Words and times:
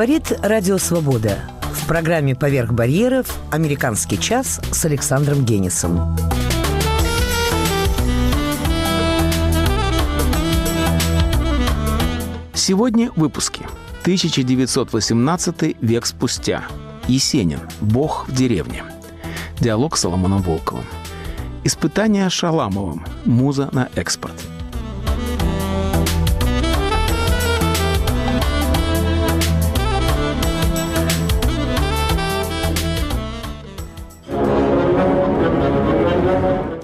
Говорит 0.00 0.32
Радио 0.40 0.78
Свобода. 0.78 1.40
В 1.74 1.86
программе 1.86 2.34
«Поверх 2.34 2.72
барьеров» 2.72 3.38
«Американский 3.52 4.18
час» 4.18 4.58
с 4.72 4.84
Александром 4.86 5.44
Генисом. 5.44 6.16
Сегодня 12.54 13.12
в 13.12 13.18
выпуске. 13.18 13.66
1918 14.00 15.76
век 15.82 16.06
спустя. 16.06 16.64
Есенин. 17.06 17.60
Бог 17.82 18.26
в 18.26 18.34
деревне. 18.34 18.84
Диалог 19.60 19.98
с 19.98 20.00
Соломоном 20.00 20.40
Волковым. 20.40 20.86
Испытание 21.62 22.30
Шаламовым. 22.30 23.04
Муза 23.26 23.68
на 23.72 23.90
экспорт. 23.96 24.32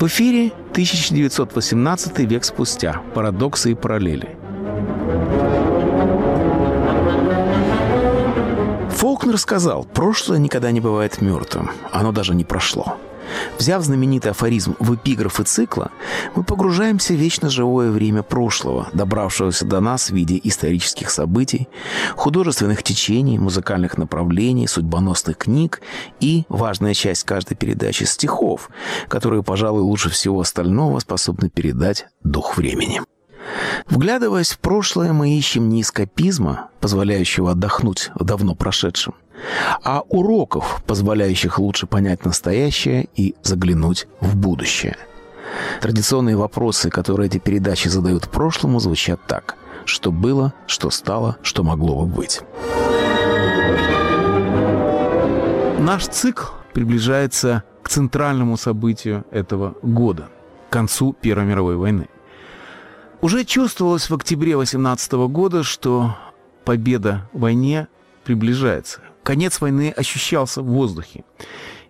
В 0.06 0.08
эфире 0.08 0.52
1918 0.70 2.18
век 2.20 2.44
спустя. 2.44 3.02
Парадоксы 3.12 3.72
и 3.72 3.74
параллели. 3.74 4.36
Фолкнер 8.90 9.36
сказал, 9.36 9.82
прошлое 9.82 10.38
никогда 10.38 10.70
не 10.70 10.80
бывает 10.80 11.20
мертвым. 11.20 11.72
Оно 11.90 12.12
даже 12.12 12.36
не 12.36 12.44
прошло. 12.44 12.96
Взяв 13.58 13.82
знаменитый 13.82 14.32
афоризм 14.32 14.76
в 14.78 14.94
эпиграфы 14.94 15.44
цикла, 15.44 15.90
мы 16.34 16.44
погружаемся 16.44 17.14
в 17.14 17.16
вечно 17.16 17.48
живое 17.48 17.90
время 17.90 18.22
прошлого, 18.22 18.88
добравшегося 18.92 19.64
до 19.64 19.80
нас 19.80 20.10
в 20.10 20.14
виде 20.14 20.40
исторических 20.42 21.10
событий, 21.10 21.68
художественных 22.16 22.82
течений, 22.82 23.38
музыкальных 23.38 23.98
направлений, 23.98 24.66
судьбоносных 24.66 25.38
книг 25.38 25.80
и, 26.20 26.44
важная 26.48 26.94
часть 26.94 27.24
каждой 27.24 27.54
передачи, 27.56 28.04
стихов, 28.04 28.70
которые, 29.08 29.42
пожалуй, 29.42 29.82
лучше 29.82 30.10
всего 30.10 30.40
остального 30.40 30.98
способны 31.00 31.50
передать 31.50 32.06
дух 32.22 32.56
времени. 32.56 33.00
Вглядываясь 33.88 34.52
в 34.52 34.58
прошлое, 34.58 35.12
мы 35.12 35.36
ищем 35.36 35.68
не 35.68 35.82
эскапизма, 35.82 36.70
позволяющего 36.80 37.52
отдохнуть 37.52 38.10
в 38.14 38.24
давно 38.24 38.54
прошедшем, 38.54 39.14
а 39.82 40.02
уроков, 40.08 40.82
позволяющих 40.86 41.58
лучше 41.58 41.86
понять 41.86 42.24
настоящее 42.24 43.08
и 43.14 43.34
заглянуть 43.42 44.06
в 44.20 44.36
будущее. 44.36 44.96
Традиционные 45.80 46.36
вопросы, 46.36 46.90
которые 46.90 47.28
эти 47.28 47.38
передачи 47.38 47.88
задают 47.88 48.28
прошлому, 48.28 48.80
звучат 48.80 49.20
так. 49.26 49.56
Что 49.84 50.10
было, 50.10 50.52
что 50.66 50.90
стало, 50.90 51.36
что 51.42 51.62
могло 51.62 52.04
бы 52.04 52.06
быть. 52.06 52.40
Наш 55.78 56.08
цикл 56.08 56.46
приближается 56.72 57.62
к 57.82 57.88
центральному 57.88 58.56
событию 58.56 59.24
этого 59.30 59.76
года, 59.82 60.28
к 60.68 60.72
концу 60.72 61.12
Первой 61.12 61.44
мировой 61.44 61.76
войны. 61.76 62.08
Уже 63.20 63.44
чувствовалось 63.44 64.10
в 64.10 64.14
октябре 64.14 64.56
18 64.56 65.12
года, 65.28 65.62
что 65.62 66.16
победа 66.64 67.28
в 67.32 67.40
войне 67.40 67.86
приближается. 68.24 69.00
Конец 69.26 69.60
войны 69.60 69.90
ощущался 69.90 70.62
в 70.62 70.66
воздухе. 70.66 71.24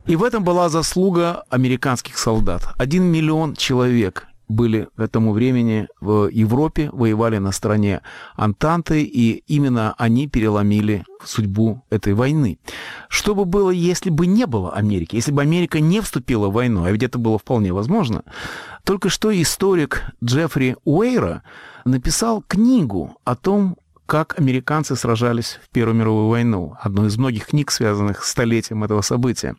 И 0.07 0.17
в 0.17 0.25
этом 0.25 0.43
была 0.43 0.71
заслуга 0.71 1.45
американских 1.51 2.17
солдат. 2.17 2.63
Один 2.79 3.03
миллион 3.03 3.55
человек 3.57 4.27
были 4.49 4.89
к 4.97 5.01
этому 5.01 5.33
времени 5.33 5.87
в 6.01 6.31
Европе, 6.31 6.89
воевали 6.95 7.37
на 7.37 7.53
стороне 7.53 8.01
Антанты, 8.37 9.03
и 9.03 9.43
именно 9.49 9.95
они 9.99 10.29
переломили 10.29 11.05
судьбу 11.27 11.85
этой 11.91 12.15
войны. 12.15 12.59
Что 13.11 13.35
бы 13.35 13.45
было, 13.45 13.69
если 13.69 14.09
бы 14.09 14.27
не 14.27 14.47
было 14.47 14.73
Америки, 14.73 15.17
если 15.17 15.33
бы 15.33 15.43
Америка 15.43 15.79
не 15.79 16.01
вступила 16.01 16.49
в 16.49 16.55
войну, 16.55 16.85
а 16.85 16.91
ведь 16.91 17.03
это 17.03 17.19
было 17.19 17.39
вполне 17.39 17.71
возможно, 17.71 18.23
только 18.83 19.11
что 19.11 19.31
историк 19.31 20.05
Джеффри 20.25 20.77
Уэйра 20.87 21.43
написал 21.85 22.43
книгу 22.49 23.19
о 23.25 23.37
том, 23.37 23.77
как 24.07 24.39
американцы 24.39 24.97
сражались 24.97 25.59
в 25.63 25.69
Первую 25.71 25.97
мировую 25.97 26.29
войну. 26.29 26.77
Одну 26.81 27.07
из 27.07 27.19
многих 27.19 27.47
книг, 27.49 27.71
связанных 27.71 28.25
с 28.25 28.31
столетием 28.31 28.85
этого 28.85 29.03
события. 29.03 29.57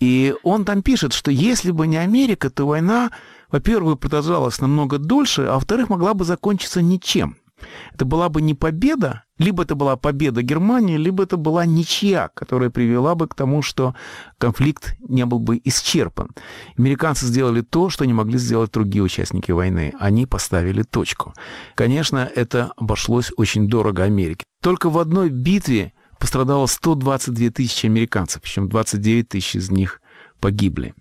И 0.00 0.34
он 0.42 0.64
там 0.64 0.82
пишет, 0.82 1.12
что 1.12 1.30
если 1.30 1.70
бы 1.70 1.86
не 1.86 1.96
Америка, 1.96 2.50
то 2.50 2.66
война, 2.66 3.10
во-первых, 3.50 3.98
продолжалась 3.98 4.60
намного 4.60 4.98
дольше, 4.98 5.42
а 5.42 5.54
во-вторых, 5.54 5.88
могла 5.88 6.14
бы 6.14 6.24
закончиться 6.24 6.82
ничем. 6.82 7.36
Это 7.92 8.04
была 8.04 8.28
бы 8.28 8.42
не 8.42 8.54
победа, 8.54 9.24
либо 9.38 9.62
это 9.62 9.74
была 9.74 9.96
победа 9.96 10.42
Германии, 10.42 10.96
либо 10.96 11.22
это 11.22 11.36
была 11.36 11.64
ничья, 11.64 12.30
которая 12.34 12.70
привела 12.70 13.14
бы 13.14 13.28
к 13.28 13.34
тому, 13.34 13.62
что 13.62 13.94
конфликт 14.38 14.96
не 15.00 15.24
был 15.26 15.38
бы 15.38 15.60
исчерпан. 15.64 16.30
Американцы 16.76 17.26
сделали 17.26 17.60
то, 17.60 17.88
что 17.90 18.04
не 18.04 18.12
могли 18.12 18.38
сделать 18.38 18.72
другие 18.72 19.02
участники 19.02 19.52
войны. 19.52 19.94
Они 19.98 20.26
поставили 20.26 20.82
точку. 20.82 21.34
Конечно, 21.74 22.28
это 22.34 22.72
обошлось 22.76 23.32
очень 23.36 23.68
дорого 23.68 24.04
Америке. 24.04 24.44
Только 24.62 24.90
в 24.90 24.98
одной 24.98 25.30
битве 25.30 25.92
пострадало 26.18 26.66
122 26.66 27.50
тысячи 27.50 27.86
американцев, 27.86 28.42
причем 28.42 28.68
29 28.68 29.28
тысяч 29.28 29.56
из 29.56 29.70
них 29.70 30.00
погибли. 30.40 30.94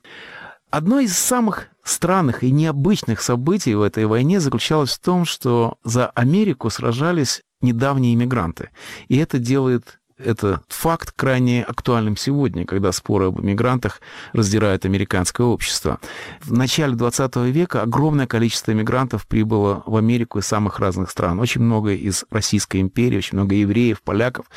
Одно 0.69 0.99
из 0.99 1.17
самых 1.17 1.69
странных 1.89 2.43
и 2.43 2.51
необычных 2.51 3.21
событий 3.21 3.75
в 3.75 3.81
этой 3.81 4.05
войне 4.05 4.39
заключалось 4.39 4.91
в 4.91 4.99
том, 4.99 5.25
что 5.25 5.77
за 5.83 6.07
Америку 6.07 6.69
сражались 6.69 7.41
недавние 7.61 8.13
иммигранты. 8.13 8.69
И 9.07 9.17
это 9.17 9.39
делает 9.39 9.99
этот 10.17 10.63
факт 10.69 11.11
крайне 11.11 11.63
актуальным 11.63 12.17
сегодня, 12.17 12.65
когда 12.65 12.91
споры 12.91 13.25
об 13.27 13.39
иммигрантах 13.39 14.01
раздирают 14.33 14.85
американское 14.85 15.45
общество. 15.45 15.99
В 16.41 16.53
начале 16.53 16.95
20 16.95 17.35
века 17.37 17.81
огромное 17.83 18.27
количество 18.27 18.71
иммигрантов 18.71 19.27
прибыло 19.27 19.83
в 19.85 19.95
Америку 19.95 20.39
из 20.39 20.47
самых 20.47 20.79
разных 20.79 21.11
стран. 21.11 21.39
Очень 21.39 21.61
много 21.61 21.93
из 21.93 22.25
Российской 22.31 22.81
империи, 22.81 23.17
очень 23.17 23.37
много 23.37 23.55
евреев, 23.55 24.01
поляков, 24.01 24.47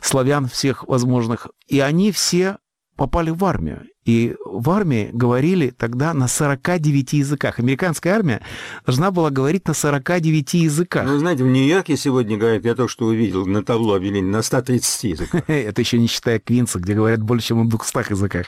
славян 0.00 0.48
всех 0.48 0.86
возможных. 0.86 1.48
И 1.66 1.80
они 1.80 2.12
все 2.12 2.58
попали 2.96 3.30
в 3.30 3.44
армию. 3.44 3.86
И 4.04 4.34
в 4.44 4.68
армии 4.70 5.10
говорили 5.12 5.70
тогда 5.70 6.12
на 6.12 6.26
49 6.26 7.12
языках. 7.12 7.58
Американская 7.60 8.14
армия 8.14 8.42
должна 8.84 9.10
была 9.10 9.30
говорить 9.30 9.68
на 9.68 9.74
49 9.74 10.54
языках. 10.54 11.06
Ну, 11.06 11.18
знаете, 11.18 11.44
в 11.44 11.46
Нью-Йорке 11.46 11.96
сегодня 11.96 12.36
говорят, 12.36 12.64
я 12.64 12.74
только 12.74 12.90
что 12.90 13.06
увидел 13.06 13.46
на 13.46 13.62
табло 13.62 13.94
объявление, 13.94 14.32
на 14.32 14.42
130 14.42 15.04
языках. 15.04 15.42
это 15.48 15.80
еще 15.80 15.98
не 15.98 16.08
считая 16.08 16.40
Квинса, 16.40 16.80
где 16.80 16.94
говорят 16.94 17.22
больше, 17.22 17.48
чем 17.48 17.64
на 17.64 17.70
200 17.70 18.10
языках. 18.10 18.46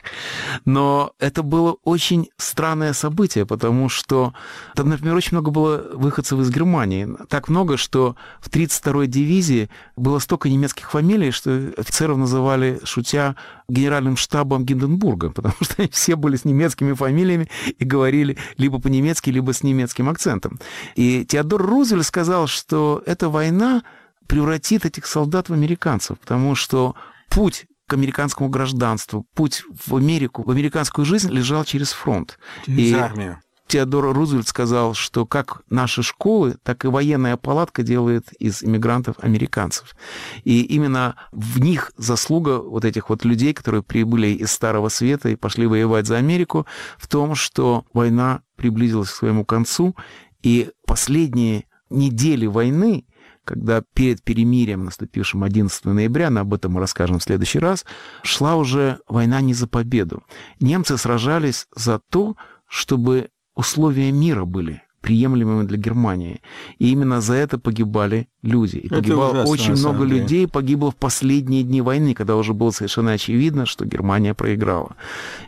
Но 0.65 1.13
это 1.21 1.43
было 1.43 1.77
очень 1.85 2.31
странное 2.37 2.93
событие, 2.93 3.47
потому 3.47 3.89
что 3.89 4.35
там, 4.75 4.89
например, 4.89 5.15
очень 5.15 5.33
много 5.33 5.51
было 5.51 5.85
выходцев 5.95 6.41
из 6.41 6.51
Германии. 6.51 7.09
Так 7.29 7.49
много, 7.49 7.77
что 7.77 8.17
в 8.41 8.49
32-й 8.49 9.07
дивизии 9.07 9.71
было 9.97 10.19
столько 10.19 10.49
немецких 10.49 10.91
фамилий, 10.91 11.31
что 11.31 11.73
офицеров 11.77 12.19
называли, 12.19 12.81
шутя, 12.85 13.37
генеральным 13.69 14.17
штабом 14.17 14.65
Гинденбурга, 14.65 15.31
потому 15.45 15.65
что 15.65 15.83
они 15.83 15.91
все 15.91 16.17
были 16.17 16.37
с 16.37 16.47
немецкими 16.47 16.95
фамилиями 16.95 17.49
и 17.79 17.85
говорили 17.85 18.39
либо 18.57 18.81
по-немецки, 18.81 19.29
либо 19.29 19.53
с 19.53 19.63
немецким 19.63 20.09
акцентом. 20.09 20.59
И 20.95 21.27
Теодор 21.27 21.61
Рузвельт 21.61 22.07
сказал, 22.07 22.47
что 22.47 23.03
эта 23.05 23.29
война 23.29 23.83
превратит 24.27 24.87
этих 24.87 25.05
солдат 25.05 25.51
в 25.51 25.53
американцев, 25.53 26.19
потому 26.19 26.55
что 26.55 26.95
путь 27.29 27.67
к 27.87 27.93
американскому 27.93 28.49
гражданству, 28.49 29.27
путь 29.35 29.65
в 29.87 29.95
Америку, 29.95 30.43
в 30.43 30.51
американскую 30.51 31.05
жизнь 31.05 31.31
лежал 31.31 31.65
через 31.65 31.93
фронт. 31.93 32.39
Через 32.65 32.79
и 32.79 32.95
армию. 32.95 33.41
Теодор 33.67 34.13
Рузвельт 34.13 34.47
сказал, 34.47 34.95
что 34.95 35.27
как 35.27 35.63
наши 35.71 36.03
школы, 36.03 36.57
так 36.63 36.85
и 36.85 36.89
военная 36.89 37.37
палатка 37.37 37.83
делает 37.83 38.33
из 38.35 38.63
иммигрантов 38.63 39.17
американцев. 39.21 39.97
И 40.45 40.63
именно 40.63 41.17
в 41.33 41.61
них 41.61 41.93
заслуга 41.97 42.59
вот 42.59 42.85
этих 42.85 43.09
вот 43.09 43.25
людей, 43.25 43.55
которые 43.55 43.83
прибыли 43.83 44.29
из 44.29 44.53
Старого 44.53 44.89
Света 44.91 45.31
и 45.31 45.37
пошли 45.37 45.67
воевать 45.67 46.07
за 46.07 46.17
Америку, 46.19 46.67
в 46.99 47.09
том, 47.09 47.35
что 47.35 47.85
война 47.93 48.43
приблизилась 48.57 49.11
к 49.11 49.15
своему 49.15 49.45
концу, 49.45 49.97
и 50.43 50.71
последние 50.87 51.65
недели 51.89 52.47
войны, 52.47 53.07
когда 53.45 53.83
перед 53.95 54.23
перемирием, 54.23 54.85
наступившим 54.85 55.43
11 55.43 55.85
ноября, 55.87 56.31
но 56.31 56.41
об 56.41 56.55
этом 56.55 56.73
мы 56.73 56.81
расскажем 56.81 57.19
в 57.19 57.23
следующий 57.23 57.59
раз, 57.59 57.85
шла 58.23 58.57
уже 58.57 58.99
война 59.09 59.41
не 59.41 59.55
за 59.55 59.67
победу. 59.67 60.23
Немцы 60.61 60.97
сражались 60.99 61.67
за 61.75 62.01
то, 62.11 62.37
чтобы 62.67 63.29
условия 63.55 64.11
мира 64.13 64.45
были 64.45 64.83
приемлемыми 65.05 65.67
для 65.67 65.77
Германии. 65.77 66.41
И 66.79 66.91
именно 66.91 67.21
за 67.21 67.35
это 67.35 67.59
погибали 67.59 68.29
люди. 68.43 68.79
И 68.79 68.89
погибало 68.89 69.33
ужасно, 69.33 69.51
очень 69.51 69.73
много 69.77 70.07
деле. 70.07 70.21
людей, 70.21 70.49
погибло 70.49 70.91
в 70.91 70.97
последние 70.97 71.63
дни 71.63 71.83
войны, 71.83 72.15
когда 72.15 72.37
уже 72.37 72.55
было 72.55 72.71
совершенно 72.71 73.13
очевидно, 73.13 73.67
что 73.67 73.85
Германия 73.85 74.33
проиграла. 74.33 74.97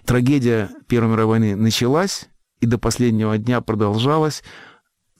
Трагедия 0.04 0.70
Первой 0.86 1.12
мировой 1.12 1.38
войны 1.38 1.56
началась 1.56 2.28
и 2.60 2.66
до 2.66 2.76
последнего 2.76 3.38
дня 3.38 3.62
продолжалась. 3.62 4.42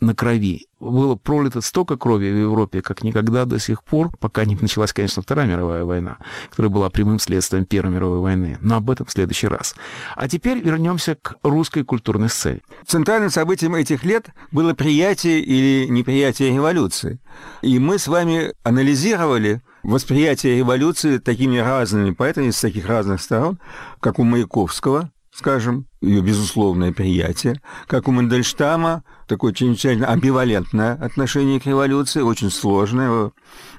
На 0.01 0.15
крови. 0.15 0.67
Было 0.79 1.15
пролито 1.15 1.61
столько 1.61 1.97
крови 1.97 2.31
в 2.31 2.37
Европе, 2.37 2.83
как 2.83 3.03
никогда 3.03 3.45
до 3.45 3.59
сих 3.59 3.83
пор, 3.83 4.11
пока 4.19 4.45
не 4.45 4.57
началась, 4.57 4.93
конечно, 4.93 5.23
Вторая 5.23 5.47
мировая 5.47 5.85
война, 5.85 6.19
которая 6.51 6.71
была 6.71 6.91
прямым 6.91 7.19
следствием 7.19 7.65
Первой 7.65 7.95
мировой 7.95 8.19
войны. 8.19 8.59
Но 8.61 8.77
об 8.77 8.91
этом 8.91 9.07
в 9.07 9.11
следующий 9.11 9.49
раз. 9.49 9.75
А 10.15 10.29
теперь 10.29 10.59
вернемся 10.59 11.15
к 11.15 11.37
русской 11.43 11.83
культурной 11.83 12.29
сцене. 12.29 12.61
Центральным 12.87 13.31
событием 13.31 13.75
этих 13.75 14.05
лет 14.05 14.29
было 14.53 14.75
приятие 14.75 15.41
или 15.41 15.87
неприятие 15.89 16.53
революции. 16.53 17.19
И 17.63 17.79
мы 17.79 17.99
с 17.99 18.07
вами 18.07 18.53
анализировали 18.63 19.63
восприятие 19.83 20.59
революции 20.59 21.19
такими 21.19 21.59
разными 21.59 22.11
поэтами 22.11 22.51
с 22.51 22.61
таких 22.61 22.87
разных 22.87 23.23
сторон, 23.23 23.59
как 24.01 24.19
у 24.19 24.25
Маяковского, 24.25 25.11
скажем, 25.33 25.87
ее 26.07 26.23
безусловное 26.23 26.93
приятие, 26.93 27.61
как 27.87 28.09
у 28.09 28.13
Мандельштама, 28.13 29.03
такое 29.27 29.53
чрезвычайно 29.53 30.07
амбивалентное 30.07 30.95
отношение 30.95 31.61
к 31.61 31.67
революции, 31.67 32.21
очень 32.21 32.51
сложное, 32.51 33.33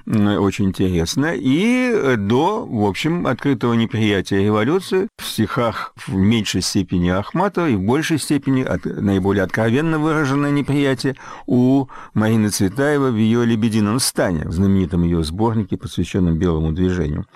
очень 0.06 0.66
интересное, 0.66 1.34
и 1.34 2.16
до, 2.16 2.66
в 2.66 2.84
общем, 2.84 3.26
открытого 3.26 3.74
неприятия 3.74 4.42
революции 4.42 5.08
в 5.18 5.24
стихах 5.24 5.92
в 6.06 6.14
меньшей 6.14 6.60
степени 6.62 7.08
Ахматова 7.08 7.68
и 7.68 7.76
в 7.76 7.82
большей 7.82 8.18
степени 8.18 8.62
от, 8.62 8.84
наиболее 8.84 9.44
откровенно 9.44 9.98
выраженное 9.98 10.50
неприятие 10.50 11.16
у 11.46 11.86
Марины 12.14 12.50
Цветаевой 12.50 13.12
в 13.12 13.16
ее 13.16 13.44
«Лебедином 13.44 14.00
стане», 14.00 14.44
в 14.46 14.52
знаменитом 14.52 15.02
ее 15.02 15.24
сборнике, 15.24 15.76
посвященном 15.76 16.38
белому 16.38 16.72
движению. 16.72 17.26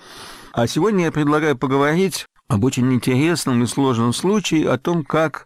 А 0.53 0.67
сегодня 0.67 1.05
я 1.05 1.11
предлагаю 1.11 1.57
поговорить 1.57 2.27
об 2.47 2.63
очень 2.63 2.91
интересном 2.93 3.63
и 3.63 3.67
сложном 3.67 4.13
случае, 4.13 4.69
о 4.69 4.77
том, 4.77 5.03
как 5.03 5.45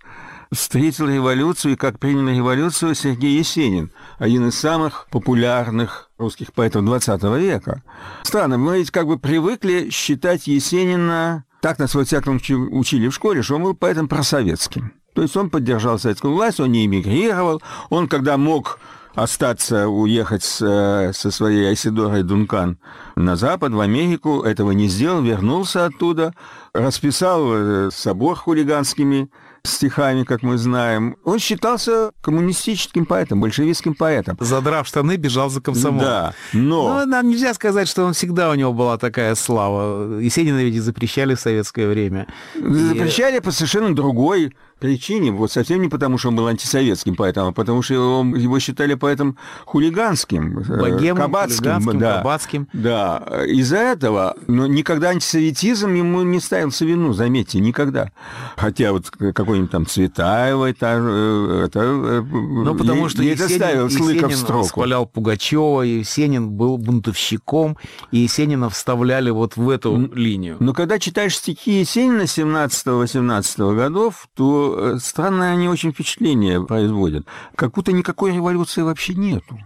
встретил 0.52 1.08
революцию 1.08 1.74
и 1.74 1.78
как 1.78 2.00
принял 2.00 2.28
революцию 2.28 2.96
Сергей 2.96 3.38
Есенин, 3.38 3.92
один 4.18 4.48
из 4.48 4.58
самых 4.58 5.08
популярных 5.12 6.10
русских 6.18 6.54
поэтов 6.54 6.84
XX 6.84 7.40
века. 7.40 7.84
Странно, 8.24 8.58
мы 8.58 8.80
ведь 8.80 8.92
как 8.92 9.08
бы 9.08 9.20
привыкли 9.20 9.90
считать 9.90 10.48
Есенина, 10.48 11.46
так 11.62 11.80
нас 11.80 11.96
во 11.96 12.06
всяком 12.06 12.38
учили 12.38 13.08
в 13.10 13.14
школе, 13.14 13.42
что 13.42 13.56
он 13.56 13.64
был 13.64 13.74
поэтом 13.74 14.08
просоветским. 14.08 14.94
То 15.14 15.24
есть 15.24 15.36
он 15.36 15.50
поддержал 15.50 15.98
советскую 15.98 16.34
власть, 16.34 16.60
он 16.60 16.72
не 16.72 16.86
эмигрировал, 16.86 17.62
он, 17.90 18.08
когда 18.08 18.38
мог 18.38 18.80
остаться, 19.18 19.88
уехать 19.88 20.44
с, 20.44 20.62
э, 20.62 21.12
со 21.12 21.31
своей 21.31 21.69
Айсидорой 21.69 22.22
Дункан 22.22 22.78
на 23.16 23.36
Запад, 23.36 23.74
в 23.74 23.80
Америку, 23.80 24.44
этого 24.44 24.72
не 24.72 24.88
сделал, 24.88 25.24
вернулся 25.24 25.86
оттуда, 25.86 26.36
расписал 26.74 27.42
э, 27.52 27.90
собор 27.92 28.36
хулиганскими 28.36 29.31
стихами, 29.64 30.24
как 30.24 30.44
мы 30.44 30.58
знаем. 30.60 31.18
Он 31.24 31.40
считался 31.40 32.12
коммунистическим 32.22 33.08
поэтом, 33.08 33.42
большевистским 33.42 33.96
поэтом. 33.96 34.38
Задрав 34.40 34.88
штаны, 34.88 35.16
бежал 35.16 35.50
за 35.50 35.62
комсомол. 35.62 36.00
Да, 36.00 36.34
но... 36.54 37.00
но... 37.00 37.06
нам 37.06 37.28
нельзя 37.28 37.56
сказать, 37.56 37.88
что 37.88 38.06
он 38.06 38.14
всегда 38.14 38.52
у 38.52 38.54
него 38.54 38.72
была 38.72 39.00
такая 39.00 39.34
слава. 39.34 40.19
Есенина 40.19 40.64
ведь 40.64 40.81
запрещали 40.81 41.34
в 41.34 41.40
советское 41.40 41.88
время. 41.88 42.28
Запрещали 42.56 43.38
и... 43.38 43.42
по 43.42 43.52
совершенно 43.52 43.96
другой 43.96 44.54
причине, 44.80 45.32
вот 45.32 45.52
совсем 45.52 45.82
не 45.82 45.90
потому, 45.90 46.18
что 46.18 46.30
он 46.30 46.36
был 46.36 46.48
антисоветским 46.48 47.16
поэтом, 47.16 47.48
а 47.48 47.52
потому 47.52 47.82
что 47.82 47.94
его, 47.94 48.26
его 48.36 48.60
считали 48.60 48.94
поэтом 48.94 49.38
хулиганским, 49.66 50.60
э, 50.60 50.80
Богемным, 50.80 51.18
кабацким, 51.18 52.00
да, 52.00 52.18
кабацким. 52.18 52.68
Да, 52.74 53.24
из-за 53.48 53.78
этого, 53.78 54.36
но 54.48 54.68
никогда 54.68 55.10
антисоветизм 55.10 55.94
ему 55.94 56.22
не 56.24 56.40
ставился 56.40 56.86
вину, 56.86 57.14
заметьте, 57.14 57.60
никогда. 57.60 58.12
Хотя 58.56 58.92
вот 58.92 59.10
какой-нибудь 59.10 59.72
там 59.72 59.86
Цветаева, 59.86 60.70
это, 60.70 60.98
э, 61.00 61.64
это 61.66 61.80
э, 61.80 62.22
ну, 62.22 62.76
потому 62.76 63.10
что 63.10 63.24
Есенин, 63.24 63.50
ставил 63.50 63.88
Есенин 63.88 64.32
строку. 64.32 64.84
Пугачева, 65.14 65.82
Есенин 65.82 66.50
был 66.50 66.78
бунтовщиком, 66.78 67.78
и 68.12 68.20
Есенина 68.20 68.70
вставляли 68.70 69.30
вот 69.30 69.58
в 69.58 69.70
эту 69.70 70.12
линию. 70.14 70.58
Но 70.60 70.74
когда 70.74 71.00
читаешь 71.00 71.38
стихи 71.38 71.80
Есенина 71.80 72.24
17-18 72.24 73.76
годов, 73.76 74.28
то 74.36 74.67
Э, 74.75 74.98
странное 75.00 75.54
они 75.54 75.69
очень 75.69 75.92
впечатление 75.92 76.64
производят. 76.64 77.25
Как 77.56 77.72
будто 77.74 77.92
никакой 77.92 78.34
революции 78.34 78.81
вообще 78.81 79.14
нету. 79.14 79.60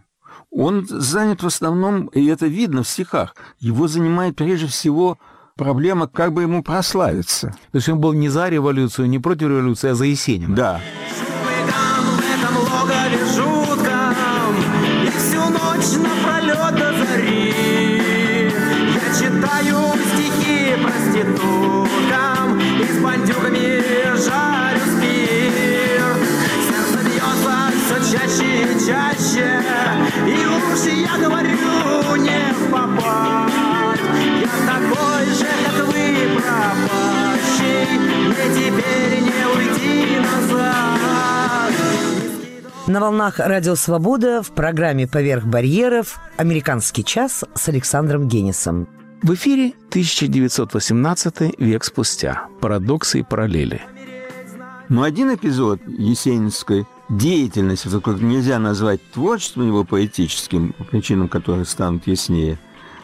Он 0.49 0.85
занят 0.87 1.43
в 1.43 1.47
основном, 1.47 2.07
и 2.07 2.25
это 2.25 2.47
видно 2.47 2.83
в 2.83 2.87
стихах, 2.87 3.35
его 3.59 3.87
занимает 3.87 4.35
прежде 4.35 4.67
всего 4.67 5.17
проблема, 5.55 6.07
как 6.07 6.33
бы 6.33 6.41
ему 6.41 6.61
прославиться. 6.61 7.55
То 7.71 7.77
есть 7.77 7.87
он 7.87 7.99
был 7.99 8.13
не 8.13 8.27
за 8.27 8.49
революцию, 8.49 9.07
не 9.07 9.19
против 9.19 9.47
революции, 9.47 9.89
а 9.89 9.95
за 9.95 10.05
Есенина. 10.05 10.55
Да. 10.55 10.81
читаю 15.81 16.90
чаще 28.91 29.63
и 30.27 30.45
уж 30.45 30.85
я 30.85 31.17
говорю 31.17 31.51
не 32.17 32.53
в 32.53 32.71
попад 32.71 33.99
Я 34.41 34.49
такой 34.67 35.25
же, 35.33 35.45
как 35.65 35.87
вы, 35.87 36.03
пропащий 36.35 37.99
Мне 38.27 38.45
теперь 38.55 39.21
не 39.21 39.41
уйти 39.55 40.19
назад 40.19 41.71
на 42.87 42.99
волнах 42.99 43.39
«Радио 43.39 43.75
Свобода» 43.75 44.43
в 44.43 44.51
программе 44.51 45.07
«Поверх 45.07 45.45
барьеров» 45.45 46.19
«Американский 46.35 47.05
час» 47.05 47.45
с 47.53 47.69
Александром 47.69 48.27
Генисом. 48.27 48.89
В 49.23 49.33
эфире 49.35 49.73
1918 49.89 51.57
век 51.57 51.85
спустя. 51.85 52.47
Парадоксы 52.59 53.19
и 53.19 53.23
параллели. 53.23 53.81
Но 54.89 55.03
один 55.03 55.33
эпизод 55.33 55.79
Есенинской 55.87 56.85
деятельности, 57.11 57.89
которую 57.89 58.25
нельзя 58.25 58.57
назвать 58.57 59.01
творчеством 59.11 59.67
его 59.67 59.83
поэтическим, 59.83 60.73
причинам 60.89 61.27
которых 61.27 61.67
станут 61.67 62.07
яснее 62.07 62.57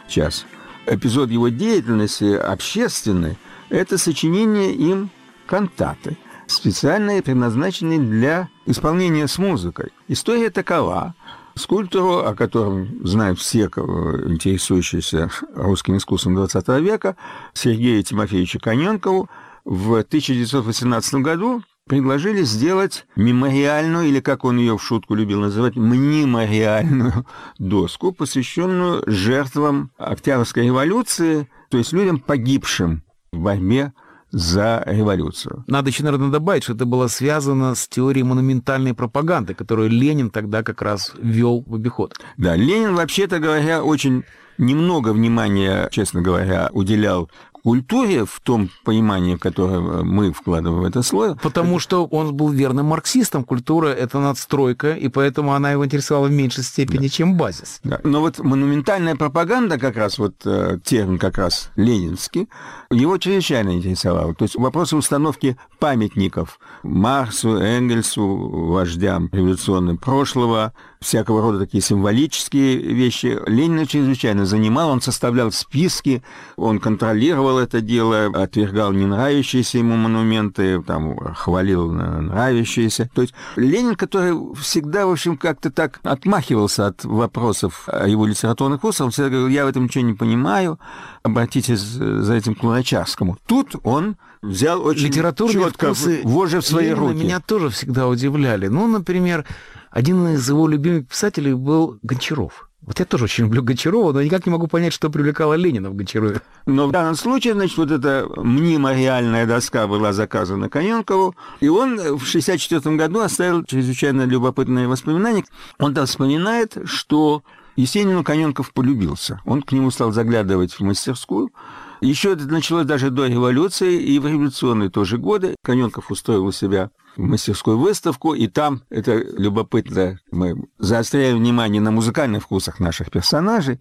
сейчас, 0.08 0.46
эпизод 0.86 1.30
его 1.30 1.48
деятельности 1.48 2.32
общественной– 2.34 3.36
это 3.68 3.98
сочинение 3.98 4.72
им 4.72 5.10
кантаты, 5.46 6.16
специальные, 6.46 7.22
предназначенные 7.22 7.98
для 7.98 8.48
исполнения 8.64 9.28
с 9.28 9.38
музыкой. 9.38 9.90
История 10.08 10.50
такова. 10.50 11.14
Скульптору, 11.54 12.18
о 12.18 12.36
котором 12.36 13.04
знают 13.04 13.40
все, 13.40 13.64
интересующиеся 13.64 15.28
русским 15.54 15.96
искусством 15.96 16.38
XX 16.38 16.80
века, 16.80 17.16
Сергею 17.52 18.02
Тимофеевичу 18.04 18.60
Коненкову, 18.60 19.28
в 19.64 19.98
1918 19.98 21.14
году 21.16 21.62
предложили 21.88 22.42
сделать 22.42 23.06
мемориальную, 23.16 24.06
или 24.06 24.20
как 24.20 24.44
он 24.44 24.58
ее 24.58 24.78
в 24.78 24.82
шутку 24.82 25.14
любил 25.14 25.40
называть, 25.40 25.76
мнемориальную 25.76 27.26
доску, 27.58 28.12
посвященную 28.12 29.02
жертвам 29.06 29.90
Октябрьской 29.98 30.66
революции, 30.66 31.48
то 31.70 31.78
есть 31.78 31.92
людям, 31.92 32.20
погибшим 32.20 33.02
в 33.32 33.38
борьбе 33.38 33.92
за 34.30 34.82
революцию. 34.86 35.64
Надо 35.66 35.88
еще, 35.88 36.04
наверное, 36.04 36.30
добавить, 36.30 36.64
что 36.64 36.74
это 36.74 36.84
было 36.84 37.06
связано 37.08 37.74
с 37.74 37.88
теорией 37.88 38.24
монументальной 38.24 38.94
пропаганды, 38.94 39.54
которую 39.54 39.88
Ленин 39.88 40.30
тогда 40.30 40.62
как 40.62 40.82
раз 40.82 41.12
ввел 41.18 41.64
в 41.66 41.74
обиход. 41.74 42.20
Да, 42.36 42.54
Ленин, 42.54 42.94
вообще-то 42.94 43.38
говоря, 43.38 43.82
очень 43.82 44.24
немного 44.58 45.12
внимания, 45.12 45.88
честно 45.90 46.20
говоря, 46.20 46.68
уделял 46.72 47.30
культуре 47.68 48.24
в 48.24 48.40
том 48.40 48.70
понимании, 48.82 49.36
которое 49.36 49.80
мы 50.02 50.32
вкладываем 50.32 50.84
в 50.84 50.86
это 50.86 51.02
слово. 51.02 51.38
Потому 51.42 51.78
что 51.78 52.06
он 52.06 52.34
был 52.34 52.48
верным 52.48 52.86
марксистом. 52.86 53.44
Культура— 53.44 53.88
это 53.88 54.18
надстройка, 54.20 54.94
и 54.94 55.08
поэтому 55.08 55.52
она 55.52 55.72
его 55.72 55.84
интересовала 55.84 56.28
в 56.28 56.30
меньшей 56.30 56.64
степени, 56.64 57.08
да. 57.08 57.08
чем 57.10 57.36
базис. 57.36 57.80
Да. 57.84 58.00
Но 58.04 58.20
вот 58.22 58.38
монументальная 58.38 59.16
пропаганда, 59.16 59.78
как 59.78 59.98
раз 59.98 60.16
вот 60.18 60.34
э, 60.46 60.78
термин 60.82 61.18
как 61.18 61.36
раз 61.36 61.70
ленинский, 61.76 62.48
его 62.90 63.18
чрезвычайно 63.18 63.76
интересовал. 63.76 64.34
То 64.34 64.44
есть 64.44 64.56
вопросы 64.56 64.96
установки 64.96 65.58
памятников 65.78 66.58
Марсу, 66.82 67.58
Энгельсу, 67.58 68.26
вождям 68.26 69.28
революционным 69.30 69.98
прошлого, 69.98 70.72
всякого 71.00 71.42
рода 71.42 71.60
такие 71.60 71.82
символические 71.82 72.76
вещи. 72.76 73.38
Ленина 73.46 73.86
чрезвычайно 73.86 74.46
занимал, 74.46 74.90
он 74.90 75.00
составлял 75.00 75.52
списки, 75.52 76.22
он 76.56 76.80
контролировал 76.80 77.58
это 77.58 77.80
дело, 77.80 78.26
отвергал 78.26 78.92
не 78.92 79.06
нравящиеся 79.06 79.78
ему 79.78 79.96
монументы, 79.96 80.82
там, 80.82 81.16
хвалил 81.34 81.90
нравящиеся. 81.90 83.08
То 83.14 83.22
есть 83.22 83.34
Ленин, 83.56 83.94
который 83.94 84.34
всегда, 84.56 85.06
в 85.06 85.10
общем, 85.10 85.36
как-то 85.36 85.70
так 85.70 86.00
отмахивался 86.02 86.88
от 86.88 87.04
вопросов 87.04 87.88
его 88.06 88.26
литературных 88.26 88.78
вкусов, 88.78 89.06
он 89.06 89.10
всегда 89.12 89.30
говорил, 89.30 89.48
я 89.48 89.64
в 89.64 89.68
этом 89.68 89.84
ничего 89.84 90.04
не 90.04 90.14
понимаю, 90.14 90.78
обратитесь 91.22 91.80
за 91.80 92.34
этим 92.34 92.54
к 92.54 92.62
Луначарскому. 92.62 93.38
Тут 93.46 93.76
он 93.84 94.16
взял 94.42 94.84
очень 94.84 95.06
Литературные 95.06 95.64
четко 95.64 95.92
вожжи 96.24 96.60
в 96.60 96.66
свои 96.66 96.86
Ленина 96.86 97.00
руки. 97.00 97.18
меня 97.18 97.40
тоже 97.40 97.70
всегда 97.70 98.06
удивляли. 98.06 98.68
Ну, 98.68 98.86
например, 98.86 99.44
один 99.90 100.26
из 100.28 100.48
его 100.48 100.68
любимых 100.68 101.08
писателей 101.08 101.54
был 101.54 101.98
Гончаров. 102.02 102.68
Вот 102.80 103.00
я 103.00 103.04
тоже 103.04 103.24
очень 103.24 103.44
люблю 103.44 103.62
Гончарова, 103.62 104.12
но 104.12 104.22
никак 104.22 104.46
не 104.46 104.52
могу 104.52 104.66
понять, 104.66 104.94
что 104.94 105.10
привлекало 105.10 105.54
Ленина 105.54 105.90
в 105.90 105.94
Гончарове. 105.94 106.40
Но 106.64 106.86
в 106.86 106.92
данном 106.92 107.16
случае, 107.16 107.54
значит, 107.54 107.76
вот 107.76 107.90
эта 107.90 108.26
мнимо-реальная 108.36 109.46
доска 109.46 109.86
была 109.86 110.12
заказана 110.12 110.70
Коненкову, 110.70 111.34
и 111.60 111.68
он 111.68 111.96
в 111.96 112.24
1964 112.24 112.96
году 112.96 113.20
оставил 113.20 113.64
чрезвычайно 113.64 114.22
любопытные 114.22 114.88
воспоминания. 114.88 115.44
Он 115.78 115.92
там 115.92 116.06
вспоминает, 116.06 116.78
что 116.84 117.42
Есенину 117.76 118.24
Коненков 118.24 118.72
полюбился. 118.72 119.40
Он 119.44 119.60
к 119.62 119.72
нему 119.72 119.90
стал 119.90 120.12
заглядывать 120.12 120.72
в 120.72 120.80
мастерскую, 120.80 121.52
еще 122.00 122.32
это 122.32 122.46
началось 122.46 122.86
даже 122.86 123.10
до 123.10 123.26
революции 123.26 124.00
и 124.00 124.18
в 124.18 124.26
революционные 124.26 124.90
тоже 124.90 125.18
годы. 125.18 125.56
Коненков 125.62 126.10
устроил 126.10 126.46
у 126.46 126.52
себя 126.52 126.90
мастерскую 127.16 127.78
выставку, 127.78 128.32
и 128.34 128.46
там, 128.46 128.82
это 128.90 129.14
любопытно, 129.16 130.20
мы 130.30 130.68
заостряем 130.78 131.38
внимание 131.38 131.80
на 131.80 131.90
музыкальных 131.90 132.44
вкусах 132.44 132.78
наших 132.80 133.10
персонажей. 133.10 133.80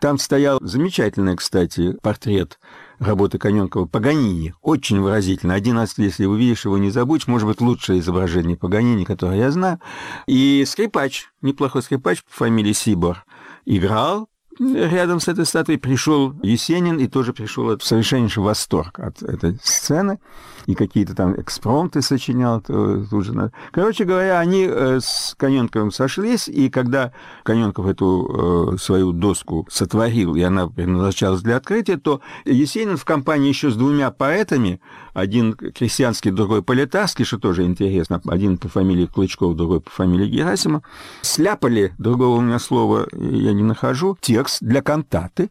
Там 0.00 0.18
стоял 0.18 0.58
замечательный, 0.62 1.36
кстати, 1.36 1.96
портрет 2.02 2.58
работы 2.98 3.38
Коненкова 3.38 3.86
Паганини. 3.86 4.54
Очень 4.62 5.00
выразительно. 5.00 5.54
Один 5.54 5.76
раз, 5.76 5.94
если 5.98 6.24
увидишь 6.24 6.64
его, 6.64 6.78
не 6.78 6.90
забудешь. 6.90 7.28
Может 7.28 7.46
быть, 7.46 7.60
лучшее 7.60 8.00
изображение 8.00 8.56
Паганини, 8.56 9.04
которое 9.04 9.38
я 9.38 9.50
знаю. 9.50 9.80
И 10.26 10.64
скрипач, 10.66 11.28
неплохой 11.42 11.82
скрипач 11.82 12.24
по 12.24 12.30
фамилии 12.30 12.72
Сибор, 12.72 13.24
играл 13.64 14.28
рядом 14.58 15.20
с 15.20 15.28
этой 15.28 15.46
статуей 15.46 15.78
пришел 15.78 16.34
Есенин 16.42 16.98
и 16.98 17.06
тоже 17.06 17.32
пришел 17.32 17.76
в 17.76 17.84
совершеннейший 17.84 18.42
восторг 18.42 18.98
от 18.98 19.22
этой 19.22 19.58
сцены 19.62 20.18
и 20.66 20.74
какие-то 20.74 21.14
там 21.14 21.40
экспромты 21.40 22.02
сочинял 22.02 22.60
тут 22.60 23.24
же. 23.24 23.50
Короче 23.70 24.04
говоря, 24.04 24.38
они 24.38 24.66
э, 24.68 25.00
с 25.00 25.34
Коненковым 25.38 25.90
сошлись, 25.90 26.46
и 26.46 26.68
когда 26.68 27.12
Коненков 27.42 27.86
эту 27.86 28.74
э, 28.74 28.78
свою 28.78 29.12
доску 29.12 29.66
сотворил, 29.70 30.34
и 30.34 30.42
она 30.42 30.68
предназначалась 30.68 31.40
для 31.40 31.56
открытия, 31.56 31.96
то 31.96 32.20
Есенин 32.44 32.98
в 32.98 33.04
компании 33.06 33.48
еще 33.48 33.70
с 33.70 33.76
двумя 33.76 34.10
поэтами, 34.10 34.80
один 35.14 35.54
крестьянский, 35.54 36.30
другой 36.30 36.62
политарский, 36.62 37.24
что 37.24 37.38
тоже 37.38 37.64
интересно, 37.64 38.20
один 38.26 38.58
по 38.58 38.68
фамилии 38.68 39.06
Клычков, 39.06 39.56
другой 39.56 39.80
по 39.80 39.90
фамилии 39.90 40.28
Герасима, 40.28 40.82
сляпали, 41.22 41.94
другого 41.96 42.36
у 42.36 42.40
меня 42.42 42.58
слова 42.58 43.06
я 43.12 43.54
не 43.54 43.62
нахожу, 43.62 44.18
текст 44.20 44.47
для 44.60 44.82
кантаты, 44.82 45.50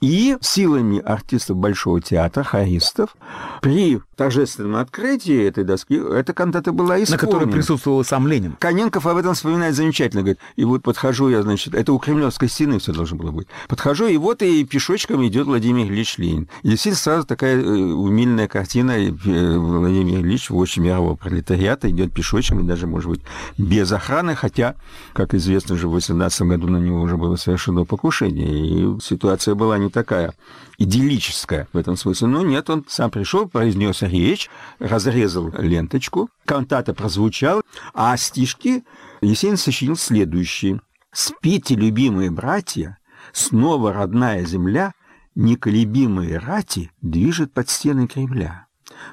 и 0.00 0.36
силами 0.40 1.00
артистов 1.00 1.56
Большого 1.56 2.00
театра, 2.00 2.42
хористов, 2.42 3.16
при 3.60 4.00
торжественном 4.16 4.76
открытии 4.76 5.46
этой 5.46 5.64
доски 5.64 5.94
эта 5.94 6.32
кантата 6.32 6.72
была 6.72 7.02
исполнена. 7.02 7.22
На 7.22 7.32
которой 7.32 7.52
присутствовал 7.52 8.04
сам 8.04 8.26
Ленин. 8.26 8.56
Коненков 8.58 9.06
об 9.06 9.16
этом 9.18 9.34
вспоминает 9.34 9.74
замечательно. 9.74 10.22
Говорит, 10.22 10.40
и 10.56 10.64
вот 10.64 10.82
подхожу 10.82 11.28
я, 11.28 11.42
значит, 11.42 11.74
это 11.74 11.92
у 11.92 11.98
Кремлевской 11.98 12.48
стены 12.48 12.78
все 12.78 12.92
должно 12.92 13.16
было 13.16 13.30
быть. 13.30 13.46
Подхожу, 13.68 14.06
и 14.06 14.16
вот 14.16 14.42
и 14.42 14.64
пешочком 14.64 15.24
идет 15.26 15.46
Владимир 15.46 15.86
Ильич 15.86 16.18
Ленин. 16.18 16.48
И 16.62 16.70
действительно 16.70 16.98
сразу 16.98 17.26
такая 17.26 17.58
э, 17.58 17.64
умильная 17.64 18.48
картина. 18.48 18.92
Э, 18.92 19.10
Владимир 19.58 20.20
Ильич 20.20 20.50
в 20.50 20.56
очень 20.56 20.82
мирового 20.82 21.14
пролетариата 21.14 21.90
идет 21.90 22.12
пешочком, 22.12 22.60
и 22.60 22.62
даже, 22.64 22.86
может 22.86 23.10
быть, 23.10 23.20
без 23.58 23.92
охраны, 23.92 24.34
хотя, 24.34 24.74
как 25.12 25.34
известно, 25.34 25.74
уже 25.74 25.88
в 25.88 25.92
18 25.92 26.42
году 26.42 26.68
на 26.68 26.78
него 26.78 27.02
уже 27.02 27.16
было 27.16 27.36
совершено 27.36 27.84
покушение, 27.84 28.96
и 28.96 29.00
ситуация 29.00 29.54
была 29.54 29.76
не 29.78 29.90
такая 29.90 30.32
идиллическая 30.78 31.68
в 31.72 31.78
этом 31.78 31.96
смысле. 31.96 32.28
Но 32.28 32.42
нет, 32.42 32.68
он 32.70 32.84
сам 32.88 33.10
пришел, 33.10 33.48
произнес 33.48 34.02
речь, 34.06 34.50
разрезал 34.78 35.50
ленточку, 35.58 36.30
кантата 36.44 36.94
прозвучала, 36.94 37.62
а 37.94 38.16
стишки 38.16 38.84
Есенин 39.20 39.56
сочинил 39.56 39.96
следующие. 39.96 40.80
«Спите, 41.12 41.74
любимые 41.74 42.30
братья, 42.30 42.98
снова 43.32 43.92
родная 43.92 44.44
земля, 44.44 44.92
неколебимые 45.34 46.38
рати 46.38 46.90
движет 47.00 47.52
под 47.52 47.70
стены 47.70 48.06
Кремля. 48.06 48.66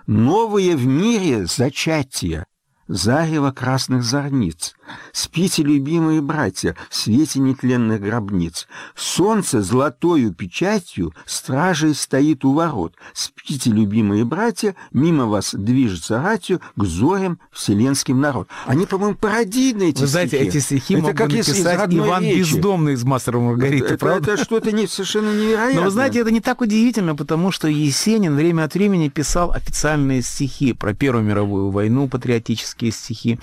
Новые 0.08 0.76
в 0.76 0.86
мире 0.86 1.46
зачатия, 1.46 2.46
зарево 2.88 3.52
красных 3.52 4.04
зорниц. 4.04 4.76
Спите, 5.12 5.64
любимые 5.64 6.22
братья, 6.22 6.76
в 6.90 6.96
свете 6.96 7.40
нетленных 7.40 8.02
гробниц. 8.02 8.68
Солнце 8.96 9.62
золотою 9.62 10.34
печатью 10.34 11.14
стражей 11.26 11.94
стоит 11.96 12.44
у 12.46 12.54
ворот. 12.54 12.96
Спите, 13.14 13.70
любимые 13.70 14.26
братья, 14.26 14.76
мимо 14.92 15.26
вас 15.26 15.54
движется 15.54 16.22
ратью 16.22 16.62
к 16.76 16.84
зорям 16.84 17.40
вселенским 17.52 18.20
народ. 18.20 18.48
Они, 18.66 18.86
по-моему, 18.86 19.16
пародийные 19.16 19.90
эти 19.90 20.02
Вы 20.02 20.08
знаете, 20.08 20.38
стихи. 20.38 20.48
эти 20.50 20.58
стихи 20.60 20.94
это 20.96 21.04
мог 21.04 21.16
как 21.16 21.30
бы 21.30 21.38
если 21.38 21.52
написать 21.52 21.94
Иван 21.94 22.24
речи. 22.24 22.54
Бездомный 22.54 22.94
из 22.94 23.04
«Мастера 23.04 23.40
Маргариты», 23.40 23.86
Это, 23.86 23.98
правда? 23.98 24.32
это 24.34 24.44
что-то 24.44 24.72
не, 24.72 24.88
совершенно 24.88 25.34
невероятное. 25.34 25.76
Но 25.76 25.82
вы 25.84 25.92
знаете, 25.92 26.20
это 26.20 26.32
не 26.32 26.42
так 26.42 26.62
удивительно, 26.62 27.16
потому 27.16 27.52
что 27.52 27.68
Есенин 27.68 28.36
время 28.36 28.64
от 28.64 28.74
времени 28.74 29.10
писал 29.10 29.52
официальные 29.52 30.22
стихи 30.22 30.74
про 30.74 30.94
Первую 30.94 31.24
мировую 31.26 31.70
войну, 31.70 32.08
патриотические 32.08 32.92
стихи. 32.92 33.40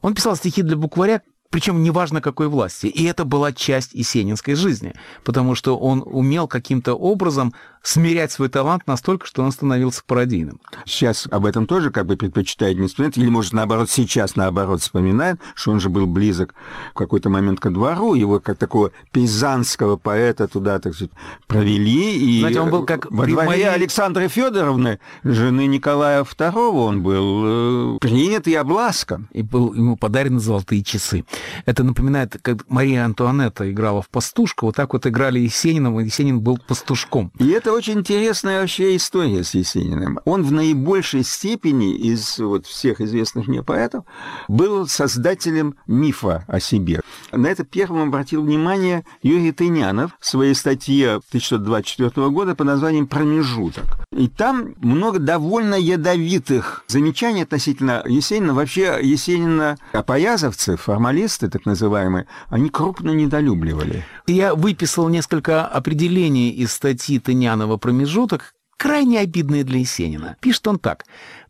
Он 0.00 0.14
писал 0.14 0.36
стихи 0.36 0.62
для 0.62 0.76
букваря, 0.76 1.22
причем 1.50 1.82
неважно 1.82 2.20
какой 2.20 2.48
власти. 2.48 2.86
И 2.86 3.04
это 3.04 3.24
была 3.24 3.52
часть 3.52 3.94
есенинской 3.94 4.54
жизни, 4.54 4.94
потому 5.24 5.54
что 5.54 5.78
он 5.78 6.02
умел 6.04 6.46
каким-то 6.46 6.94
образом 6.94 7.54
смирять 7.82 8.32
свой 8.32 8.48
талант 8.48 8.82
настолько, 8.86 9.26
что 9.26 9.42
он 9.42 9.52
становился 9.52 10.02
пародийным. 10.06 10.60
Сейчас 10.84 11.26
об 11.30 11.46
этом 11.46 11.66
тоже 11.66 11.90
как 11.90 12.06
бы 12.06 12.16
предпочитает 12.16 12.78
не 12.78 12.86
вспоминать, 12.88 13.16
или, 13.18 13.28
может, 13.28 13.52
наоборот, 13.52 13.90
сейчас, 13.90 14.36
наоборот, 14.36 14.80
вспоминает, 14.82 15.40
что 15.54 15.70
он 15.72 15.80
же 15.80 15.88
был 15.88 16.06
близок 16.06 16.54
в 16.92 16.98
какой-то 16.98 17.30
момент 17.30 17.60
ко 17.60 17.70
двору, 17.70 18.14
его 18.14 18.40
как 18.40 18.58
такого 18.58 18.92
пейзанского 19.12 19.96
поэта 19.96 20.48
туда, 20.48 20.78
так 20.78 20.94
сказать, 20.94 21.12
провели, 21.46 22.16
и 22.18 22.40
Знаете, 22.40 22.60
он 22.60 22.70
был 22.70 22.84
как 22.84 23.10
во 23.10 23.26
дворе 23.26 23.46
моей- 23.48 23.68
Александры 23.68 24.28
Федоровны, 24.28 24.98
жены 25.24 25.66
Николая 25.66 26.24
II, 26.24 26.70
он 26.70 27.02
был 27.02 27.96
э, 27.96 27.98
принят 28.00 28.46
и 28.48 28.54
обласкан. 28.54 29.28
И 29.32 29.42
был 29.42 29.74
ему 29.74 29.96
подарены 29.96 30.40
золотые 30.40 30.82
часы. 30.82 31.24
Это 31.66 31.84
напоминает, 31.84 32.36
как 32.42 32.68
Мария 32.68 33.04
Антуанетта 33.04 33.70
играла 33.70 34.02
в 34.02 34.08
пастушку, 34.08 34.66
вот 34.66 34.76
так 34.76 34.92
вот 34.92 35.06
играли 35.06 35.38
Есениным, 35.40 36.00
и 36.00 36.04
Есенин 36.04 36.40
был 36.40 36.58
пастушком. 36.58 37.30
И 37.38 37.48
это 37.50 37.67
очень 37.72 37.98
интересная 37.98 38.60
вообще 38.60 38.96
история 38.96 39.44
с 39.44 39.54
Есениным. 39.54 40.20
Он 40.24 40.42
в 40.42 40.52
наибольшей 40.52 41.22
степени 41.22 41.94
из 41.94 42.38
вот 42.38 42.66
всех 42.66 43.00
известных 43.00 43.46
мне 43.46 43.62
поэтов 43.62 44.04
был 44.48 44.86
создателем 44.86 45.74
мифа 45.86 46.44
о 46.48 46.60
себе. 46.60 47.00
На 47.32 47.48
это 47.48 47.64
первым 47.64 48.08
обратил 48.08 48.42
внимание 48.42 49.04
Юрий 49.22 49.52
Тынянов 49.52 50.12
в 50.18 50.26
своей 50.26 50.54
статье 50.54 51.16
1924 51.28 52.30
года 52.30 52.54
под 52.54 52.66
названием 52.66 53.06
«Промежуток». 53.06 53.84
И 54.12 54.28
там 54.28 54.74
много 54.78 55.18
довольно 55.18 55.74
ядовитых 55.74 56.84
замечаний 56.86 57.42
относительно 57.42 58.02
Есенина. 58.06 58.54
Вообще 58.54 58.98
Есенина 59.02 59.76
апоязовцы, 59.92 60.76
формалисты 60.76 61.48
так 61.48 61.66
называемые, 61.66 62.26
они 62.48 62.70
крупно 62.70 63.10
недолюбливали. 63.10 64.04
Я 64.26 64.54
выписал 64.54 65.08
несколько 65.08 65.66
определений 65.66 66.50
из 66.50 66.72
статьи 66.72 67.18
Тынянова 67.18 67.57
«Промежуток», 67.76 68.54
крайне 68.78 69.18
обидные 69.18 69.64
для 69.64 69.80
Есенина. 69.80 70.36
Пишет 70.40 70.66
он 70.68 70.78
так. 70.78 71.04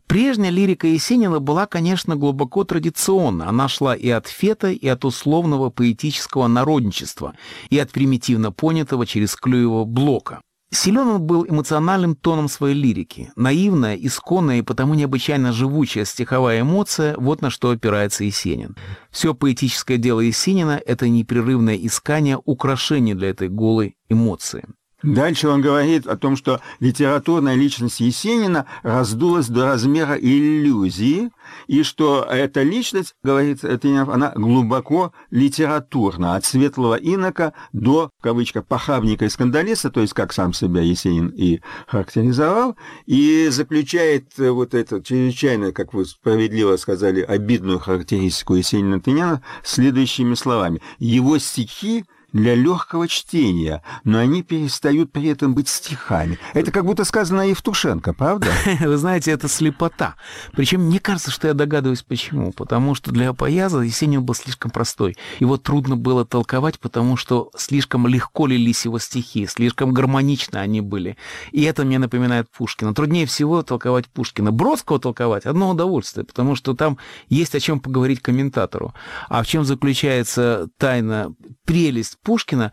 Прежняя 0.07 0.49
лирика 0.49 0.87
Есенина 0.87 1.39
была, 1.39 1.67
конечно, 1.67 2.15
глубоко 2.15 2.63
традиционна. 2.63 3.47
Она 3.47 3.67
шла 3.67 3.95
и 3.95 4.09
от 4.09 4.27
фета, 4.27 4.71
и 4.71 4.87
от 4.87 5.05
условного 5.05 5.69
поэтического 5.69 6.47
народничества, 6.47 7.35
и 7.69 7.77
от 7.77 7.91
примитивно 7.91 8.51
понятого 8.51 9.05
через 9.05 9.35
Клюева 9.35 9.85
блока. 9.85 10.41
Силен 10.71 11.07
он 11.07 11.21
был 11.21 11.45
эмоциональным 11.47 12.15
тоном 12.15 12.47
своей 12.47 12.75
лирики. 12.75 13.31
Наивная, 13.35 13.95
исконная 13.95 14.59
и 14.59 14.61
потому 14.61 14.93
необычайно 14.93 15.51
живучая 15.51 16.05
стиховая 16.05 16.61
эмоция– 16.61 17.15
вот 17.17 17.41
на 17.41 17.49
что 17.49 17.71
опирается 17.71 18.23
Есенин. 18.23 18.75
Все 19.09 19.33
поэтическое 19.33 19.97
дело 19.97 20.19
Есенина– 20.19 20.79
это 20.85 21.07
непрерывное 21.07 21.75
искание 21.75 22.39
украшений 22.45 23.15
для 23.15 23.29
этой 23.29 23.49
голой 23.49 23.95
эмоции. 24.09 24.65
Дальше 25.01 25.47
он 25.47 25.61
говорит 25.61 26.07
о 26.07 26.17
том, 26.17 26.35
что 26.35 26.59
литературная 26.79 27.55
личность 27.55 28.01
Есенина 28.01 28.65
раздулась 28.83 29.47
до 29.47 29.65
размера 29.65 30.15
иллюзии, 30.15 31.31
и 31.67 31.83
что 31.83 32.23
эта 32.29 32.63
личность, 32.63 33.15
говорит 33.23 33.61
Тынянов, 33.61 34.09
она 34.09 34.33
глубоко 34.35 35.13
литературна, 35.31 36.35
от 36.35 36.43
светлого 36.43 36.95
инока 36.95 37.53
до, 37.71 38.09
в 38.19 38.23
кавычках, 38.23 38.65
похабника 38.65 39.25
и 39.25 39.29
скандалиста, 39.29 39.89
то 39.89 40.01
есть 40.01 40.13
как 40.13 40.33
сам 40.33 40.53
себя 40.53 40.81
Есенин 40.81 41.29
и 41.29 41.61
характеризовал, 41.87 42.75
и 43.05 43.47
заключает 43.49 44.37
э, 44.37 44.49
вот 44.51 44.73
эту 44.73 45.01
чрезвычайно, 45.01 45.71
как 45.71 45.93
вы 45.93 46.05
справедливо 46.05 46.75
сказали, 46.75 47.21
обидную 47.21 47.79
характеристику 47.79 48.55
Есенина 48.55 48.99
Тынянова 48.99 49.41
следующими 49.63 50.33
словами. 50.33 50.81
Его 50.97 51.37
стихи 51.37 52.03
для 52.33 52.55
легкого 52.55 53.07
чтения, 53.07 53.83
но 54.03 54.19
они 54.19 54.43
перестают 54.43 55.11
при 55.11 55.27
этом 55.27 55.55
быть 55.55 55.67
стихами. 55.67 56.37
Это 56.53 56.71
как 56.71 56.85
будто 56.85 57.05
сказано 57.05 57.49
Евтушенко, 57.49 58.13
правда? 58.13 58.47
Вы 58.79 58.97
знаете, 58.97 59.31
это 59.31 59.47
слепота. 59.47 60.15
Причем 60.53 60.81
мне 60.81 60.99
кажется, 60.99 61.31
что 61.31 61.47
я 61.47 61.53
догадываюсь, 61.53 62.03
почему. 62.03 62.51
Потому 62.51 62.95
что 62.95 63.11
для 63.11 63.29
Апояза 63.29 63.79
Есенин 63.79 64.23
был 64.23 64.33
слишком 64.35 64.71
простой. 64.71 65.17
Его 65.39 65.57
трудно 65.57 65.95
было 65.95 66.25
толковать, 66.25 66.79
потому 66.79 67.17
что 67.17 67.51
слишком 67.57 68.07
легко 68.07 68.47
лились 68.47 68.85
его 68.85 68.99
стихи, 68.99 69.47
слишком 69.47 69.93
гармонично 69.93 70.61
они 70.61 70.81
были. 70.81 71.17
И 71.51 71.63
это 71.63 71.85
мне 71.85 71.99
напоминает 71.99 72.49
Пушкина. 72.51 72.93
Труднее 72.93 73.25
всего 73.25 73.63
толковать 73.63 74.07
Пушкина. 74.07 74.51
Бродского 74.51 74.99
толковать– 74.99 75.45
одно 75.45 75.69
удовольствие, 75.69 76.25
потому 76.25 76.55
что 76.55 76.73
там 76.73 76.97
есть 77.29 77.55
о 77.55 77.59
чем 77.59 77.79
поговорить 77.79 78.21
комментатору. 78.21 78.93
А 79.27 79.43
в 79.43 79.47
чем 79.47 79.65
заключается 79.65 80.69
тайна, 80.77 81.33
прелесть 81.69 82.17
Пушкина, 82.23 82.71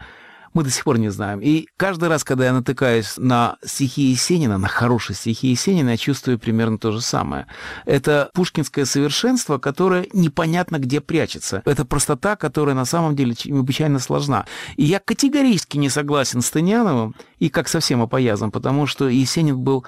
мы 0.55 0.65
до 0.65 0.71
сих 0.71 0.85
пор 0.85 0.97
не 0.97 1.11
знаем. 1.11 1.41
И 1.43 1.67
каждый 1.77 2.09
раз, 2.09 2.25
когда 2.25 2.47
я 2.47 2.55
натыкаюсь 2.55 3.19
на 3.19 3.59
стихи 3.63 4.05
Есенина, 4.05 4.57
на 4.57 4.69
хорошие 4.69 5.15
стихи 5.15 5.49
Есенина, 5.49 5.91
я 5.91 5.97
чувствую 5.99 6.39
примерно 6.39 6.79
то 6.79 6.93
же 6.93 7.03
самое. 7.03 7.47
Это 7.85 8.31
пушкинское 8.33 8.87
совершенство, 8.87 9.59
которое 9.59 10.07
непонятно 10.15 10.79
где 10.79 11.03
прячется. 11.03 11.61
Это 11.67 11.85
простота, 11.85 12.37
которая 12.37 12.75
на 12.75 12.87
самом 12.87 13.15
деле 13.15 13.35
необычайно 13.45 13.99
сложна. 13.99 14.47
И 14.77 14.85
я 14.85 14.99
категорически 14.99 15.77
не 15.77 15.91
согласен 15.91 16.41
с 16.41 16.51
Тыняновым, 16.51 17.15
и 17.39 17.51
как 17.51 17.69
совсем 17.69 18.01
опоязом, 18.01 18.51
потому 18.51 18.87
что 18.87 19.11
Есенин 19.11 19.59
был 19.59 19.85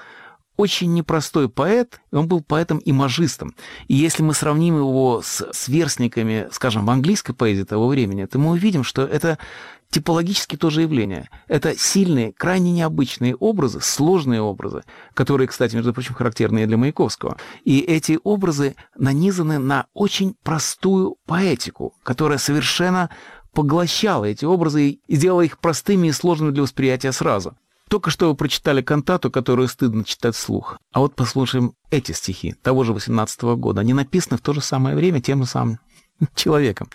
очень 0.59 0.93
непростой 0.93 1.47
поэт, 1.47 2.01
и 2.11 2.15
он 2.17 2.27
был 2.27 2.41
поэтом-имажистом. 2.41 3.55
И 3.87 3.95
если 3.95 4.23
мы 4.23 4.33
сравним 4.33 4.77
его 4.77 5.21
с 5.23 5.47
сверстниками, 5.53 6.49
скажем, 6.51 6.85
в 6.85 6.89
английской 6.89 7.31
поэзии 7.31 7.63
того 7.63 7.87
времени, 7.87 8.25
то 8.25 8.39
мы 8.39 8.51
увидим, 8.51 8.83
что 8.83 9.03
это 9.03 9.37
типологически 9.89 10.57
тоже 10.57 10.81
явление. 10.81 11.29
Это 11.47 11.77
сильные, 11.77 12.33
крайне 12.33 12.73
необычные 12.73 13.37
образы, 13.37 13.79
сложные 13.79 14.41
образы, 14.41 14.83
которые, 15.13 15.47
кстати, 15.47 15.77
между 15.77 15.93
прочим, 15.93 16.13
характерны 16.13 16.67
для 16.67 16.75
Маяковского. 16.75 17.37
И 17.63 17.79
эти 17.79 18.19
образы 18.25 18.75
нанизаны 18.97 19.59
на 19.59 19.85
очень 19.93 20.35
простую 20.43 21.15
поэтику, 21.25 21.95
которая 22.03 22.37
совершенно 22.37 23.09
поглощала 23.53 24.25
эти 24.25 24.43
образы 24.43 24.89
и 24.89 25.15
сделала 25.15 25.41
их 25.41 25.57
простыми 25.59 26.09
и 26.09 26.11
сложными 26.11 26.51
для 26.51 26.63
восприятия 26.63 27.13
сразу. 27.13 27.55
Только 27.89 28.11
что 28.11 28.29
вы 28.29 28.35
прочитали 28.35 28.83
кантату, 28.83 29.31
которую 29.31 29.67
стыдно 29.67 30.03
читать 30.05 30.35
вслух. 30.35 30.77
А 30.93 30.99
вот 30.99 31.15
послушаем 31.15 31.73
эти 31.89 32.11
стихи 32.11 32.53
того 32.61 32.83
же 32.83 32.93
18 32.93 33.43
-го 33.43 33.55
года. 33.55 33.81
Они 33.81 33.93
написаны 33.93 34.37
в 34.37 34.41
то 34.41 34.53
же 34.53 34.61
самое 34.61 34.95
время 34.95 35.21
тем 35.21 35.43
же 35.43 35.49
самым 35.49 35.79
человеком. 36.35 36.89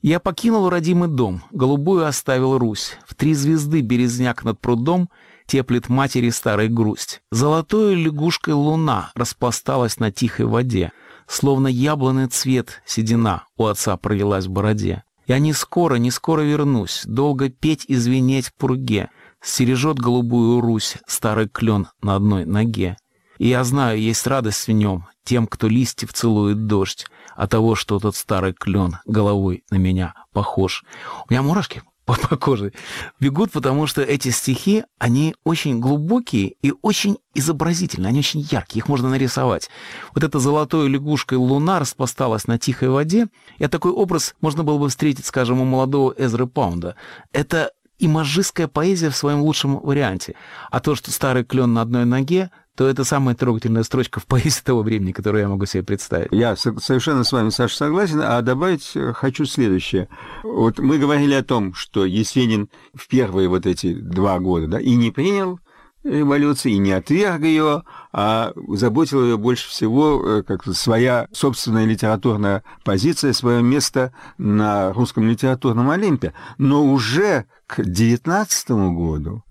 «Я 0.00 0.20
покинул 0.20 0.70
родимый 0.70 1.08
дом, 1.08 1.42
голубую 1.50 2.06
оставил 2.06 2.58
Русь. 2.58 2.96
В 3.06 3.14
три 3.14 3.34
звезды 3.34 3.82
березняк 3.82 4.44
над 4.44 4.58
прудом 4.60 5.10
теплит 5.46 5.90
матери 5.90 6.30
старой 6.30 6.68
грусть. 6.68 7.20
Золотой 7.30 7.94
лягушкой 7.94 8.54
луна 8.54 9.12
распласталась 9.14 9.98
на 9.98 10.10
тихой 10.10 10.46
воде, 10.46 10.92
словно 11.26 11.68
яблонный 11.68 12.28
цвет 12.28 12.82
седина 12.86 13.44
у 13.58 13.66
отца 13.66 13.96
пролилась 13.98 14.46
в 14.46 14.50
бороде. 14.50 15.04
Я 15.26 15.38
не 15.38 15.52
скоро, 15.52 15.96
не 15.96 16.10
скоро 16.10 16.42
вернусь, 16.42 17.02
долго 17.06 17.50
петь 17.50 17.84
и 17.88 17.94
звенеть 17.94 18.48
в 18.48 18.54
пурге». 18.54 19.10
Стережет 19.44 19.98
голубую 19.98 20.62
Русь 20.62 20.96
старый 21.06 21.48
клен 21.48 21.88
на 22.00 22.16
одной 22.16 22.46
ноге. 22.46 22.96
И 23.36 23.48
я 23.48 23.62
знаю, 23.62 24.00
есть 24.00 24.26
радость 24.26 24.68
в 24.68 24.72
нем, 24.72 25.06
тем, 25.22 25.46
кто 25.46 25.68
листьев 25.68 26.14
целует 26.14 26.66
дождь, 26.66 27.06
от 27.36 27.50
того, 27.50 27.74
что 27.74 27.98
тот 27.98 28.16
старый 28.16 28.54
клен 28.54 28.98
головой 29.04 29.64
на 29.70 29.76
меня 29.76 30.14
похож. 30.32 30.82
У 31.28 31.32
меня 31.32 31.42
мурашки 31.42 31.82
по, 32.06 32.14
по 32.14 32.38
коже 32.38 32.72
бегут, 33.20 33.52
потому 33.52 33.86
что 33.86 34.00
эти 34.00 34.30
стихи, 34.30 34.84
они 34.98 35.34
очень 35.44 35.78
глубокие 35.78 36.54
и 36.62 36.72
очень 36.80 37.18
изобразительные, 37.34 38.08
они 38.08 38.20
очень 38.20 38.40
яркие, 38.40 38.78
их 38.78 38.88
можно 38.88 39.10
нарисовать. 39.10 39.68
Вот 40.14 40.24
эта 40.24 40.38
золотой 40.38 40.88
лягушкой 40.88 41.36
луна 41.36 41.80
распласталась 41.80 42.46
на 42.46 42.58
тихой 42.58 42.88
воде, 42.88 43.26
и 43.58 43.66
такой 43.66 43.92
образ 43.92 44.34
можно 44.40 44.64
было 44.64 44.78
бы 44.78 44.88
встретить, 44.88 45.26
скажем, 45.26 45.60
у 45.60 45.64
молодого 45.64 46.14
Эзры 46.16 46.46
Паунда. 46.46 46.96
Это 47.32 47.72
имажистская 47.98 48.68
поэзия 48.68 49.10
в 49.10 49.16
своем 49.16 49.40
лучшем 49.40 49.78
варианте. 49.80 50.34
А 50.70 50.80
то, 50.80 50.94
что 50.94 51.10
старый 51.10 51.44
клен 51.44 51.72
на 51.72 51.82
одной 51.82 52.04
ноге, 52.04 52.50
то 52.76 52.88
это 52.88 53.04
самая 53.04 53.36
трогательная 53.36 53.84
строчка 53.84 54.20
в 54.20 54.26
поэзии 54.26 54.62
того 54.62 54.82
времени, 54.82 55.12
которую 55.12 55.42
я 55.42 55.48
могу 55.48 55.64
себе 55.66 55.82
представить. 55.82 56.28
Я 56.32 56.56
совершенно 56.56 57.22
с 57.22 57.32
вами, 57.32 57.50
Саша, 57.50 57.76
согласен, 57.76 58.20
а 58.20 58.40
добавить 58.42 58.90
э, 58.96 59.12
хочу 59.12 59.44
следующее. 59.44 60.08
Вот 60.42 60.78
мы 60.80 60.98
говорили 60.98 61.34
о 61.34 61.44
том, 61.44 61.74
что 61.74 62.04
Есенин 62.04 62.68
в 62.92 63.06
первые 63.06 63.48
вот 63.48 63.66
эти 63.66 63.94
два 63.94 64.40
года 64.40 64.66
да, 64.66 64.80
и 64.80 64.94
не 64.96 65.12
принял 65.12 65.60
революции, 66.04 66.72
и 66.72 66.78
не 66.78 66.92
отверг 66.92 67.42
ее, 67.42 67.82
а 68.12 68.52
заботила 68.68 69.22
ее 69.22 69.38
больше 69.38 69.68
всего 69.68 70.22
э, 70.22 70.42
как 70.42 70.64
своя 70.74 71.26
собственная 71.32 71.86
литературная 71.86 72.62
позиция, 72.84 73.32
свое 73.32 73.62
место 73.62 74.12
на 74.38 74.92
русском 74.92 75.26
литературном 75.28 75.90
Олимпе. 75.90 76.34
Но 76.58 76.84
уже 76.84 77.46
к 77.66 77.82
девятнадцатому 77.82 78.94
году 78.94 79.42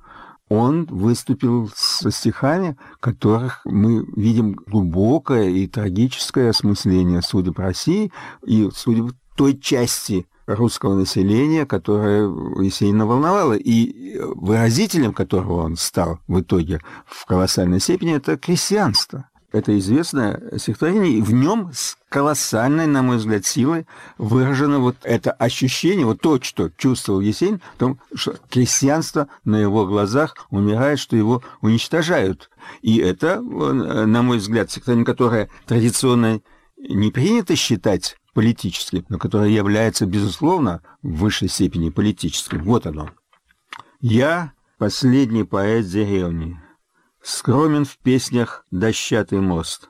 он 0.49 0.85
выступил 0.85 1.71
со 1.75 2.11
стихами, 2.11 2.77
которых 2.99 3.61
мы 3.65 4.05
видим 4.15 4.53
глубокое 4.53 5.49
и 5.49 5.67
трагическое 5.67 6.51
осмысление 6.51 7.21
судеб 7.21 7.57
России 7.57 8.11
и 8.45 8.69
судеб 8.71 9.13
той 9.35 9.57
части 9.57 10.27
русского 10.45 10.95
населения, 10.95 11.65
которое 11.65 12.23
Есенина 12.61 13.05
волновало. 13.05 13.53
И 13.53 14.17
выразителем 14.19 15.13
которого 15.13 15.63
он 15.63 15.75
стал 15.75 16.19
в 16.27 16.41
итоге 16.41 16.79
в 17.05 17.25
колоссальной 17.25 17.79
степени, 17.79 18.15
это 18.15 18.37
крестьянство. 18.37 19.29
Это 19.51 19.77
известное 19.77 20.57
стихотворение, 20.57 21.19
и 21.19 21.21
в 21.21 21.31
нем 21.31 21.69
с 21.71 21.95
колоссальной, 22.09 22.87
на 22.87 23.03
мой 23.03 23.17
взгляд, 23.17 23.45
силой 23.45 23.85
выражено 24.17 24.79
вот 24.79 24.95
это 25.03 25.31
ощущение, 25.31 26.07
вот 26.07 26.21
то, 26.21 26.41
что 26.41 26.71
чувствовал 26.75 27.19
Есенин, 27.21 27.61
в 27.75 27.77
том, 27.77 27.99
что 28.15 28.35
крестьянство 28.49 29.27
на 29.45 29.57
его 29.57 29.85
глазах 29.85 30.47
умирает, 30.49 30.97
что 30.97 31.15
его 31.15 31.43
уничтожают. 31.61 32.49
И 32.81 32.97
это, 32.97 33.41
на 33.41 34.23
мой 34.23 34.39
взгляд, 34.39 34.71
стихотворение, 34.71 35.05
которое 35.05 35.49
традиционно 35.67 36.41
не 36.75 37.11
принято 37.11 37.55
считать 37.55 38.17
политическим, 38.33 39.05
но 39.09 39.17
которое 39.17 39.49
является, 39.49 40.05
безусловно, 40.05 40.81
в 41.01 41.15
высшей 41.15 41.49
степени 41.49 41.89
политическим. 41.89 42.63
Вот 42.63 42.85
оно. 42.85 43.11
«Я 43.99 44.53
последний 44.77 45.43
поэт 45.43 45.87
деревни, 45.87 46.59
скромен 47.21 47.85
в 47.85 47.97
песнях 47.97 48.65
дощатый 48.71 49.39
мост. 49.39 49.89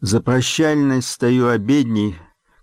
За 0.00 0.20
прощальность 0.20 1.08
стою 1.08 1.48
обедней, 1.48 2.16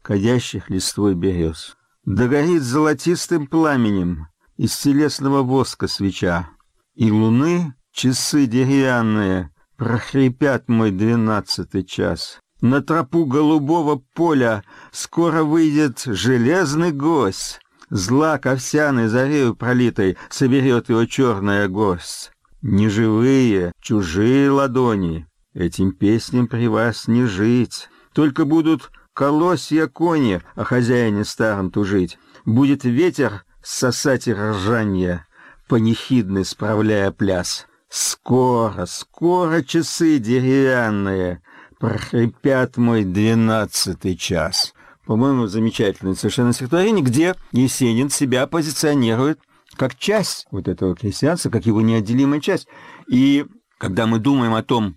кадящих 0.04 0.70
листвой 0.70 1.16
берез. 1.16 1.76
Догорит 2.06 2.62
золотистым 2.62 3.48
пламенем 3.48 4.28
из 4.58 4.78
телесного 4.78 5.42
воска 5.42 5.88
свеча, 5.88 6.50
и 6.94 7.12
луны 7.12 7.74
часы 7.92 8.46
деревянные 8.46 9.52
прохрипят 9.78 10.70
мой 10.70 10.92
двенадцатый 10.92 11.84
час. 11.84 12.40
На 12.64 12.82
тропу 12.82 13.26
голубого 13.26 14.02
поля 14.14 14.64
скоро 14.94 15.44
выйдет 15.44 16.04
железный 16.06 16.94
гость. 16.94 17.60
Злак 17.90 18.46
овсяный 18.46 19.10
зарею 19.10 19.54
пролитой 19.54 20.18
соберет 20.30 20.88
его 20.88 21.06
черная 21.06 21.68
гость. 21.68 22.32
Неживые, 22.62 23.74
чужие 23.82 24.50
ладони, 24.50 25.28
этим 25.54 25.92
песням 25.92 26.48
при 26.48 26.70
вас 26.70 27.10
не 27.10 27.26
жить. 27.26 27.90
Только 28.14 28.46
будут 28.46 28.92
колосья 29.14 29.88
кони 29.88 30.42
о 30.56 30.64
хозяине 30.64 31.26
старом 31.26 31.70
тужить. 31.70 32.18
Будет 32.46 32.86
ветер 32.86 33.44
сосать 33.62 34.30
и 34.30 34.34
ржанье, 34.34 35.26
панихидный 35.68 36.46
справляя 36.46 37.12
пляс. 37.12 37.68
Скоро, 37.90 38.86
скоро 38.86 39.62
часы 39.64 40.18
деревянные— 40.18 41.42
прохрипят 41.84 42.78
мой 42.78 43.04
двенадцатый 43.04 44.16
час. 44.16 44.74
По-моему, 45.06 45.48
замечательное 45.48 46.16
совершенно 46.16 46.54
стихотворение, 46.54 47.04
где 47.04 47.36
Есенин 47.52 48.10
себя 48.10 48.48
позиционирует 48.48 49.42
как 49.76 49.98
часть 49.98 50.48
вот 50.50 50.70
этого 50.70 50.96
крестьянства, 50.96 51.50
как 51.50 51.66
его 51.66 51.82
неотделимая 51.82 52.40
часть. 52.40 52.70
И 53.10 53.46
когда 53.80 54.08
мы 54.08 54.20
думаем 54.20 54.54
о 54.54 54.64
том, 54.64 54.96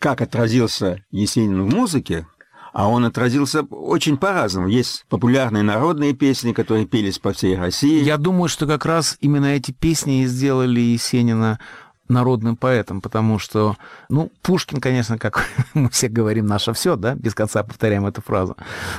как 0.00 0.22
отразился 0.22 1.04
Есенин 1.12 1.62
в 1.62 1.72
музыке, 1.72 2.26
а 2.72 2.88
он 2.88 3.04
отразился 3.04 3.62
очень 3.62 4.16
по-разному. 4.16 4.66
Есть 4.66 5.06
популярные 5.08 5.62
народные 5.62 6.14
песни, 6.14 6.52
которые 6.52 6.84
пелись 6.84 7.20
по 7.20 7.32
всей 7.32 7.56
России. 7.56 8.02
Я 8.02 8.16
думаю, 8.16 8.48
что 8.48 8.66
как 8.66 8.84
раз 8.84 9.16
именно 9.20 9.46
эти 9.46 9.70
песни 9.70 10.24
и 10.24 10.26
сделали 10.26 10.80
Есенина 10.80 11.60
народным 12.08 12.56
поэтом, 12.56 13.00
потому 13.00 13.38
что, 13.38 13.76
ну, 14.08 14.30
Пушкин, 14.42 14.80
конечно, 14.80 15.18
как 15.18 15.46
мы 15.74 15.88
все 15.90 16.08
говорим, 16.08 16.46
наше 16.46 16.72
все, 16.72 16.96
да, 16.96 17.14
без 17.14 17.34
конца 17.34 17.62
повторяем 17.62 18.06
эту 18.06 18.22
фразу, 18.22 18.56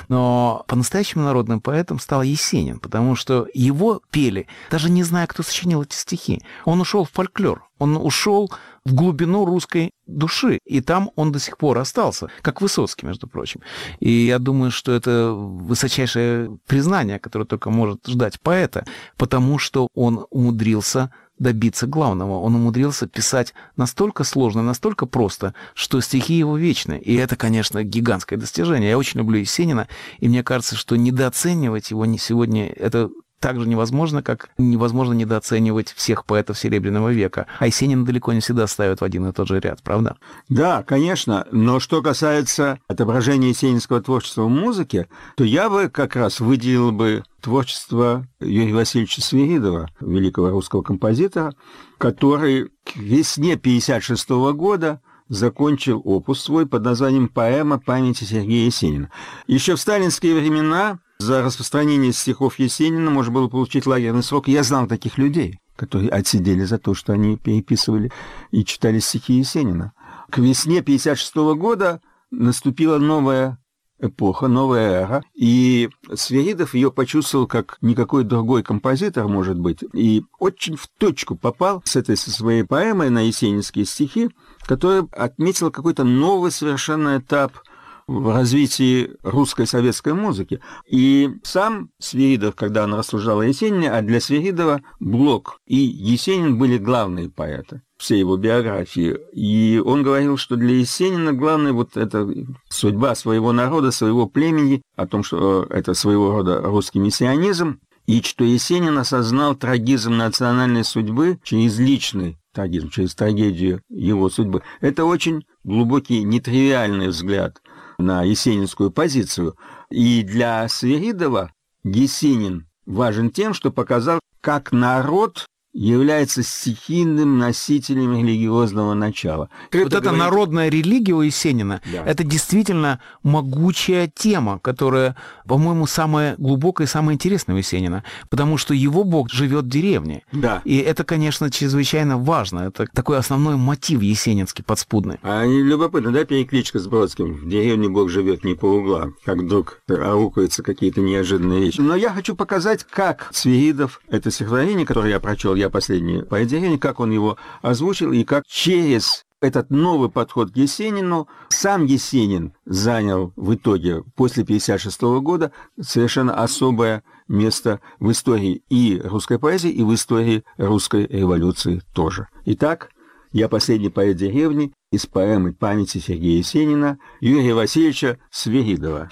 но 0.08 0.64
по-настоящему 0.68 1.24
народным 1.24 1.62
поэтом 1.62 2.00
стал 2.00 2.24
Есенин, 2.24 2.80
потому 2.80 3.16
что 3.16 3.48
его 3.54 4.02
пели, 4.12 4.48
даже 4.72 4.90
не 4.90 5.04
зная, 5.04 5.28
кто 5.28 5.44
сочинил 5.44 5.84
эти 5.84 5.96
стихи. 5.96 6.42
Он 6.66 6.82
ушел 6.82 7.06
в 7.06 7.12
фольклор, 7.12 7.64
он 7.78 7.98
ушел 7.98 8.50
в 8.86 8.94
глубину 8.94 9.46
русской 9.46 9.92
души, 10.06 10.60
и 10.66 10.80
там 10.80 11.10
он 11.16 11.32
до 11.32 11.40
сих 11.40 11.58
пор 11.58 11.80
остался, 11.80 12.30
как 12.42 12.62
Высоцкий, 12.62 13.06
между 13.06 13.28
прочим. 13.28 13.62
И 14.00 14.12
я 14.12 14.40
думаю, 14.40 14.72
что 14.72 14.92
это 14.92 15.32
высочайшее 15.32 16.58
признание, 16.68 17.20
которое 17.20 17.46
только 17.46 17.70
может 17.70 18.08
ждать 18.08 18.40
поэта, 18.40 18.86
потому 19.18 19.58
что 19.58 19.88
он 19.94 20.26
умудрился 20.30 21.12
добиться 21.38 21.88
главного. 21.88 22.40
Он 22.40 22.56
умудрился 22.56 23.08
писать 23.08 23.54
настолько 23.76 24.24
сложно, 24.24 24.62
настолько 24.62 25.06
просто, 25.06 25.54
что 25.74 26.00
стихи 26.02 26.36
его 26.36 26.58
вечны. 26.58 26.98
И 26.98 27.16
это, 27.16 27.36
конечно, 27.36 27.84
гигантское 27.84 28.40
достижение. 28.40 28.90
Я 28.90 28.98
очень 28.98 29.20
люблю 29.20 29.40
Есенина, 29.40 29.88
и 30.20 30.30
мне 30.30 30.44
кажется, 30.44 30.76
что 30.76 30.96
недооценивать 30.96 31.92
его 31.92 32.06
не 32.06 32.18
сегодня 32.18 32.68
это 32.68 33.10
так 33.46 33.60
же 33.60 33.68
невозможно, 33.68 34.24
как 34.24 34.50
невозможно 34.58 35.14
недооценивать 35.14 35.94
всех 35.94 36.26
поэтов 36.26 36.58
Серебряного 36.58 37.14
века. 37.14 37.46
А 37.60 37.68
Есенина 37.68 38.04
далеко 38.04 38.34
не 38.34 38.40
всегда 38.40 38.66
ставят 38.66 39.02
в 39.02 39.04
один 39.04 39.28
и 39.28 39.32
тот 39.32 39.48
же 39.48 39.60
ряд, 39.60 39.84
правда? 39.84 40.16
Да, 40.50 40.82
конечно. 40.82 41.46
Но 41.52 41.80
что 41.80 42.02
касается 42.02 42.80
отображения 42.88 43.50
есенинского 43.50 44.02
творчества 44.02 44.46
в 44.46 44.50
музыке, 44.50 45.08
то 45.38 45.44
я 45.44 45.70
бы 45.70 45.90
как 45.90 46.16
раз 46.16 46.40
выделил 46.40 46.92
бы 46.92 47.24
творчество 47.40 48.26
Юрия 48.40 48.74
Васильевича 48.74 49.22
Свиридова, 49.22 49.92
великого 50.00 50.50
русского 50.50 50.82
композитора, 50.82 51.54
который 52.00 52.72
к 52.84 52.96
весне 52.96 53.54
1956 53.54 54.30
года 54.58 55.02
закончил 55.30 56.02
опус 56.04 56.42
свой 56.42 56.66
под 56.66 56.84
названием 56.84 57.28
«Поэма 57.28 57.80
памяти 57.80 58.24
Сергея 58.24 58.66
Есенина». 58.66 59.12
Еще 59.46 59.76
в 59.76 59.80
сталинские 59.80 60.34
времена 60.34 60.98
за 61.18 61.42
распространение 61.42 62.12
стихов 62.12 62.60
Есенина 62.60 63.10
можно 63.10 63.32
было 63.32 63.48
получить 63.48 63.86
лагерный 63.86 64.24
срок. 64.24 64.48
Я 64.48 64.64
знал 64.64 64.88
таких 64.88 65.18
людей, 65.18 65.60
которые 65.76 66.10
отсидели 66.10 66.64
за 66.64 66.78
то, 66.78 66.94
что 66.94 67.14
они 67.14 67.38
переписывали 67.38 68.12
и 68.52 68.66
читали 68.66 69.00
стихи 69.00 69.34
Есенина. 69.34 69.94
К 70.30 70.40
весне 70.40 70.80
1956 70.80 71.36
года 71.58 72.02
наступила 72.32 72.98
новая 72.98 73.60
эпоха, 73.98 74.50
новая 74.50 75.04
эра, 75.04 75.24
и 75.34 75.90
Сверидов 76.16 76.74
ее 76.74 76.92
почувствовал 76.92 77.48
как 77.48 77.78
никакой 77.80 78.26
другой 78.26 78.62
композитор, 78.62 79.30
может 79.30 79.58
быть, 79.58 79.86
и 79.94 80.24
очень 80.38 80.76
в 80.76 80.88
точку 80.88 81.36
попал 81.36 81.82
с 81.86 81.96
этой 81.96 82.18
со 82.18 82.30
своей 82.30 82.64
поэмой 82.64 83.10
на 83.10 83.20
есенинские 83.20 83.86
стихи, 83.86 84.32
которая 84.60 85.08
отметила 85.14 85.70
какой-то 85.70 86.04
новый 86.04 86.52
совершенно 86.52 87.20
этап– 87.20 87.54
в 88.08 88.34
развитии 88.34 89.12
русской 89.24 89.66
советской 89.66 90.14
музыки. 90.14 90.62
И 90.88 91.32
сам 91.44 91.90
Свиридов, 92.00 92.56
когда 92.56 92.84
он 92.84 92.94
рассуждал 92.94 93.40
о 93.40 93.46
Есенине, 93.46 93.92
а 93.92 94.02
для 94.02 94.20
Свиридова 94.20 94.82
Блок 95.00 95.60
и 95.66 95.78
Есенин 95.78 96.58
были 96.58 96.78
главные 96.78 97.30
поэты 97.30 97.82
всей 97.98 98.20
его 98.20 98.38
биографии. 98.38 99.18
И 99.34 99.82
он 99.84 100.04
говорил, 100.04 100.38
что 100.38 100.56
для 100.56 100.76
Есенина 100.76 101.34
главное 101.34 101.72
вот 101.72 101.98
эта 101.98 102.28
судьба 102.70 103.16
своего 103.16 103.52
народа, 103.54 103.92
своего 103.92 104.28
племени, 104.28 104.82
о 104.96 105.08
том, 105.08 105.24
что 105.24 105.66
это 105.70 105.94
своего 105.94 106.32
рода 106.32 106.62
русский 106.62 107.00
миссионизм, 107.00 107.80
и 108.06 108.22
что 108.22 108.44
Есенин 108.44 108.98
осознал 108.98 109.56
трагизм 109.56 110.18
национальной 110.18 110.84
судьбы 110.84 111.40
через 111.44 111.80
личный 111.80 112.38
трагизм, 112.54 112.90
через 112.90 113.16
трагедию 113.16 113.82
его 113.90 114.30
судьбы. 114.30 114.62
Это 114.80 115.06
очень 115.06 115.46
глубокий, 115.64 116.24
нетривиальный 116.24 117.08
взгляд 117.08 117.62
на 117.98 118.24
есенинскую 118.24 118.92
позицию. 118.92 119.56
И 119.90 120.24
для 120.24 120.68
Свиридова 120.68 121.52
Есенин 121.84 122.68
важен 122.86 123.30
тем, 123.30 123.54
что 123.54 123.72
показал, 123.72 124.20
как 124.42 124.72
народ 124.72 125.45
является 125.76 126.42
стихийным 126.42 127.38
носителем 127.38 128.18
религиозного 128.18 128.94
начала. 128.94 129.50
Вот 129.74 129.82
это 129.82 130.00
говорит... 130.00 130.20
народная 130.20 130.70
религия 130.70 131.14
у 131.14 131.22
Есенина, 131.22 131.82
да. 131.92 132.04
это 132.06 132.24
действительно 132.24 133.02
могучая 133.24 134.08
тема, 134.08 134.60
которая, 134.60 135.18
по-моему, 135.46 135.86
самая 135.86 136.36
глубокая 136.38 136.88
и 136.88 136.90
самая 136.90 137.16
интересная 137.16 137.56
у 137.56 137.58
Есенина, 137.58 138.06
потому 138.30 138.58
что 138.58 138.74
его 138.74 139.04
бог 139.04 139.30
живет 139.30 139.66
в 139.66 139.70
деревне. 139.70 140.24
Да. 140.32 140.62
И 140.64 140.78
это, 140.78 141.04
конечно, 141.04 141.52
чрезвычайно 141.52 142.18
важно. 142.18 142.60
Это 142.60 142.88
такой 142.94 143.18
основной 143.18 143.58
мотив 143.58 144.02
есенинский, 144.02 144.64
подспудный. 144.64 145.18
А 145.24 145.44
любопытно, 145.46 146.14
да, 146.14 146.24
перекличка 146.24 146.80
с 146.80 146.88
Бродским? 146.88 147.34
В 147.34 147.50
деревне 147.50 147.90
бог 147.90 148.10
живет 148.10 148.46
не 148.46 148.56
по 148.56 148.66
углам, 148.66 149.16
как 149.26 149.40
вдруг 149.40 149.82
аукаются 149.90 150.64
какие-то 150.64 151.02
неожиданные 151.02 151.60
вещи. 151.60 151.82
Но 151.82 151.96
я 151.96 152.12
хочу 152.12 152.34
показать, 152.34 152.86
как 152.86 153.28
Свиридов, 153.34 154.00
это 154.08 154.32
стихотворение, 154.32 154.86
которое 154.86 155.10
я 155.10 155.20
прочел, 155.20 155.56
я 155.56 155.65
я 155.66 155.70
последнее 155.70 156.24
произведение, 156.24 156.78
как 156.78 157.00
он 157.00 157.12
его 157.12 157.38
озвучил, 157.62 158.12
и 158.12 158.24
как 158.24 158.46
через 158.48 159.26
этот 159.42 159.70
новый 159.70 160.10
подход 160.10 160.52
к 160.52 160.58
Есенину 160.58 161.28
сам 161.50 161.86
Есенин 161.86 162.54
занял 162.66 163.34
в 163.36 163.54
итоге 163.54 164.04
после 164.16 164.44
1956 164.44 165.02
года 165.24 165.52
совершенно 165.80 166.42
особое 166.42 167.04
место 167.28 167.82
в 168.00 168.12
истории 168.12 168.64
и 168.70 169.02
русской 169.04 169.40
поэзии, 169.40 169.72
и 169.72 169.84
в 169.84 169.94
истории 169.94 170.44
русской 170.58 171.06
революции 171.08 171.82
тоже. 171.94 172.28
Итак, 172.46 172.92
я 173.32 173.50
последний 173.50 173.90
поэт 173.90 174.16
деревни 174.16 174.74
из 174.92 175.06
поэмы 175.06 175.54
памяти 175.54 175.98
Сергея 175.98 176.38
Есенина 176.38 176.98
Юрия 177.20 177.54
Васильевича 177.54 178.20
Свиридова. 178.32 179.10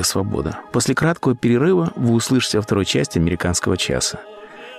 Радио 0.00 0.08
Свобода. 0.08 0.58
После 0.72 0.94
краткого 0.94 1.34
перерыва 1.34 1.92
вы 1.94 2.14
услышите 2.14 2.56
во 2.56 2.62
второй 2.62 2.86
части 2.86 3.18
«Американского 3.18 3.76
часа». 3.76 4.20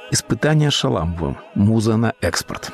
Испытание 0.10 0.71
Шаламовым. 0.71 1.38
Муза 1.53 1.95
на 1.95 2.13
экспорт. 2.21 2.71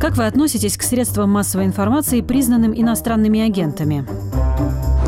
Как 0.00 0.16
вы 0.16 0.26
относитесь 0.26 0.76
к 0.76 0.82
средствам 0.82 1.30
массовой 1.30 1.66
информации, 1.66 2.20
признанным 2.20 2.72
иностранными 2.72 3.40
агентами? 3.40 4.06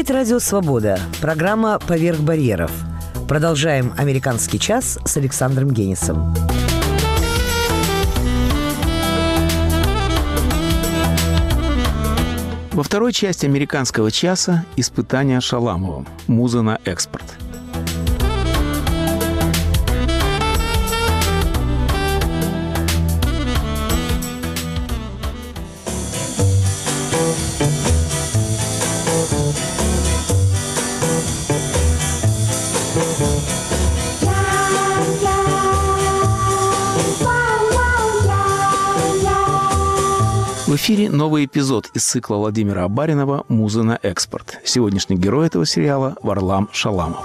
Говорит 0.00 0.16
Радио 0.16 0.38
Свобода. 0.38 0.98
Программа 1.20 1.78
«Поверх 1.78 2.20
барьеров». 2.20 2.72
Продолжаем 3.28 3.92
«Американский 3.98 4.58
час» 4.58 4.98
с 5.04 5.16
Александром 5.18 5.70
Генисом. 5.72 6.34
Во 12.72 12.82
второй 12.82 13.12
части 13.12 13.44
«Американского 13.44 14.10
часа» 14.10 14.64
испытания 14.74 15.38
Шаламовым. 15.38 16.08
Муза 16.28 16.62
на 16.62 16.78
экспорт. 16.86 17.26
Эфире 40.90 41.08
новый 41.08 41.44
эпизод 41.44 41.88
из 41.94 42.04
цикла 42.04 42.34
Владимира 42.34 42.82
Абаринова 42.82 43.44
«Муза 43.46 43.84
на 43.84 43.96
экспорт». 44.02 44.58
Сегодняшний 44.64 45.16
герой 45.16 45.46
этого 45.46 45.64
сериала– 45.64 46.16
Варлам 46.22 46.68
Шаламов. 46.72 47.24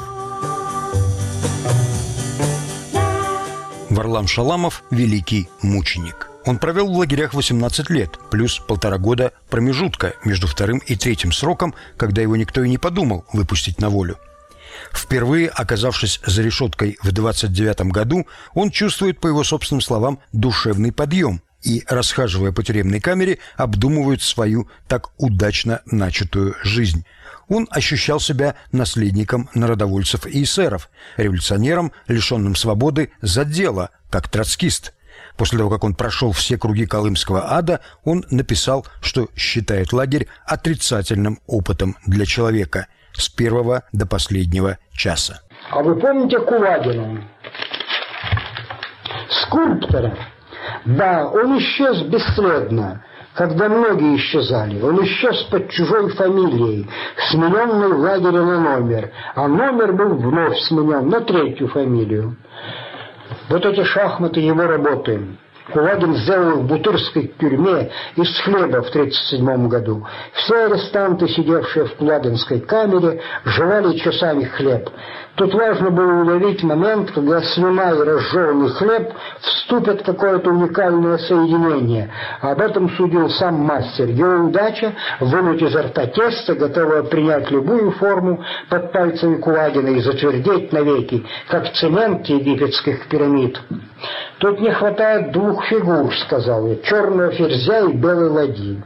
Варлам 3.89 4.27
Шаламов– 4.27 4.83
великий 4.91 5.49
мученик. 5.63 6.29
Он 6.45 6.59
провел 6.59 6.93
в 6.93 6.95
лагерях 6.95 7.33
18 7.33 7.89
лет, 7.89 8.19
плюс 8.29 8.59
полтора 8.59 8.99
года 8.99 9.33
промежутка 9.49 10.13
между 10.23 10.45
вторым 10.45 10.77
и 10.85 10.95
третьим 10.95 11.31
сроком, 11.31 11.73
когда 11.97 12.21
его 12.21 12.35
никто 12.35 12.63
и 12.63 12.69
не 12.69 12.77
подумал 12.77 13.25
выпустить 13.33 13.81
на 13.81 13.89
волю. 13.89 14.19
Впервые 14.93 15.47
оказавшись 15.47 16.21
за 16.23 16.43
решеткой 16.43 16.99
в 17.01 17.11
29 17.11 17.91
году, 17.91 18.27
он 18.53 18.69
чувствует, 18.69 19.19
по 19.19 19.25
его 19.25 19.43
собственным 19.43 19.81
словам, 19.81 20.19
душевный 20.33 20.91
подъем 20.91 21.41
и, 21.65 21.83
расхаживая 21.87 22.51
по 22.51 22.63
тюремной 22.63 23.01
камере, 23.01 23.39
обдумывают 23.57 24.21
свою 24.21 24.69
так 24.87 25.09
удачно 25.17 25.81
начатую 25.85 26.55
жизнь. 26.63 27.05
Он 27.49 27.67
ощущал 27.71 28.19
себя 28.19 28.55
наследником 28.71 29.49
народовольцев 29.53 30.25
и 30.25 30.43
эсеров, 30.43 30.89
революционером, 31.17 31.91
лишенным 32.07 32.55
свободы 32.55 33.11
за 33.21 33.45
дело, 33.45 33.89
как 34.09 34.29
троцкист. 34.29 34.93
После 35.37 35.57
того, 35.57 35.69
как 35.69 35.83
он 35.83 35.95
прошел 35.95 36.31
все 36.31 36.57
круги 36.57 36.85
Колымского 36.85 37.53
ада, 37.53 37.81
он 38.03 38.25
написал, 38.29 38.85
что 39.01 39.29
считает 39.35 39.91
лагерь 39.91 40.27
отрицательным 40.45 41.39
опытом 41.45 41.97
для 42.05 42.25
человека 42.25 42.87
с 43.13 43.27
первого 43.29 43.83
до 43.91 44.05
последнего 44.05 44.77
часа. 44.91 45.41
А 45.71 45.81
вы 45.81 45.95
помните 45.99 46.39
Кулагина? 46.39 47.27
Скульптора, 49.29 50.17
да, 50.85 51.27
он 51.27 51.57
исчез 51.57 52.01
бесследно, 52.03 53.03
когда 53.33 53.69
многие 53.69 54.17
исчезали. 54.17 54.81
Он 54.81 55.03
исчез 55.03 55.43
под 55.51 55.69
чужой 55.69 56.09
фамилией, 56.11 56.87
смененной 57.29 57.93
в 57.93 57.99
лагере 57.99 58.41
на 58.41 58.59
номер, 58.59 59.11
а 59.35 59.47
номер 59.47 59.93
был 59.93 60.15
вновь 60.15 60.57
сменен 60.61 61.09
на 61.09 61.21
третью 61.21 61.67
фамилию. 61.67 62.35
Вот 63.49 63.65
эти 63.65 63.83
шахматы 63.83 64.39
его 64.39 64.63
работы. 64.63 65.37
Кулагин 65.71 66.15
сделал 66.15 66.59
в 66.59 66.67
Бутырской 66.67 67.33
тюрьме 67.39 67.89
из 68.15 68.39
хлеба 68.41 68.83
в 68.83 68.89
1937 68.89 69.67
году. 69.67 70.05
Все 70.33 70.65
арестанты, 70.65 71.27
сидевшие 71.27 71.85
в 71.85 71.95
Кулагинской 71.95 72.59
камере, 72.59 73.21
жевали 73.45 73.97
часами 73.97 74.43
хлеб. 74.43 74.89
Тут 75.35 75.53
важно 75.53 75.91
было 75.91 76.21
уловить 76.21 76.63
момент, 76.63 77.11
когда 77.11 77.41
слюна 77.41 77.91
и 77.91 78.03
разжеванный 78.03 78.69
хлеб 78.69 79.13
вступят 79.41 80.01
в 80.01 80.05
какое-то 80.05 80.49
уникальное 80.49 81.17
соединение. 81.17 82.09
Об 82.39 82.61
этом 82.61 82.89
судил 82.91 83.29
сам 83.29 83.55
мастер. 83.55 84.07
Его 84.07 84.45
удача– 84.45 84.93
вынуть 85.19 85.61
изо 85.61 85.83
рта 85.83 86.07
тесто, 86.07 86.55
готовое 86.55 87.03
принять 87.03 87.51
любую 87.51 87.91
форму 87.91 88.41
под 88.69 88.93
пальцами 88.93 89.35
Кулагина 89.35 89.89
и 89.89 89.99
затвердеть 89.99 90.71
навеки, 90.71 91.25
как 91.49 91.73
цемент 91.73 92.25
египетских 92.27 93.07
пирамид. 93.07 93.59
«Тут 94.37 94.59
не 94.59 94.71
хватает 94.71 95.31
двух 95.31 95.65
фигур»,— 95.65 96.13
сказал 96.25 96.67
я,— 96.67 96.75
«черного 96.83 97.31
ферзя 97.31 97.79
и 97.79 97.93
белой 97.93 98.29
ладьи». 98.29 98.83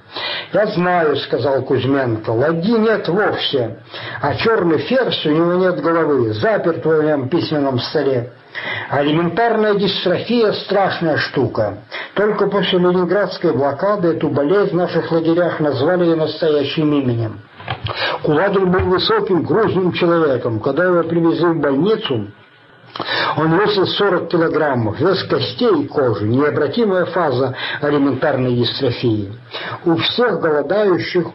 «Я 0.53 0.67
знаю»,— 0.67 1.15
сказал 1.17 1.63
Кузьменко,— 1.63 2.29
«ладьи 2.31 2.77
нет 2.77 3.07
вовсе, 3.07 3.79
а 4.21 4.35
черный 4.35 4.77
ферзь 4.79 5.25
у 5.25 5.31
него 5.31 5.53
нет 5.55 5.81
головы, 5.81 6.33
заперт 6.39 6.83
в 6.83 6.87
моем 6.87 7.29
письменном 7.29 7.79
столе». 7.79 8.31
А 8.89 9.03
элементарная 9.03 9.75
дистрофия– 9.75 10.51
страшная 10.65 11.17
штука. 11.17 11.77
Только 12.15 12.47
после 12.47 12.79
ленинградской 12.79 13.53
блокады 13.53 14.09
эту 14.09 14.29
болезнь 14.29 14.71
в 14.71 14.75
наших 14.75 15.11
лагерях 15.11 15.59
назвали 15.59 16.05
ее 16.05 16.15
настоящим 16.15 16.91
именем. 16.93 17.39
Кулагин 18.23 18.71
был 18.71 18.85
высоким, 18.85 19.43
грузным 19.43 19.93
человеком. 19.93 20.59
Когда 20.59 20.85
его 20.85 21.03
привезли 21.03 21.49
в 21.49 21.59
больницу, 21.59 22.27
он 23.37 23.59
весил 23.59 23.85
40 23.85 24.27
килограммов, 24.27 24.99
вес 24.99 25.23
костей 25.23 25.83
и 25.83 25.87
кожи, 25.87 26.27
необратимая 26.27 27.05
фаза 27.05 27.55
элементарной 27.81 28.55
дистрофии. 28.55 29.31
У 29.85 29.95
всех 29.97 30.41
голодающих 30.41 31.27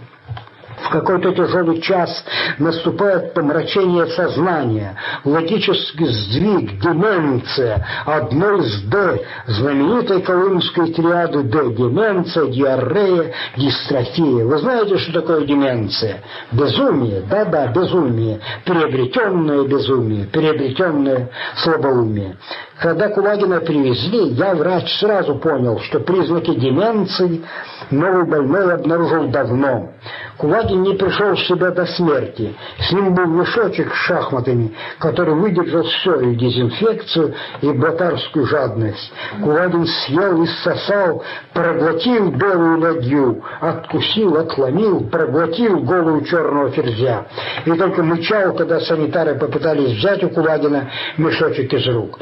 в 0.84 0.90
какой-то 0.90 1.32
тяжелый 1.32 1.80
час 1.80 2.24
наступает 2.58 3.32
помрачение 3.32 4.06
сознания, 4.08 4.96
логический 5.24 6.06
сдвиг, 6.06 6.80
деменция, 6.80 7.86
одно 8.04 8.56
из 8.56 8.82
«Д», 8.82 9.20
знаменитой 9.46 10.20
колымской 10.22 10.92
триады 10.92 11.42
«Д»– 11.42 11.74
деменция, 11.76 12.46
диарея, 12.48 13.32
дистрофия. 13.56 14.44
Вы 14.44 14.58
знаете, 14.58 14.98
что 14.98 15.20
такое 15.20 15.46
деменция? 15.46 16.22
Безумие, 16.52 17.22
да-да, 17.22 17.68
безумие, 17.68 18.40
приобретенное 18.64 19.64
безумие, 19.64 20.26
приобретенное 20.26 21.30
слабоумие. 21.56 22.36
Когда 22.80 23.08
Кулагина 23.08 23.60
привезли, 23.60 24.32
я, 24.32 24.54
врач, 24.54 24.98
сразу 24.98 25.36
понял, 25.36 25.78
что 25.80 26.00
признаки 26.00 26.54
деменции 26.54 27.42
новый 27.90 28.26
больной 28.26 28.74
обнаружил 28.74 29.28
давно. 29.28 29.90
Кулагин 30.36 30.82
не 30.82 30.94
пришел 30.94 31.34
в 31.34 31.40
себя 31.46 31.70
до 31.70 31.86
смерти. 31.86 32.54
С 32.80 32.92
ним 32.92 33.14
был 33.14 33.26
мешочек 33.26 33.92
с 33.94 33.96
шахматами, 34.06 34.74
который 34.98 35.34
выдержал 35.34 35.84
все, 35.84 36.20
и 36.20 36.34
дезинфекцию, 36.34 37.34
и 37.60 37.70
ботарскую 37.70 38.46
жадность. 38.46 39.12
Кулагин 39.42 39.86
съел 39.86 40.42
и 40.42 40.46
сосал, 40.64 41.22
проглотил 41.52 42.32
белую 42.32 42.80
ладью, 42.80 43.42
откусил, 43.60 44.36
отломил, 44.36 45.08
проглотил 45.08 45.80
голову 45.80 46.22
черного 46.22 46.70
ферзя. 46.70 47.26
И 47.64 47.72
только 47.72 48.02
мычал, 48.02 48.54
когда 48.54 48.80
санитары 48.80 49.36
попытались 49.36 49.96
взять 49.98 50.24
у 50.24 50.30
Кулагина 50.30 50.90
мешочек 51.16 51.72
из 51.72 51.86
рук. 51.86 52.18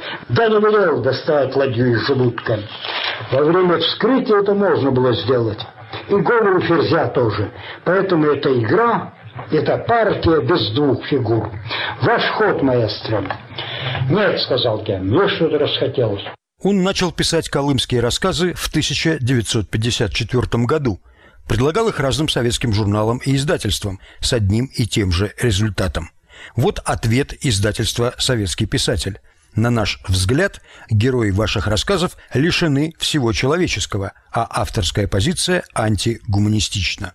Не 0.49 0.57
велел 0.57 1.03
доставать 1.03 1.55
ладью 1.57 1.93
из 1.93 2.07
желудка. 2.07 2.59
Во 3.31 3.45
время 3.45 3.79
вскрытия 3.79 4.41
это 4.41 4.55
можно 4.55 4.91
было 4.91 5.15
сделать. 5.15 5.61
И 6.09 6.15
голову 6.15 6.61
ферзя 6.61 7.09
тоже. 7.09 7.53
Поэтому 7.85 8.27
эта 8.27 8.53
игра, 8.59 9.15
это 9.51 9.79
партия 9.79 10.41
без 10.41 10.71
двух 10.75 11.05
фигур. 11.07 11.51
Ваш 12.03 12.23
ход, 12.37 12.63
маэстро. 12.63 13.25
Нет, 14.09 14.41
сказал 14.41 14.83
я, 14.87 14.99
мне 14.99 15.29
что-то 15.29 15.59
расхотелось. 15.59 16.23
Он 16.63 16.83
начал 16.83 17.13
писать 17.13 17.49
колымские 17.49 18.01
рассказы 18.01 18.55
в 18.55 18.69
1954 18.69 20.65
году. 20.65 21.01
Предлагал 21.49 21.89
их 21.89 21.99
разным 21.99 22.29
советским 22.29 22.73
журналам 22.73 23.21
и 23.25 23.35
издательствам 23.35 23.99
с 24.21 24.33
одним 24.33 24.67
и 24.67 24.87
тем 24.87 25.11
же 25.11 25.35
результатом. 25.41 26.11
Вот 26.57 26.79
ответ 26.85 27.35
издательства 27.41 28.15
«Советский 28.19 28.67
писатель». 28.67 29.19
На 29.55 29.71
наш 29.71 30.01
взгляд, 30.09 30.63
герои 30.91 31.31
ваших 31.31 31.67
рассказов 31.67 32.17
лишены 32.33 32.95
всего 32.99 33.33
человеческого, 33.33 34.13
а 34.33 34.47
авторская 34.51 35.07
позиция 35.07 35.65
антигуманистична. 35.75 37.13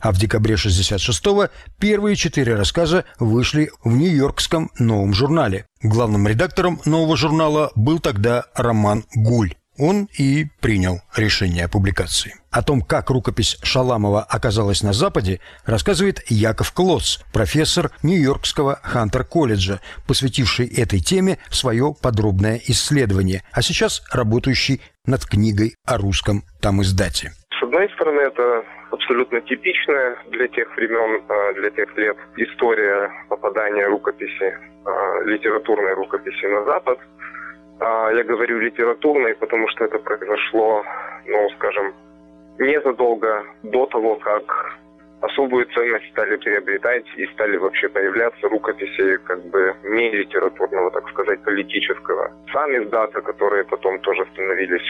А 0.00 0.12
в 0.12 0.18
декабре 0.18 0.54
66-го 0.54 1.48
первые 1.78 2.16
четыре 2.16 2.54
рассказа 2.54 3.04
вышли 3.18 3.70
в 3.84 3.94
Нью-Йоркском 3.94 4.70
новом 4.78 5.12
журнале. 5.12 5.66
Главным 5.82 6.26
редактором 6.26 6.80
нового 6.86 7.16
журнала 7.16 7.70
был 7.74 7.98
тогда 7.98 8.44
Роман 8.54 9.04
Гуль. 9.14 9.54
Он 9.76 10.08
и 10.16 10.46
принял 10.60 11.02
решение 11.14 11.66
о 11.66 11.68
публикации. 11.68 12.39
О 12.50 12.62
том, 12.62 12.82
как 12.82 13.10
рукопись 13.10 13.58
Шаламова 13.62 14.26
оказалась 14.28 14.82
на 14.82 14.92
Западе, 14.92 15.40
рассказывает 15.64 16.18
Яков 16.28 16.72
Клотц, 16.72 17.18
профессор 17.32 17.90
Нью-Йоркского 18.02 18.80
Хантер-колледжа, 18.82 19.78
посвятивший 20.08 20.66
этой 20.66 20.98
теме 20.98 21.38
свое 21.50 21.94
подробное 22.02 22.58
исследование, 22.66 23.42
а 23.52 23.62
сейчас 23.62 24.02
работающий 24.12 24.80
над 25.06 25.24
книгой 25.26 25.76
о 25.86 25.96
русском 25.98 26.42
там 26.60 26.82
издате. 26.82 27.30
С 27.58 27.62
одной 27.62 27.88
стороны, 27.94 28.20
это 28.20 28.64
абсолютно 28.90 29.40
типичная 29.42 30.16
для 30.32 30.48
тех 30.48 30.74
времен, 30.76 31.22
а, 31.28 31.52
для 31.54 31.70
тех 31.70 31.96
лет 31.96 32.16
история 32.36 33.10
попадания 33.28 33.86
рукописи, 33.86 34.58
а, 34.84 35.22
литературной 35.24 35.94
рукописи 35.94 36.46
на 36.46 36.64
Запад– 36.64 36.98
а, 37.80 38.10
я 38.12 38.24
говорю 38.24 38.60
литературной, 38.60 39.34
потому 39.36 39.66
что 39.68 39.84
это 39.84 39.98
произошло, 39.98 40.84
ну, 41.26 41.48
скажем, 41.56 41.94
незадолго 42.60 43.44
до 43.62 43.86
того, 43.86 44.16
как 44.16 44.78
особую 45.22 45.66
ценность 45.74 46.10
стали 46.12 46.36
приобретать 46.36 47.04
и 47.16 47.26
стали 47.28 47.56
вообще 47.56 47.88
появляться 47.88 48.48
рукописи 48.48 49.16
как 49.24 49.44
бы 49.46 49.74
не 49.84 50.10
литературного, 50.10 50.90
так 50.90 51.08
сказать, 51.10 51.42
политического. 51.42 52.32
Сам 52.52 52.70
издата, 52.82 53.20
которые 53.20 53.64
потом 53.64 53.98
тоже 54.00 54.26
становились 54.32 54.86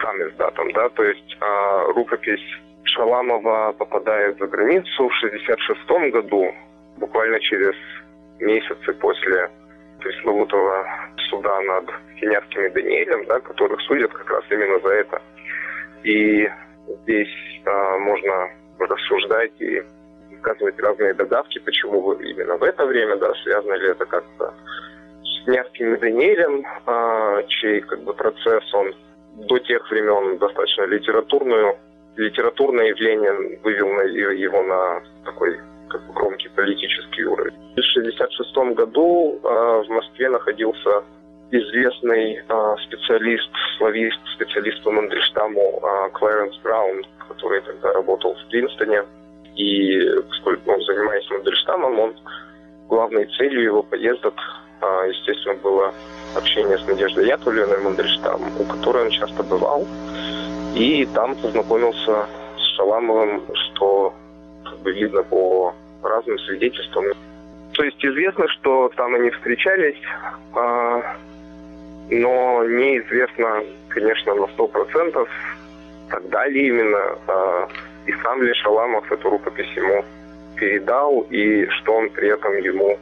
сам 0.00 0.16
издатом, 0.22 0.72
да, 0.72 0.88
то 0.90 1.04
есть 1.04 1.36
э, 1.40 1.92
рукопись 1.92 2.44
Шаламова 2.84 3.72
попадает 3.72 4.38
за 4.38 4.46
границу 4.46 5.08
в 5.08 5.14
66 5.14 6.12
году, 6.12 6.54
буквально 6.96 7.40
через 7.40 7.74
месяцы 8.40 8.92
после 8.94 9.50
пресловутого 10.00 10.86
суда 11.28 11.60
над 11.62 11.90
Синявским 12.20 12.66
и 12.66 12.70
Даниэлем, 12.70 13.24
да, 13.26 13.40
которых 13.40 13.80
судят 13.82 14.12
как 14.12 14.30
раз 14.30 14.44
именно 14.50 14.78
за 14.80 14.94
это. 14.94 15.22
И 16.04 16.48
здесь 17.02 17.62
а, 17.64 17.98
можно 17.98 18.50
рассуждать 18.78 19.52
и 19.60 19.82
высказывать 20.30 20.78
разные 20.78 21.14
догадки, 21.14 21.58
почему 21.58 22.12
именно 22.12 22.56
в 22.56 22.62
это 22.62 22.86
время, 22.86 23.16
да, 23.16 23.32
связано 23.42 23.74
ли 23.74 23.88
это 23.88 24.06
как-то 24.06 24.54
с 25.22 25.46
и 25.46 25.96
Даниэлем, 25.96 26.64
а, 26.86 27.42
чей 27.48 27.80
как 27.80 28.02
бы 28.02 28.12
процесс, 28.14 28.74
он 28.74 28.94
до 29.48 29.58
тех 29.58 29.88
времен 29.90 30.38
достаточно 30.38 30.84
литературную, 30.84 31.76
литературное 32.16 32.86
явление 32.86 33.58
вывел 33.62 33.92
на, 33.92 34.02
его 34.02 34.62
на 34.62 35.02
такой 35.24 35.58
как 35.88 36.06
бы 36.06 36.12
громкий 36.12 36.48
политический 36.48 37.24
уровень. 37.24 37.54
В 37.54 37.78
1966 37.78 38.76
году 38.76 39.40
э, 39.42 39.48
в 39.48 39.88
Москве 39.88 40.28
находился 40.28 41.02
известный 41.50 42.36
э, 42.36 42.76
специалист, 42.86 43.50
славист, 43.78 44.18
специалист 44.34 44.82
по 44.82 44.90
Мандельштаму 44.90 45.80
э, 45.82 46.10
Клэренс 46.10 46.56
Браун, 46.58 47.04
который 47.28 47.60
тогда 47.62 47.92
работал 47.92 48.34
в 48.34 48.50
Принстоне. 48.50 49.04
И 49.56 49.98
поскольку 50.28 50.72
он, 50.72 50.80
занимаясь 50.82 51.28
Мандельштамом, 51.30 51.98
он 51.98 52.14
главной 52.88 53.26
целью 53.36 53.62
его 53.62 53.82
поездок, 53.82 54.34
э, 54.80 55.10
естественно, 55.10 55.54
было 55.54 55.94
общение 56.36 56.78
с 56.78 56.86
Надеждой 56.86 57.26
Яковлевной 57.26 57.78
Мандельштам, 57.78 58.42
у 58.58 58.64
которой 58.64 59.04
он 59.04 59.10
часто 59.10 59.42
бывал. 59.42 59.86
И 60.74 61.06
там 61.14 61.34
познакомился 61.36 62.26
с 62.56 62.76
Шаламовым, 62.76 63.42
что 63.54 64.14
как 64.64 64.78
бы 64.80 64.92
видно 64.92 65.22
по 65.22 65.74
разным 66.02 66.38
свидетельствам. 66.40 67.04
То 67.72 67.84
есть 67.84 68.04
известно, 68.04 68.46
что 68.48 68.90
там 68.96 69.14
они 69.14 69.30
встречались, 69.30 70.00
а, 70.54 71.16
но 72.10 72.64
неизвестно, 72.64 73.64
конечно, 73.88 74.34
на 74.34 74.46
сто 74.48 74.66
процентов, 74.66 75.28
тогда 76.10 76.46
ли 76.46 76.68
именно, 76.68 77.18
а, 77.26 77.68
и 78.06 78.12
сам 78.22 78.42
ли 78.42 78.52
Шаламов 78.54 79.10
эту 79.12 79.30
рукопись 79.30 79.70
ему 79.76 80.04
передал, 80.56 81.26
и 81.30 81.66
что 81.66 81.94
он 81.94 82.10
при 82.10 82.28
этом 82.28 82.56
ему 82.58 82.98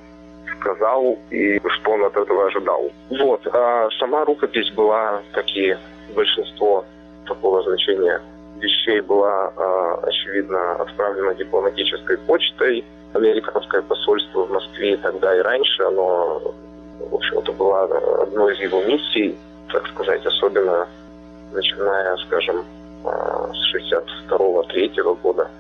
сказал, 0.59 1.19
и 1.31 1.61
что 1.69 1.91
он 1.93 2.05
от 2.05 2.17
этого 2.17 2.47
ожидал. 2.47 2.91
Вот. 3.11 3.47
А 3.53 3.89
сама 3.99 4.25
рукопись 4.25 4.71
была, 4.73 5.23
как 5.33 5.47
и 5.55 5.77
большинство 6.15 6.85
такого 7.27 7.63
значения 7.63 8.21
вещей 8.61 9.01
была, 9.01 9.53
а, 9.57 10.01
очевидно, 10.03 10.73
отправлена 10.77 11.35
дипломатической 11.35 12.19
почтой. 12.19 12.85
Американское 13.13 13.83
посольство 13.83 14.45
в 14.45 14.51
Москве 14.51 14.97
тогда 14.99 15.37
и 15.37 15.41
раньше, 15.41 15.83
оно, 15.85 16.55
в 17.01 17.15
общем-то, 17.15 17.53
было 17.53 17.85
одной 18.23 18.55
из 18.55 18.61
его 18.61 18.83
миссий, 18.83 19.37
так 19.73 19.87
сказать, 19.89 20.25
особенно 20.25 20.87
начиная, 21.53 22.17
скажем, 22.19 22.65
а, 23.05 23.51
с 23.53 23.75
62-3 23.75 25.17
года. 25.23 25.51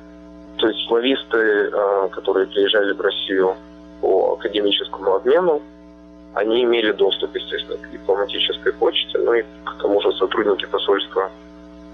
То 0.59 0.69
есть 0.69 0.87
слависты, 0.89 1.71
а, 1.73 2.09
которые 2.09 2.47
приезжали 2.47 2.93
в 2.93 3.01
Россию 3.01 3.57
по 4.01 4.35
академическому 4.35 5.17
обмену, 5.17 5.63
они 6.35 6.65
имели 6.65 6.93
доступ, 6.93 7.35
естественно, 7.35 7.79
к 7.79 7.91
дипломатической 7.91 8.73
почте, 8.75 9.19
ну 9.19 9.33
и 9.35 9.43
к 9.43 9.75
тому 9.81 10.01
же 10.03 10.13
сотрудники 10.13 10.67
посольства 10.67 11.31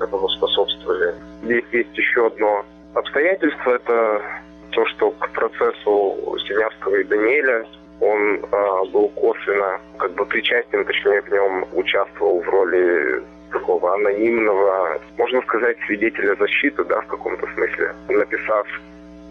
этому 0.00 0.28
способствовали. 0.30 1.14
Здесь 1.42 1.64
есть 1.70 1.96
еще 1.96 2.26
одно 2.26 2.64
обстоятельство. 2.94 3.70
Это 3.70 4.22
то, 4.70 4.86
что 4.86 5.10
к 5.12 5.30
процессу 5.30 6.38
Синявского 6.46 6.96
и 6.96 7.04
Даниэля 7.04 7.66
он 8.00 8.40
э, 8.40 8.84
был 8.92 9.08
косвенно 9.10 9.80
как 9.98 10.12
бы 10.12 10.26
причастен, 10.26 10.84
точнее 10.84 11.22
в 11.22 11.30
нем 11.30 11.64
участвовал 11.72 12.40
в 12.40 12.48
роли 12.48 13.22
такого 13.52 13.94
анонимного, 13.94 15.00
можно 15.18 15.42
сказать, 15.42 15.76
свидетеля 15.86 16.34
защиты, 16.36 16.84
да, 16.84 17.00
в 17.02 17.06
каком-то 17.06 17.46
смысле, 17.54 17.94
написав 18.08 18.66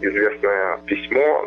известное 0.01 0.77
письмо, 0.85 1.45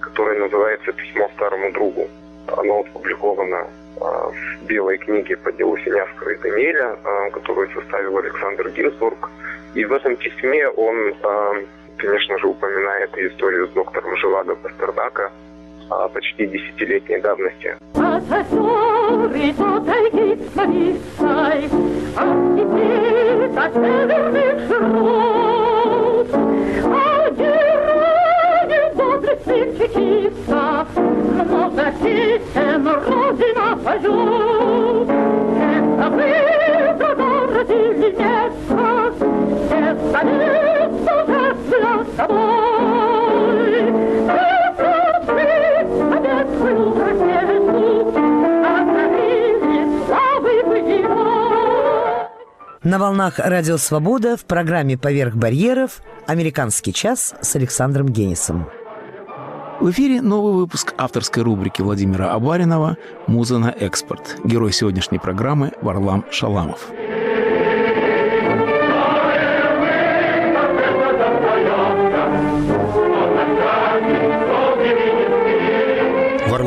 которое 0.00 0.38
называется 0.38 0.92
«Письмо 0.92 1.30
старому 1.34 1.72
другу». 1.72 2.08
Оно 2.56 2.80
опубликовано 2.80 3.66
а, 4.00 4.30
в 4.30 4.66
белой 4.66 4.98
книге 4.98 5.36
по 5.36 5.52
делу 5.52 5.76
Синявского 5.78 6.30
и 6.30 6.38
Даниэля, 6.38 6.96
а, 7.04 7.30
которую 7.30 7.70
составил 7.70 8.18
Александр 8.18 8.68
Гинзбург. 8.70 9.30
И 9.74 9.84
в 9.84 9.92
этом 9.92 10.16
письме 10.16 10.68
он, 10.68 11.14
конечно 11.96 12.38
же, 12.38 12.46
упоминает 12.46 13.16
историю 13.16 13.68
с 13.68 13.70
доктором 13.70 14.14
Желадо 14.18 14.54
Пастернака, 14.56 15.32
почти 16.12 16.46
десятилетней 16.46 17.20
давности. 17.20 17.76
Это 17.94 18.44
вы 36.10 36.22
догородили 36.98 38.10
место, 38.18 39.12
где 39.66 39.94
столицу 40.08 41.16
за 41.68 41.82
собой. 42.16 42.52
На 52.84 52.98
волнах 52.98 53.38
«Радио 53.38 53.76
Свобода» 53.76 54.36
в 54.36 54.44
программе 54.44 54.98
«Поверх 54.98 55.36
барьеров» 55.36 56.00
«Американский 56.26 56.92
час» 56.92 57.32
с 57.40 57.54
Александром 57.54 58.08
Генисом. 58.08 58.68
В 59.78 59.88
эфире 59.92 60.20
новый 60.20 60.54
выпуск 60.54 60.92
авторской 60.98 61.44
рубрики 61.44 61.80
Владимира 61.80 62.32
Абаринова 62.32 62.96
«Муза 63.28 63.58
на 63.58 63.68
экспорт». 63.68 64.36
Герой 64.42 64.72
сегодняшней 64.72 65.20
программы 65.20 65.70
Варлам 65.80 66.24
Шаламов. 66.32 66.88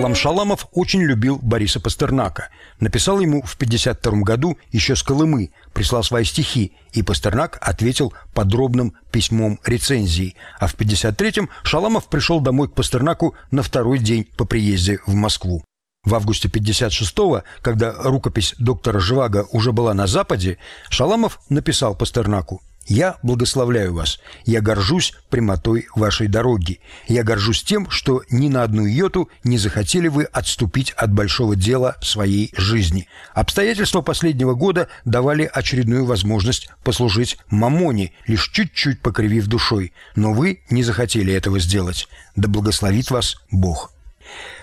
Варлам 0.05 0.15
Шаламов 0.15 0.67
очень 0.71 1.01
любил 1.01 1.39
Бориса 1.41 1.79
Пастернака. 1.79 2.49
Написал 2.79 3.19
ему 3.21 3.41
в 3.41 3.55
1952 3.55 4.21
году 4.21 4.55
еще 4.71 4.95
с 4.95 5.01
Колымы, 5.01 5.49
прислал 5.73 6.03
свои 6.03 6.23
стихи, 6.23 6.73
и 6.93 7.01
Пастернак 7.01 7.57
ответил 7.59 8.13
подробным 8.35 8.93
письмом 9.11 9.59
рецензии. 9.65 10.35
А 10.59 10.67
в 10.67 10.75
1953-м 10.75 11.49
Шаламов 11.63 12.05
пришел 12.05 12.39
домой 12.39 12.69
к 12.69 12.75
Пастернаку 12.75 13.33
на 13.49 13.63
второй 13.63 13.97
день 13.97 14.27
по 14.37 14.45
приезде 14.45 14.99
в 15.07 15.15
Москву. 15.15 15.63
В 16.03 16.13
августе 16.13 16.49
56-го, 16.49 17.41
когда 17.63 17.91
рукопись 17.97 18.53
доктора 18.59 18.99
Живаго 18.99 19.47
уже 19.53 19.71
была 19.71 19.95
на 19.95 20.05
Западе, 20.05 20.59
Шаламов 20.91 21.39
написал 21.49 21.95
Пастернаку 21.95 22.61
«Я 22.87 23.17
благословляю 23.23 23.93
вас. 23.93 24.19
Я 24.45 24.61
горжусь 24.61 25.13
прямотой 25.29 25.87
вашей 25.95 26.27
дороги. 26.27 26.79
Я 27.07 27.23
горжусь 27.23 27.63
тем, 27.63 27.89
что 27.89 28.21
ни 28.29 28.47
на 28.47 28.61
одну 28.61 28.85
йоту 28.85 29.29
не 29.43 29.57
захотели 29.57 30.07
вы 30.07 30.25
отступить 30.25 30.91
от 30.91 31.11
большого 31.11 31.55
дела 31.55 31.95
своей 32.01 32.53
жизни. 32.55 33.07
Обстоятельства 33.33 34.01
последнего 34.01 34.53
года 34.53 34.87
давали 35.03 35.49
очередную 35.51 36.05
возможность 36.05 36.69
послужить 36.83 37.37
мамоне, 37.49 38.13
лишь 38.27 38.51
чуть-чуть 38.51 39.01
покривив 39.01 39.47
душой. 39.47 39.91
Но 40.15 40.33
вы 40.33 40.61
не 40.69 40.83
захотели 40.83 41.33
этого 41.33 41.59
сделать. 41.59 42.07
Да 42.35 42.47
благословит 42.47 43.09
вас 43.09 43.37
Бог». 43.49 43.94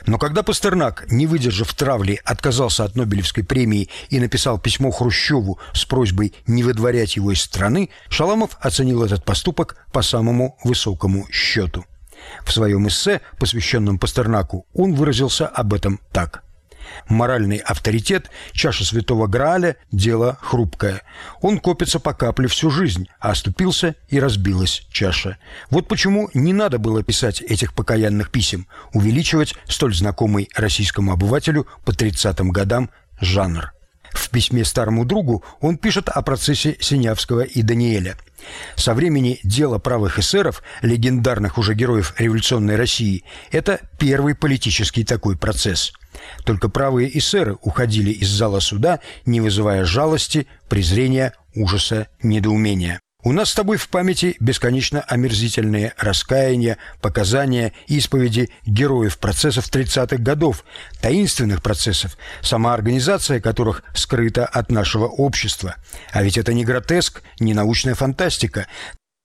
Но 0.06 0.18
когда 0.18 0.42
Пастернак, 0.42 1.04
не 1.10 1.26
выдержав 1.26 1.72
травли, 1.74 2.20
отказался 2.24 2.84
от 2.84 2.96
Нобелевской 2.96 3.44
премии 3.44 3.88
и 4.10 4.18
написал 4.18 4.58
письмо 4.58 4.90
Хрущеву 4.90 5.58
с 5.72 5.84
просьбой 5.84 6.34
не 6.46 6.62
выдворять 6.62 7.16
его 7.16 7.32
из 7.32 7.40
страны, 7.40 7.90
Шаламов 8.08 8.56
оценил 8.60 9.02
этот 9.04 9.24
поступок 9.24 9.76
по 9.92 10.02
самому 10.02 10.58
высокому 10.64 11.26
счету. 11.30 11.84
В 12.44 12.52
своем 12.52 12.88
эссе, 12.88 13.20
посвященном 13.38 13.98
Пастернаку, 13.98 14.66
он 14.74 14.94
выразился 14.94 15.46
об 15.46 15.74
этом 15.74 16.00
так– 16.12 16.42
Моральный 17.08 17.58
авторитет, 17.58 18.30
чаша 18.52 18.84
святого 18.84 19.26
Грааля– 19.26 19.76
дело 19.92 20.38
хрупкое. 20.40 21.02
Он 21.40 21.58
копится 21.58 22.00
по 22.00 22.14
капле 22.14 22.48
всю 22.48 22.70
жизнь, 22.70 23.08
а 23.20 23.30
оступился 23.30 23.94
и 24.08 24.18
разбилась 24.20 24.86
чаша. 24.90 25.38
Вот 25.70 25.88
почему 25.88 26.30
не 26.34 26.52
надо 26.52 26.78
было 26.78 27.02
писать 27.02 27.40
этих 27.42 27.74
покаянных 27.74 28.30
писем, 28.30 28.66
увеличивать 28.92 29.54
столь 29.66 29.94
знакомый 29.94 30.48
российскому 30.54 31.12
обывателю 31.12 31.66
по 31.84 31.90
30-м 31.90 32.50
годам 32.50 32.90
жанр. 33.20 33.72
В 34.12 34.28
письме 34.30 34.64
старому 34.64 35.04
другу 35.04 35.42
он 35.60 35.78
пишет 35.78 36.08
о 36.08 36.20
процессе 36.22 36.76
Синявского 36.80 37.40
и 37.42 37.62
Даниэля. 37.62 38.16
Со 38.76 38.94
времени 38.94 39.40
дела 39.42 39.78
правых 39.78 40.18
эсеров, 40.18 40.62
легендарных 40.82 41.58
уже 41.58 41.74
героев 41.74 42.14
революционной 42.18 42.76
России, 42.76 43.24
это 43.50 43.80
первый 43.98 44.34
политический 44.34 45.04
такой 45.04 45.36
процесс– 45.36 45.92
только 46.44 46.68
правые 46.68 47.16
эсеры 47.18 47.56
уходили 47.62 48.10
из 48.10 48.28
зала 48.28 48.60
суда, 48.60 49.00
не 49.26 49.40
вызывая 49.40 49.84
жалости, 49.84 50.46
презрения, 50.68 51.34
ужаса, 51.54 52.08
недоумения. 52.22 53.00
У 53.24 53.30
нас 53.30 53.50
с 53.50 53.54
тобой 53.54 53.76
в 53.76 53.88
памяти 53.88 54.34
бесконечно 54.40 55.00
омерзительные 55.00 55.94
раскаяния, 55.96 56.78
показания 57.00 57.72
исповеди 57.86 58.50
героев 58.66 59.18
процессов 59.18 59.70
30-х 59.70 60.16
годов, 60.16 60.64
таинственных 61.00 61.62
процессов, 61.62 62.18
сама 62.40 62.74
организация 62.74 63.40
которых 63.40 63.84
скрыта 63.94 64.44
от 64.44 64.72
нашего 64.72 65.06
общества. 65.06 65.76
А 66.10 66.24
ведь 66.24 66.36
это 66.36 66.52
не 66.52 66.64
гротеск, 66.64 67.22
не 67.38 67.54
научная 67.54 67.94
фантастика. 67.94 68.66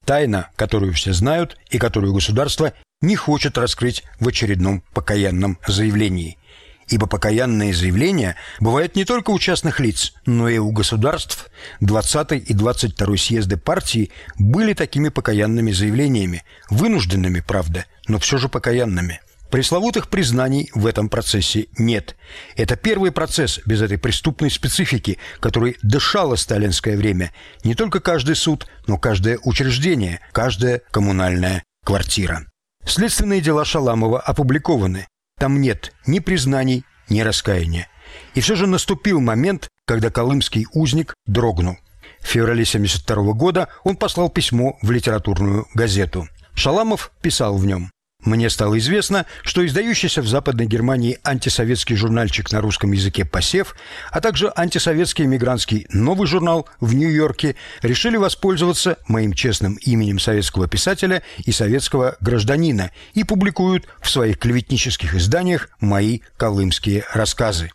Тайна, 0.06 0.52
которую 0.56 0.94
все 0.94 1.12
знают 1.12 1.58
и 1.72 1.80
которую 1.80 2.14
государство 2.14 2.74
не 3.02 3.16
хочет 3.16 3.58
раскрыть 3.58 4.04
в 4.20 4.28
очередном 4.28 4.84
покаянном 4.94 5.58
заявлении– 5.66 6.38
ибо 6.88 7.08
покаянные 7.08 7.74
заявления 7.74 8.36
бывают 8.60 8.96
не 8.96 9.06
только 9.06 9.32
у 9.32 9.40
частных 9.40 9.80
лиц, 9.80 10.14
но 10.26 10.50
и 10.50 10.58
у 10.58 10.72
государств. 10.72 11.50
20 11.82 12.50
и 12.50 12.54
22 12.54 13.18
съезды 13.18 13.58
партии 13.58 14.12
были 14.38 14.74
такими 14.74 15.10
покаянными 15.10 15.72
заявлениями, 15.72 16.44
вынужденными, 16.70 17.42
правда, 17.42 17.86
но 18.08 18.20
все 18.20 18.38
же 18.38 18.50
покаянными. 18.50 19.22
Пресловутых 19.50 20.10
признаний 20.10 20.70
в 20.74 20.86
этом 20.86 21.08
процессе 21.08 21.68
нет. 21.78 22.18
Это 22.58 22.76
первый 22.76 23.12
процесс 23.12 23.62
без 23.66 23.82
этой 23.82 23.98
преступной 23.98 24.52
специфики, 24.52 25.20
который 25.40 25.78
дышало 25.82 26.36
сталинское 26.36 26.98
время. 26.98 27.32
Не 27.64 27.74
только 27.74 28.02
каждый 28.02 28.36
суд, 28.36 28.68
но 28.88 28.98
каждое 28.98 29.40
учреждение, 29.44 30.20
каждая 30.34 30.82
коммунальная 30.92 31.64
квартира. 31.86 32.46
Следственные 32.86 33.40
дела 33.40 33.64
Шаламова 33.64 34.20
опубликованы. 34.20 35.08
Там 35.38 35.62
нет 35.62 35.94
ни 36.06 36.20
признаний, 36.20 36.84
ни 37.10 37.22
раскаяния. 37.22 37.88
И 38.34 38.42
все 38.42 38.56
же 38.56 38.68
наступил 38.68 39.22
момент, 39.22 39.68
когда 39.86 40.10
колымский 40.10 40.66
узник 40.74 41.14
дрогнул. 41.26 41.78
В 42.20 42.28
феврале 42.28 42.64
1972 42.64 43.34
года 43.34 43.70
он 43.84 43.96
послал 43.96 44.30
письмо 44.30 44.78
в 44.82 44.92
литературную 44.92 45.68
газету. 45.74 46.28
Шаламов 46.56 47.12
писал 47.22 47.58
в 47.58 47.66
нем 47.66 47.92
мне 48.28 48.50
стало 48.50 48.78
известно, 48.78 49.26
что 49.44 49.66
издающийся 49.66 50.22
в 50.22 50.28
Западной 50.28 50.66
Германии 50.66 51.20
антисоветский 51.24 51.96
журнальчик 51.96 52.52
на 52.52 52.62
русском 52.62 52.92
языке 52.92 53.26
«Посев», 53.26 53.76
а 54.12 54.20
также 54.22 54.52
антисоветский 54.56 55.26
эмигрантский 55.26 55.88
«Новый 55.92 56.28
журнал» 56.28 56.68
в 56.82 56.94
Нью-Йорке 56.94 57.56
решили 57.82 58.18
воспользоваться 58.18 58.98
моим 59.08 59.34
честным 59.34 59.76
именем 59.76 60.20
советского 60.20 60.68
писателя 60.68 61.24
и 61.46 61.52
советского 61.52 62.18
гражданина 62.20 62.92
и 63.14 63.24
публикуют 63.24 63.88
в 64.02 64.10
своих 64.10 64.40
клеветнических 64.40 65.16
изданиях 65.16 65.70
мои 65.80 66.20
колымские 66.38 67.06
рассказы. 67.14 67.72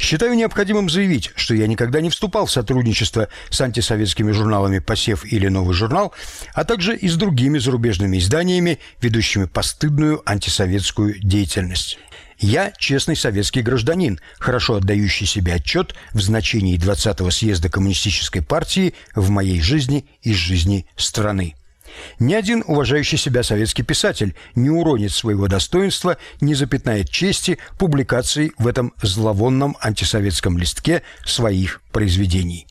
Считаю 0.00 0.34
необходимым 0.34 0.88
заявить, 0.88 1.30
что 1.36 1.54
я 1.54 1.66
никогда 1.66 2.00
не 2.00 2.08
вступал 2.08 2.46
в 2.46 2.50
сотрудничество 2.50 3.28
с 3.50 3.60
антисоветскими 3.60 4.32
журналами 4.32 4.78
«Посев» 4.78 5.30
или 5.30 5.46
«Новый 5.48 5.74
журнал», 5.74 6.14
а 6.54 6.64
также 6.64 6.96
и 6.96 7.06
с 7.06 7.16
другими 7.16 7.58
зарубежными 7.58 8.16
изданиями, 8.16 8.78
ведущими 9.02 9.44
постыдную 9.44 10.22
антисоветскую 10.24 11.20
деятельность. 11.20 11.98
Я 12.38 12.72
честный 12.78 13.14
советский 13.14 13.60
гражданин, 13.60 14.18
хорошо 14.38 14.76
отдающий 14.76 15.26
себе 15.26 15.52
отчет 15.52 15.94
в 16.14 16.22
значении 16.22 16.78
20-го 16.78 17.30
съезда 17.30 17.68
Коммунистической 17.68 18.40
партии 18.40 18.94
в 19.14 19.28
моей 19.28 19.60
жизни 19.60 20.06
и 20.22 20.32
жизни 20.32 20.86
страны. 20.96 21.56
Ни 22.18 22.34
один 22.34 22.62
уважающий 22.66 23.18
себя 23.18 23.42
советский 23.42 23.82
писатель 23.82 24.34
не 24.54 24.70
уронит 24.70 25.12
своего 25.12 25.48
достоинства, 25.48 26.16
не 26.40 26.54
запятнает 26.54 27.10
чести 27.10 27.58
публикацией 27.78 28.52
в 28.58 28.66
этом 28.66 28.92
зловонном 29.02 29.76
антисоветском 29.80 30.58
листке 30.58 31.02
своих 31.24 31.80
произведений. 31.92 32.66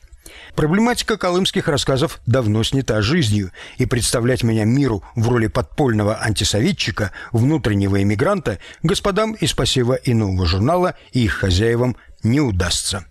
Проблематика 0.54 1.16
колымских 1.16 1.68
рассказов 1.68 2.20
давно 2.26 2.62
снята 2.62 3.00
жизнью, 3.02 3.52
и 3.78 3.86
представлять 3.86 4.42
меня 4.42 4.64
миру 4.64 5.02
в 5.14 5.28
роли 5.28 5.46
подпольного 5.46 6.18
антисоветчика, 6.20 7.12
внутреннего 7.32 8.02
эмигранта, 8.02 8.58
господам 8.82 9.32
из 9.32 9.52
посева 9.52 9.94
и 9.94 10.12
нового 10.12 10.46
журнала 10.46 10.96
и 11.12 11.24
их 11.24 11.34
хозяевам 11.34 11.96
не 12.22 12.40
удастся. 12.40 13.09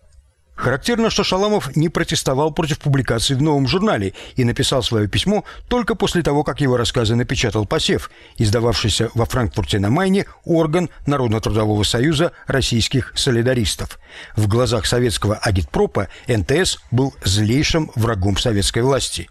Характерно, 0.60 1.10
что 1.10 1.24
Шаламов 1.24 1.74
не 1.78 1.88
протестовал 1.88 2.52
против 2.52 2.80
публикации 2.80 3.34
в 3.34 3.42
новом 3.42 3.66
журнале 3.66 4.14
и 4.36 4.44
написал 4.44 4.84
свое 4.84 5.08
письмо 5.08 5.46
только 5.70 5.96
после 5.96 6.22
того, 6.22 6.44
как 6.44 6.60
его 6.60 6.76
рассказы 6.76 7.16
напечатал 7.16 7.66
«Посев», 7.66 8.12
издававшийся 8.38 9.10
во 9.16 9.24
Франкфурте 9.24 9.80
на 9.80 9.90
Майне 9.90 10.26
орган 10.44 10.90
Народно-трудового 11.06 11.84
союза 11.84 12.34
российских 12.46 13.14
солидаристов. 13.16 14.00
В 14.36 14.50
глазах 14.50 14.86
советского 14.86 15.38
агитпропа 15.38 16.10
НТС 16.28 16.80
был 16.92 17.14
злейшим 17.24 17.90
врагом 17.96 18.36
советской 18.36 18.84
власти. 18.84 19.30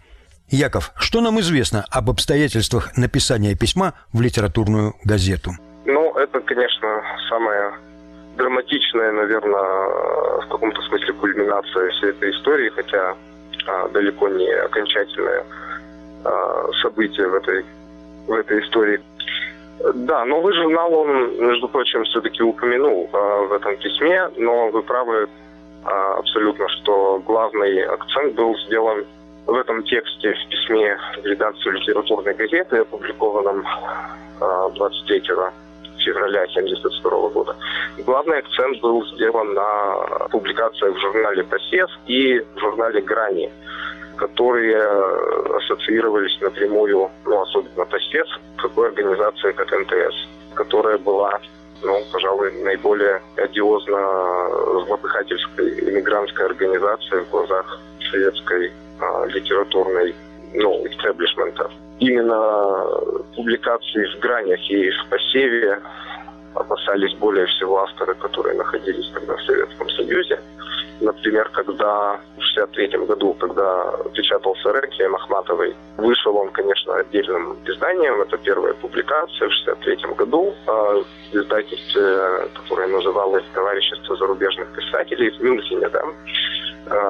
Яков, 0.49 0.93
что 0.95 1.21
нам 1.21 1.39
известно 1.41 1.85
об 1.91 2.09
обстоятельствах 2.09 2.97
написания 2.97 3.53
письма 3.53 3.93
в 4.13 4.21
литературную 4.21 4.95
газету? 5.03 5.51
Ну, 5.85 6.17
это, 6.17 6.39
конечно, 6.39 6.87
самое 7.29 7.73
драматичная, 8.39 9.11
наверное, 9.11 10.39
в 10.41 10.47
каком-то 10.49 10.81
смысле 10.83 11.13
кульминация 11.13 11.89
всей 11.89 12.09
этой 12.11 12.31
истории, 12.31 12.69
хотя 12.69 13.15
а, 13.67 13.87
далеко 13.89 14.29
не 14.29 14.49
окончательное 14.49 15.45
а, 16.23 16.69
событие 16.81 17.27
в 17.27 17.35
этой, 17.35 17.65
в 18.27 18.33
этой 18.33 18.61
истории. 18.61 19.01
Да, 19.93 20.25
новый 20.25 20.53
журнал 20.53 20.93
он, 20.93 21.37
между 21.37 21.67
прочим, 21.67 22.03
все-таки 22.05 22.41
упомянул 22.41 23.09
а, 23.11 23.43
в 23.43 23.53
этом 23.53 23.75
письме, 23.77 24.29
но 24.37 24.69
вы 24.69 24.83
правы 24.83 25.27
а, 25.83 26.15
абсолютно, 26.15 26.67
что 26.69 27.21
главный 27.25 27.83
акцент 27.83 28.35
был 28.35 28.57
сделан 28.67 29.05
в 29.45 29.53
этом 29.53 29.83
тексте 29.83 30.33
в 30.33 30.49
письме 30.49 30.97
в 31.21 31.25
редакцию 31.25 31.73
литературной 31.73 32.33
газеты, 32.35 32.77
опубликованном 32.77 33.65
а, 34.39 34.69
23 34.69 35.23
февраля 35.99 36.43
1972 36.43 37.29
года. 37.29 37.55
Главный 38.05 38.39
акцент 38.39 38.79
был 38.81 39.05
сделан 39.13 39.53
на 39.53 40.27
публикациях 40.31 40.95
в 40.95 40.99
журнале 41.01 41.43
«Посев» 41.43 41.89
и 42.07 42.39
в 42.39 42.59
журнале 42.59 43.01
«Грани», 43.01 43.51
которые 44.17 44.77
ассоциировались 45.57 46.39
напрямую, 46.41 47.09
ну, 47.25 47.41
особенно 47.41 47.85
«Посев», 47.85 48.27
такой 48.61 48.89
организацией, 48.89 49.53
как 49.53 49.71
НТС, 49.71 50.27
которая 50.55 50.97
была 50.97 51.39
ну, 51.81 52.03
пожалуй, 52.11 52.51
наиболее 52.61 53.21
одиозно 53.37 53.97
злопыхательской 54.85 55.79
иммигрантской 55.89 56.45
организации 56.45 57.23
в 57.23 57.29
глазах 57.29 57.79
советской 58.11 58.71
а, 58.99 59.25
литературной 59.27 60.15
ну, 60.53 60.85
истеблишмента. 60.87 61.69
Именно 61.99 62.87
публикации 63.35 64.05
в 64.15 64.19
гранях 64.19 64.59
и 64.69 64.89
в 64.91 65.09
посеве 65.09 65.79
опасались 66.55 67.13
более 67.15 67.45
всего 67.47 67.79
авторы, 67.79 68.15
которые 68.15 68.55
находились 68.55 69.11
тогда 69.13 69.35
в 69.35 69.41
Советском 69.43 69.89
Союзе. 69.89 70.39
Например, 71.01 71.49
когда 71.49 72.19
в 72.37 72.41
63 72.41 73.05
году, 73.05 73.33
когда 73.33 73.95
печатался 74.13 74.71
«Реквием» 74.71 75.15
Ахматовой, 75.15 75.75
вышел 75.97 76.35
он, 76.35 76.49
конечно, 76.51 76.95
отдельным 76.95 77.57
изданием. 77.65 78.21
Это 78.21 78.37
первая 78.37 78.73
публикация 78.73 79.47
в 79.47 79.51
63 79.51 79.97
году 80.17 80.53
в 80.65 81.05
издательстве, 81.33 82.49
которое 82.53 82.87
называлось 82.87 83.45
«Товарищество 83.53 84.15
зарубежных 84.17 84.67
писателей» 84.73 85.31
в 85.31 85.41
Мюнхене. 85.41 85.89
Да? 85.89 86.03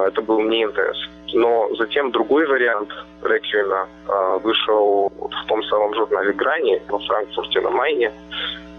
Это 0.07 0.21
был 0.21 0.41
не 0.41 0.65
МТС. 0.65 1.09
Но 1.33 1.69
затем 1.75 2.11
другой 2.11 2.47
вариант 2.47 2.89
«Реквиема» 3.23 3.87
вышел 4.43 5.11
в 5.17 5.47
том 5.47 5.63
самом 5.63 5.93
журнале 5.93 6.33
«Грани» 6.33 6.81
во 6.89 6.99
Франкфурте 6.99 7.61
на 7.61 7.69
Майне. 7.69 8.11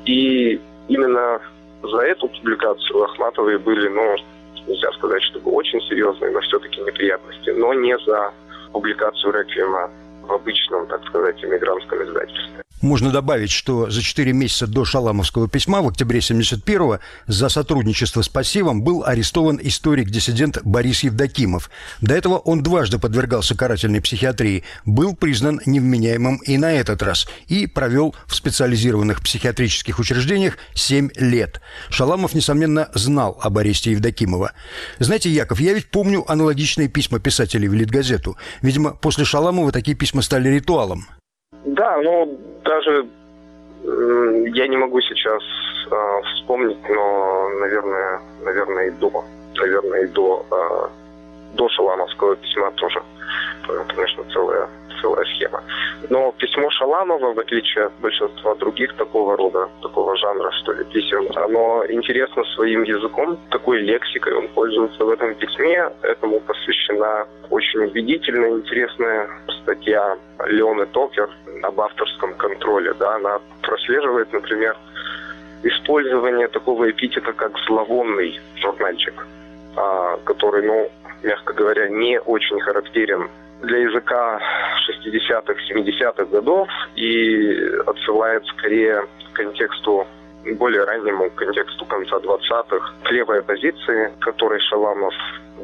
И 0.04 0.60
именно 0.88 1.40
за 1.82 1.98
эту 1.98 2.28
публикацию 2.28 3.02
Ахматовой 3.04 3.58
были, 3.58 3.88
ну, 3.88 4.16
нельзя 4.66 4.90
сказать, 4.92 5.22
чтобы 5.22 5.50
очень 5.52 5.80
серьезные, 5.82 6.30
но 6.30 6.40
все-таки 6.40 6.80
неприятности, 6.80 7.50
но 7.50 7.72
не 7.74 7.96
за 7.98 8.32
публикацию 8.72 9.32
«Реквиема» 9.32 9.90
в 10.22 10.32
обычном, 10.32 10.86
так 10.86 11.04
сказать, 11.06 11.42
иммигрантском 11.44 12.02
издательстве. 12.02 12.64
Можно 12.80 13.10
добавить, 13.10 13.50
что 13.50 13.90
за 13.90 14.00
4 14.00 14.32
месяца 14.32 14.66
до 14.66 14.86
Шаламовского 14.86 15.48
письма 15.48 15.82
в 15.82 15.88
октябре 15.88 16.20
71-го 16.20 17.00
за 17.26 17.50
сотрудничество 17.50 18.22
с 18.22 18.28
пассивом 18.30 18.82
был 18.82 19.04
арестован 19.04 19.60
историк-диссидент 19.62 20.60
Борис 20.64 21.02
Евдокимов. 21.02 21.70
До 22.00 22.14
этого 22.14 22.38
он 22.38 22.62
дважды 22.62 22.98
подвергался 22.98 23.54
карательной 23.54 24.00
психиатрии, 24.00 24.64
был 24.86 25.14
признан 25.14 25.60
невменяемым 25.66 26.36
и 26.38 26.56
на 26.56 26.72
этот 26.72 27.02
раз, 27.02 27.28
и 27.48 27.66
провел 27.66 28.14
в 28.26 28.34
специализированных 28.34 29.20
психиатрических 29.20 29.98
учреждениях 29.98 30.56
7 30.72 31.10
лет. 31.16 31.60
Шаламов, 31.90 32.32
несомненно, 32.32 32.88
знал 32.94 33.38
об 33.42 33.58
аресте 33.58 33.90
Евдокимова. 33.92 34.52
Знаете, 34.98 35.30
Яков, 35.30 35.60
я 35.60 35.74
ведь 35.74 35.90
помню 35.90 36.24
аналогичные 36.30 36.88
письма 36.88 37.18
писателей 37.18 37.68
в 37.68 37.74
Литгазету. 37.74 38.38
Видимо, 38.62 38.92
после 38.92 39.26
Шаламова 39.26 39.70
такие 39.70 39.94
письма 39.96 40.22
стали 40.22 40.48
ритуалом. 40.48 41.06
Да, 41.64 42.00
ну 42.02 42.38
даже 42.64 43.06
я 43.84 44.68
не 44.68 44.76
могу 44.76 45.00
сейчас 45.00 45.42
э, 45.90 46.20
вспомнить, 46.34 46.78
но, 46.88 47.48
наверное, 47.60 48.20
наверное, 48.44 48.88
и 48.88 48.90
до, 48.90 49.24
наверное, 49.56 50.02
и 50.02 50.06
до, 50.08 50.44
э, 50.50 50.88
до 51.54 51.68
Шаламовского 51.68 52.36
письма 52.36 52.70
тоже. 52.72 53.02
Конечно, 53.88 54.24
целая 54.32 54.68
целая 55.00 55.24
схема. 55.24 55.62
Но 56.08 56.32
письмо 56.32 56.70
Шаламова, 56.70 57.32
в 57.34 57.38
отличие 57.38 57.86
от 57.86 57.92
большинства 58.00 58.54
других 58.54 58.94
такого 58.96 59.36
рода, 59.36 59.68
такого 59.82 60.16
жанра, 60.16 60.50
что 60.62 60.72
ли, 60.72 60.84
писем, 60.84 61.26
оно 61.36 61.84
интересно 61.88 62.44
своим 62.54 62.82
языком, 62.82 63.38
такой 63.50 63.80
лексикой 63.80 64.34
он 64.34 64.48
пользуется 64.48 65.04
в 65.04 65.10
этом 65.10 65.34
письме. 65.34 65.90
Этому 66.02 66.40
посвящена 66.40 67.26
очень 67.50 67.80
убедительная, 67.80 68.50
интересная 68.50 69.28
статья 69.62 70.18
Леоны 70.46 70.86
Токер 70.86 71.28
об 71.62 71.80
авторском 71.80 72.34
контроле. 72.34 72.94
Да, 72.94 73.16
она 73.16 73.40
прослеживает, 73.62 74.32
например, 74.32 74.76
использование 75.62 76.48
такого 76.48 76.90
эпитета, 76.90 77.32
как 77.32 77.52
«зловонный 77.66 78.40
журнальчик», 78.56 79.26
а, 79.76 80.16
который, 80.24 80.66
ну, 80.66 80.90
мягко 81.22 81.52
говоря, 81.52 81.88
не 81.88 82.18
очень 82.20 82.60
характерен 82.60 83.30
для 83.62 83.78
языка 83.78 84.40
60-х, 84.88 85.54
70-х 85.70 86.24
годов 86.24 86.68
и 86.96 87.54
отсылает 87.86 88.44
скорее 88.46 89.02
к 89.02 89.36
контексту 89.36 90.06
более 90.58 90.84
раннему 90.84 91.30
контексту 91.30 91.84
конца 91.84 92.16
20-х, 92.16 92.94
к 93.04 93.10
левой 93.10 93.40
оппозиции, 93.40 94.10
которой 94.20 94.58
Шаламов 94.60 95.14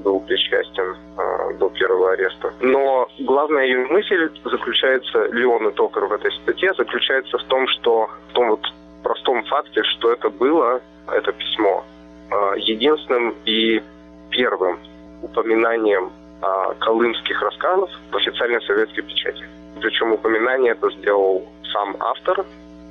был 0.04 0.20
причастен 0.20 0.96
э, 1.16 1.54
до 1.58 1.70
первого 1.70 2.12
ареста. 2.12 2.52
Но 2.60 3.08
главная 3.20 3.64
ее 3.64 3.86
мысль 3.86 4.30
заключается, 4.44 5.26
Леон 5.32 5.68
и 5.68 5.72
Токар 5.72 6.04
в 6.04 6.12
этой 6.12 6.30
статье, 6.32 6.74
заключается 6.76 7.38
в 7.38 7.44
том, 7.44 7.66
что 7.68 8.10
в 8.28 8.32
том 8.34 8.50
вот 8.50 8.66
простом 9.02 9.42
факте, 9.44 9.82
что 9.84 10.12
это 10.12 10.28
было, 10.28 10.80
это 11.08 11.32
письмо, 11.32 11.84
э, 12.30 12.58
единственным 12.58 13.34
и 13.46 13.82
первым 14.30 14.78
упоминанием 15.22 16.12
а, 16.42 16.74
колымских 16.74 17.40
рассказов 17.42 17.90
в 18.10 18.16
официальной 18.16 18.60
советской 18.62 19.02
печати. 19.02 19.44
Причем 19.80 20.12
упоминание 20.12 20.72
это 20.72 20.90
сделал 20.90 21.46
сам 21.72 21.96
автор, 22.00 22.44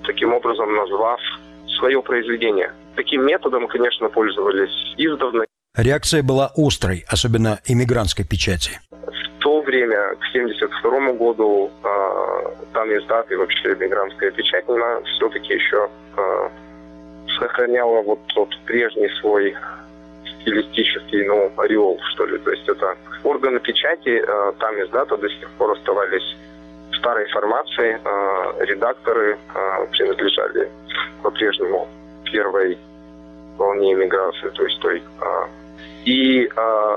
таким 0.06 0.34
образом 0.34 0.76
назвав 0.76 1.20
свое 1.78 2.02
произведение. 2.02 2.72
Таким 2.96 3.26
методом, 3.26 3.68
конечно, 3.68 4.10
пользовались 4.10 4.94
издавна. 4.98 5.46
Реакция 5.76 6.24
была 6.24 6.52
острой, 6.56 7.04
особенно 7.08 7.60
иммигрантской 7.66 8.26
печати. 8.26 8.80
В 8.92 9.44
то 9.44 9.62
время, 9.62 10.16
к 10.16 10.30
1972 10.34 11.14
году, 11.14 11.70
э, 11.84 12.66
там 12.74 12.90
издат 12.98 13.30
и 13.32 13.36
вообще 13.36 13.74
иммигрантская 13.74 14.32
печать, 14.32 14.64
она 14.70 15.02
все-таки 15.02 15.54
еще 15.54 15.90
э, 16.18 16.50
сохраняла 17.38 18.02
вот 18.02 18.20
тот 18.34 18.50
прежний 18.66 19.10
свой 19.20 19.56
стилистический, 20.46 21.26
ну, 21.26 21.52
ореол, 21.58 22.00
что 22.14 22.26
ли. 22.26 22.38
То 22.38 22.52
есть 22.52 22.68
это 22.70 22.96
органы 23.24 23.60
печати, 23.60 24.24
э, 24.26 24.54
там 24.60 24.82
издата 24.82 25.18
до 25.18 25.28
сих 25.30 25.50
пор 25.58 25.72
оставались 25.72 26.36
старой 26.98 27.28
формации, 27.30 28.00
э, 28.04 28.66
редакторы 28.66 29.38
э, 29.38 29.88
принадлежали 29.92 30.70
по-прежнему 31.24 31.88
первой 32.32 32.78
волне 33.58 33.94
иммиграции, 33.94 34.50
то 34.50 34.64
есть 34.64 34.80
той 34.82 35.02
и, 36.04 36.48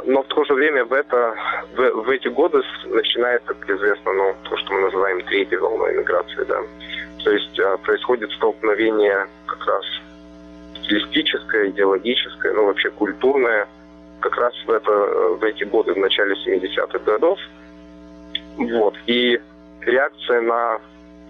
но 0.04 0.22
в 0.22 0.26
то 0.26 0.44
же 0.44 0.52
время 0.52 0.84
в, 0.84 0.92
это, 0.92 1.34
в, 1.74 2.02
в 2.02 2.10
эти 2.10 2.28
годы 2.28 2.60
начинается, 2.84 3.54
как 3.54 3.70
известно, 3.70 4.12
ну, 4.12 4.34
то, 4.42 4.56
что 4.58 4.74
мы 4.74 4.80
называем 4.80 5.22
третьей 5.22 5.56
волной 5.56 5.94
иммиграции, 5.94 6.44
да. 6.44 6.60
То 7.24 7.30
есть 7.30 7.58
происходит 7.84 8.30
столкновение 8.32 9.26
как 9.46 9.66
раз 9.66 9.84
стилистическое, 10.88 11.68
идеологическое, 11.68 12.52
ну 12.54 12.66
вообще 12.66 12.90
культурное, 12.90 13.68
как 14.20 14.36
раз 14.38 14.52
в, 14.66 14.70
это, 14.70 14.90
в 14.90 15.44
эти 15.44 15.64
годы, 15.64 15.92
в 15.92 15.98
начале 15.98 16.34
70-х 16.34 16.98
годов. 17.00 17.38
Вот. 18.56 18.94
И 19.06 19.40
реакция 19.82 20.40
на 20.40 20.80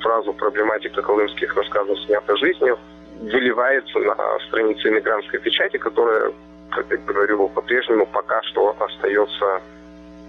фразу 0.01 0.33
«проблематика 0.33 1.03
колымских 1.03 1.55
рассказов 1.57 1.99
снята 2.07 2.37
жизнью» 2.37 2.79
выливается 3.21 3.99
на 3.99 4.17
странице 4.47 4.89
иммигрантской 4.89 5.41
печати, 5.41 5.77
которая, 5.77 6.33
как 6.71 6.87
я 6.91 6.97
говорю, 6.99 7.49
по-прежнему 7.49 8.07
пока 8.07 8.41
что 8.45 8.77
остается 8.79 9.61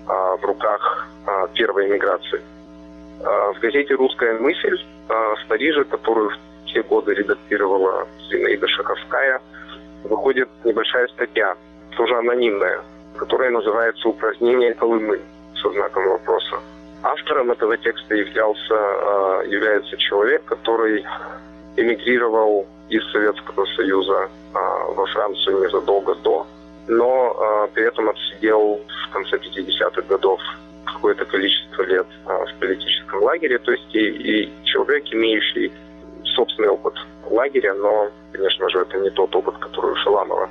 а, 0.08 0.38
в 0.38 0.44
руках 0.44 1.08
а, 1.28 1.48
первой 1.50 1.88
иммиграции. 1.88 2.42
А, 3.24 3.54
в 3.54 3.60
газете 3.60 3.94
«Русская 3.94 4.34
мысль» 4.40 4.84
а, 5.08 5.36
в 5.36 5.48
Париже, 5.48 5.84
которую 5.84 6.32
те 6.74 6.82
годы 6.84 7.14
редактировала 7.14 8.08
Зинаида 8.30 8.68
Шаховская, 8.68 9.42
выходит 10.04 10.50
небольшая 10.64 11.08
статья, 11.10 11.56
тоже 11.96 12.16
анонимная, 12.16 12.82
которая 13.18 13.52
называется 13.52 14.08
«Упразднение 14.08 14.74
Колымы» 14.74 15.20
со 15.62 15.70
знаком 15.72 16.08
вопроса. 16.08 16.60
Автором 17.04 17.52
этого 17.52 17.78
текста 17.78 18.16
являлся, 18.16 18.74
а, 18.74 19.44
является 19.44 19.96
человек, 19.98 20.44
который 20.46 21.06
эмигрировал 21.78 22.68
из 22.90 23.10
Советского 23.12 23.66
Союза 23.78 24.30
а, 24.54 24.60
во 24.92 25.06
Францию 25.06 25.64
незадолго 25.64 26.16
до, 26.16 26.46
но 26.88 27.36
а, 27.38 27.68
при 27.68 27.86
этом 27.86 28.10
отсидел 28.10 28.82
в 29.08 29.14
конце 29.14 29.38
50-х 29.38 30.02
годов 30.04 30.42
какое-то 30.86 31.24
количество 31.26 31.84
лет 31.84 32.08
в 32.26 32.60
политическом 32.60 33.24
лагере, 33.24 33.60
то 33.60 33.72
есть 33.72 33.96
и, 33.96 34.00
и 34.00 34.54
человек, 34.66 35.04
имеющий 35.12 35.72
собственный 36.36 36.70
опыт 36.70 36.94
лагеря, 37.30 37.74
но, 37.76 38.10
конечно 38.32 38.70
же, 38.70 38.80
это 38.80 38.98
не 39.00 39.10
тот 39.12 39.36
опыт, 39.36 39.58
который 39.58 39.92
у 39.92 39.96
Шаламова. 39.96 40.50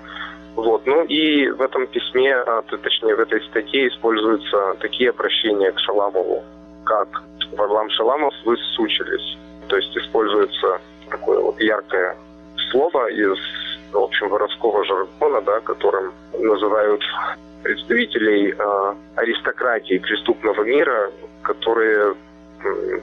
Вот. 0.54 0.86
Ну 0.86 1.04
и 1.04 1.48
в 1.50 1.62
этом 1.62 1.86
письме, 1.86 2.34
а, 2.34 2.62
точнее 2.62 3.14
в 3.14 3.20
этой 3.20 3.40
статье 3.42 3.88
используются 3.88 4.74
такие 4.80 5.10
обращения 5.10 5.70
к 5.70 5.78
Шаламову, 5.78 6.42
как 6.84 7.22
«Варлам 7.52 7.88
Шаламов, 7.90 8.34
вы 8.44 8.56
сучились». 8.76 9.38
То 9.68 9.76
есть 9.76 9.96
используется 9.96 10.80
такое 11.10 11.38
вот 11.40 11.60
яркое 11.60 12.16
слово 12.70 13.08
из, 13.10 13.38
в 13.92 13.98
общем, 13.98 14.28
воровского 14.28 14.84
жаргона, 14.84 15.40
да, 15.42 15.60
которым 15.60 16.12
называют 16.38 17.02
представителей 17.62 18.54
э, 18.56 18.94
аристократии 19.16 19.98
преступного 19.98 20.62
мира, 20.62 21.10
которые 21.42 22.14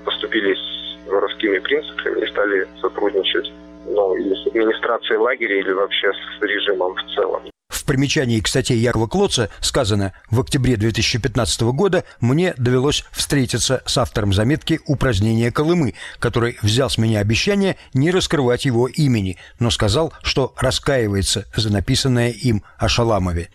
поступились 0.04 0.85
воровскими 1.08 1.60
принципами 1.60 2.26
и 2.26 2.32
стали 2.32 2.68
сотрудничать 2.82 3.52
ну, 3.88 4.16
или 4.16 4.34
с 4.34 4.48
администрацией 4.48 5.18
лагеря, 5.18 5.60
или 5.60 5.72
вообще 5.72 6.12
с 6.12 6.42
режимом 6.42 6.96
в 6.96 7.16
целом. 7.16 7.44
В 7.70 7.84
примечании 7.86 8.40
к 8.40 8.48
статье 8.48 8.76
Якова 8.78 9.08
Клоца 9.08 9.50
сказано, 9.60 10.14
в 10.32 10.40
октябре 10.40 10.76
2015 10.76 11.62
года 11.74 12.04
мне 12.20 12.54
довелось 12.58 13.06
встретиться 13.12 13.84
с 13.86 13.98
автором 13.98 14.34
заметки 14.34 14.80
«Упразднение 14.88 15.52
Колымы», 15.52 15.94
который 16.20 16.58
взял 16.64 16.90
с 16.90 16.98
меня 16.98 17.20
обещание 17.20 17.78
не 17.94 18.12
раскрывать 18.12 18.66
его 18.66 18.88
имени, 18.88 19.38
но 19.60 19.70
сказал, 19.70 20.14
что 20.24 20.54
раскаивается 20.58 21.46
за 21.56 21.72
написанное 21.72 22.32
им 22.32 22.64
о 22.78 22.88
Шаламове. 22.88 23.50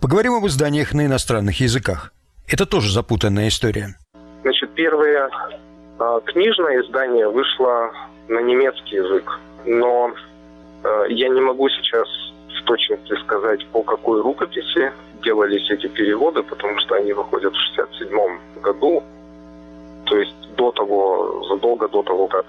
Поговорим 0.00 0.34
об 0.34 0.46
изданиях 0.46 0.92
на 0.92 1.06
иностранных 1.06 1.60
языках. 1.60 2.12
Это 2.46 2.66
тоже 2.66 2.92
запутанная 2.92 3.48
история. 3.48 3.96
Значит, 4.42 4.74
первое 4.74 5.26
э, 5.26 5.30
книжное 6.26 6.80
издание 6.82 7.28
вышло 7.28 7.92
на 8.28 8.40
немецкий 8.40 8.96
язык, 8.96 9.40
но 9.64 10.12
э, 10.82 11.04
я 11.10 11.28
не 11.28 11.40
могу 11.40 11.68
сейчас 11.68 12.08
в 12.60 12.64
точности 12.64 13.14
сказать, 13.22 13.66
по 13.66 13.82
какой 13.82 14.22
рукописи 14.22 14.92
делались 15.22 15.70
эти 15.70 15.86
переводы, 15.86 16.42
потому 16.42 16.78
что 16.80 16.94
они 16.94 17.12
выходят 17.12 17.52
в 17.52 17.60
67 17.76 18.38
году, 18.62 19.02
то 20.06 20.16
есть 20.16 20.34
до 20.56 20.70
того, 20.72 21.44
задолго 21.48 21.88
до 21.88 22.02
того, 22.02 22.26
как 22.26 22.46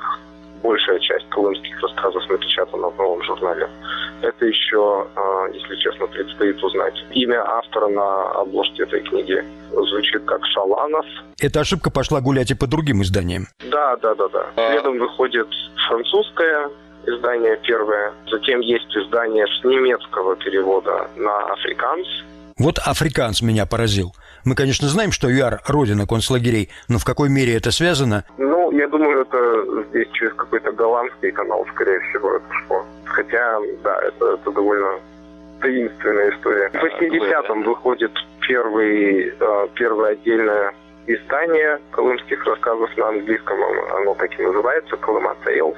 большая 0.63 0.99
часть 0.99 1.27
колымских 1.29 1.81
рассказов 1.81 2.27
напечатана 2.29 2.89
в 2.89 2.97
новом 2.97 3.21
журнале. 3.23 3.69
Это 4.21 4.45
еще, 4.45 5.07
а, 5.15 5.47
если 5.53 5.75
честно, 5.75 6.07
предстоит 6.07 6.63
узнать. 6.63 6.95
Имя 7.11 7.43
автора 7.43 7.87
на 7.87 8.31
обложке 8.41 8.83
этой 8.83 9.01
книги 9.01 9.43
звучит 9.71 10.23
как 10.25 10.45
Шаланов. 10.47 11.05
Эта 11.39 11.61
ошибка 11.61 11.91
пошла 11.91 12.21
гулять 12.21 12.51
и 12.51 12.55
по 12.55 12.67
другим 12.67 13.01
изданиям. 13.01 13.47
Да, 13.69 13.97
да, 13.97 14.15
да, 14.15 14.27
да. 14.29 14.45
Следом 14.55 14.97
выходит 14.99 15.47
французская 15.87 16.69
издание 17.05 17.57
первое. 17.63 18.13
Затем 18.29 18.59
есть 18.61 18.95
издание 18.95 19.45
с 19.47 19.63
немецкого 19.63 20.35
перевода 20.35 21.09
на 21.15 21.53
африканс. 21.53 22.07
Вот 22.57 22.79
африканс 22.79 23.41
меня 23.41 23.65
поразил. 23.65 24.13
Мы, 24.45 24.53
конечно, 24.53 24.87
знаем, 24.87 25.11
что 25.11 25.27
ЮАР– 25.27 25.61
родина 25.67 26.05
концлагерей, 26.05 26.69
но 26.87 26.99
в 26.99 27.03
какой 27.03 27.29
мере 27.29 27.55
это 27.55 27.71
связано? 27.71 28.25
Ну, 28.37 28.69
я 28.71 28.87
думаю, 28.87 29.21
это 29.21 29.83
здесь 29.89 30.07
через 30.13 30.33
какой-то 30.35 30.71
голландский 30.71 31.31
канал, 31.31 31.65
скорее 31.73 31.99
всего, 32.01 32.35
это 32.35 32.45
шло. 32.67 32.85
Хотя, 33.05 33.59
да, 33.83 33.99
это, 34.03 34.33
это 34.33 34.51
довольно 34.51 34.99
таинственная 35.61 36.29
история. 36.29 36.69
В 36.69 36.75
80-м 36.75 37.63
выходит 37.63 38.11
первый, 38.47 39.29
э, 39.29 39.67
первое 39.73 40.11
отдельное 40.11 40.75
издание 41.07 41.79
колымских 41.89 42.45
рассказов 42.45 42.95
на 42.97 43.09
английском. 43.09 43.57
Оно 43.95 44.13
так 44.13 44.39
и 44.39 44.43
называется 44.43 44.95
«Колыма 44.97 45.35
Tales» 45.43 45.77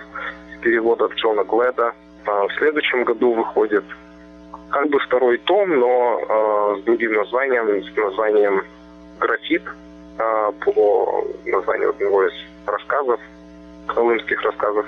переводов 0.61 1.13
Джона 1.15 1.45
Гледа. 1.45 1.93
А, 2.25 2.47
в 2.47 2.53
следующем 2.57 3.05
году 3.05 3.33
выходит 3.33 3.85
как 4.69 4.89
бы 4.89 4.99
второй 4.99 5.37
том, 5.39 5.79
но 5.79 6.19
э, 6.19 6.79
с 6.79 6.83
другим 6.83 7.13
названием, 7.13 7.83
с 7.83 7.95
названием 7.95 8.63
«Графит», 9.19 9.63
э, 10.19 10.51
по 10.65 11.25
названию 11.45 11.89
одного 11.89 12.25
из 12.25 12.33
рассказов, 12.65 13.19
колымских 13.87 14.41
рассказов, 14.41 14.85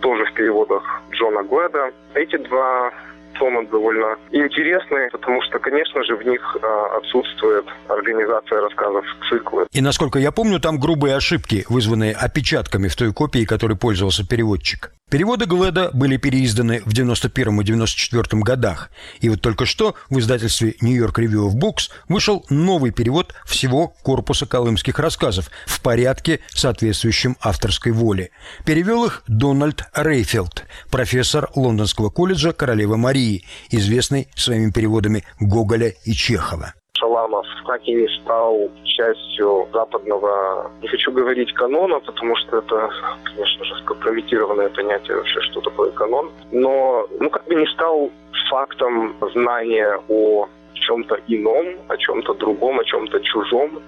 тоже 0.00 0.24
в 0.24 0.32
переводах 0.34 1.02
Джона 1.12 1.42
Гледа. 1.42 1.92
Эти 2.14 2.36
два 2.36 2.92
тома 3.38 3.64
довольно 3.66 4.16
интересные, 4.32 5.10
потому 5.10 5.42
что, 5.42 5.58
конечно 5.58 6.02
же, 6.04 6.16
в 6.16 6.22
них 6.26 6.56
а, 6.62 6.98
отсутствует 6.98 7.66
организация 7.88 8.60
рассказов 8.60 9.04
циклы. 9.28 9.66
И, 9.72 9.80
насколько 9.80 10.18
я 10.18 10.32
помню, 10.32 10.60
там 10.60 10.78
грубые 10.78 11.16
ошибки, 11.16 11.64
вызванные 11.68 12.12
опечатками 12.12 12.88
в 12.88 12.96
той 12.96 13.12
копии, 13.12 13.44
которой 13.44 13.76
пользовался 13.76 14.26
переводчик. 14.26 14.92
Переводы 15.08 15.46
Гледа 15.46 15.90
были 15.92 16.16
переизданы 16.16 16.82
в 16.84 16.92
91 16.92 17.60
и 17.60 17.64
94 17.64 18.42
годах. 18.42 18.90
И 19.20 19.28
вот 19.28 19.40
только 19.40 19.64
что 19.64 19.94
в 20.10 20.18
издательстве 20.18 20.74
New 20.80 20.96
York 20.96 21.20
Review 21.20 21.48
of 21.48 21.54
Books 21.54 21.92
вышел 22.08 22.44
новый 22.50 22.90
перевод 22.90 23.32
всего 23.44 23.94
корпуса 24.02 24.46
колымских 24.46 24.98
рассказов 24.98 25.48
в 25.64 25.80
порядке, 25.80 26.40
соответствующем 26.48 27.36
авторской 27.40 27.92
воле. 27.92 28.30
Перевел 28.64 29.04
их 29.04 29.22
Дональд 29.28 29.84
Рейфилд, 29.94 30.64
профессор 30.90 31.50
Лондонского 31.54 32.10
колледжа 32.10 32.52
Королевы 32.52 32.96
Марии, 32.96 33.25
известный 33.70 34.28
своими 34.34 34.70
переводами 34.70 35.24
Гоголя 35.40 35.92
и 36.04 36.12
Чехова. 36.12 36.74
Шаламов 36.98 37.46
и 37.84 37.92
не 37.92 38.08
стал 38.20 38.70
частью 38.84 39.68
западного, 39.72 40.70
не 40.80 40.88
хочу 40.88 41.12
говорить 41.12 41.52
канона, 41.52 42.00
потому 42.00 42.34
что 42.36 42.58
это, 42.58 42.90
конечно 43.24 43.64
же, 43.64 43.74
скомпрометированное 43.82 44.68
понятие 44.70 45.16
вообще, 45.16 45.40
что 45.42 45.60
такое 45.60 45.90
канон, 45.92 46.30
но, 46.52 47.06
ну, 47.20 47.30
как 47.30 47.44
бы 47.46 47.54
не 47.54 47.66
стал 47.66 48.10
фактом 48.50 49.14
знания 49.34 50.00
о 50.08 50.48
чем-то 50.74 51.18
ином, 51.28 51.66
о 51.88 51.96
чем-то 51.96 52.34
другом, 52.34 52.80
о 52.80 52.84
чем-то 52.84 53.20
чужом, 53.20 53.82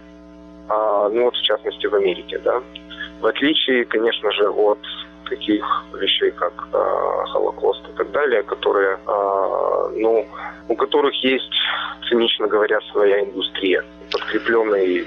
а, 0.69 1.09
ну 1.09 1.25
вот 1.25 1.35
в 1.35 1.43
частности 1.43 1.87
в 1.87 1.95
Америке, 1.95 2.39
да. 2.39 2.63
В 3.21 3.27
отличие, 3.27 3.85
конечно 3.85 4.31
же, 4.33 4.49
от 4.51 4.79
таких 5.29 5.65
вещей, 5.95 6.31
как 6.33 6.53
э, 6.73 7.25
Холокост 7.33 7.83
и 7.89 7.97
так 7.97 8.11
далее, 8.11 8.43
которые, 8.43 8.97
э, 8.97 9.91
ну, 9.97 10.27
у 10.69 10.75
которых 10.75 11.15
есть, 11.23 11.51
цинично 12.09 12.47
говоря, 12.47 12.79
своя 12.93 13.25
индустрия, 13.25 13.85
подкрепленная 14.11 15.05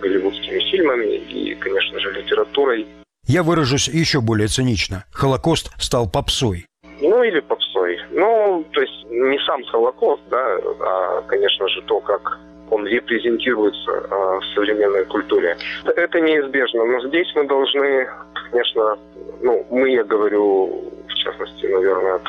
голливудскими 0.00 0.60
фильмами 0.70 1.16
и, 1.16 1.54
конечно 1.54 1.98
же, 2.00 2.12
литературой. 2.12 2.86
Я 3.26 3.42
выражусь 3.42 3.88
еще 3.88 4.20
более 4.20 4.48
цинично. 4.48 5.04
Холокост 5.12 5.70
стал 5.78 6.10
попсой. 6.10 6.66
Ну, 7.00 7.22
или 7.22 7.40
попсой. 7.40 7.98
Ну, 8.10 8.64
то 8.72 8.80
есть 8.80 9.04
не 9.10 9.38
сам 9.46 9.64
Холокост, 9.64 10.22
да, 10.30 10.58
а, 10.80 11.22
конечно 11.22 11.68
же, 11.68 11.82
то, 11.82 12.00
как 12.00 12.38
он 12.70 12.86
репрезентируется 12.86 13.90
э, 13.90 14.38
в 14.40 14.42
современной 14.54 15.04
культуре. 15.06 15.56
Это 15.84 16.20
неизбежно, 16.20 16.84
но 16.84 17.06
здесь 17.08 17.30
мы 17.34 17.46
должны, 17.46 18.08
конечно, 18.50 18.98
ну, 19.42 19.66
мы, 19.70 19.90
я 19.90 20.04
говорю, 20.04 20.84
в 21.08 21.14
частности, 21.14 21.66
наверное, 21.66 22.14
от 22.14 22.28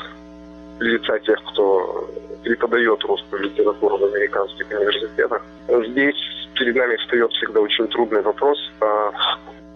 лица 0.79 1.19
тех, 1.19 1.39
кто 1.51 2.09
преподает 2.43 3.03
русскую 3.03 3.43
литературу 3.43 3.97
в 3.97 4.05
американских 4.05 4.67
университетах. 4.69 5.41
Здесь 5.67 6.15
перед 6.55 6.75
нами 6.75 6.95
встает 6.97 7.31
всегда 7.33 7.61
очень 7.61 7.87
трудный 7.87 8.21
вопрос, 8.21 8.57
а 8.81 9.11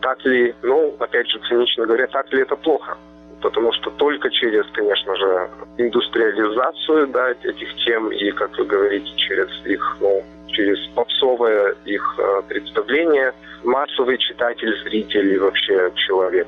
так 0.02 0.24
ли, 0.26 0.54
ну, 0.62 0.96
опять 1.00 1.28
же, 1.30 1.40
цинично 1.48 1.86
говоря, 1.86 2.08
так 2.08 2.32
ли 2.34 2.42
это 2.42 2.56
плохо? 2.56 2.98
Потому 3.46 3.72
что 3.74 3.92
только 3.92 4.32
через, 4.32 4.66
конечно 4.72 5.16
же, 5.16 5.50
индустриализацию 5.78 7.06
да, 7.10 7.30
этих 7.30 7.76
тем 7.86 8.12
и, 8.12 8.32
как 8.32 8.58
вы 8.58 8.66
говорите, 8.66 9.16
через 9.18 9.48
их 9.66 9.98
ну, 10.02 10.24
через 10.48 10.80
попсовое 10.96 11.76
их 11.86 12.16
э, 12.18 12.42
представление 12.48 13.34
массовый 13.64 14.18
читатель, 14.18 14.76
зритель 14.82 15.36
и 15.36 15.38
вообще 15.38 15.92
человек 15.94 16.48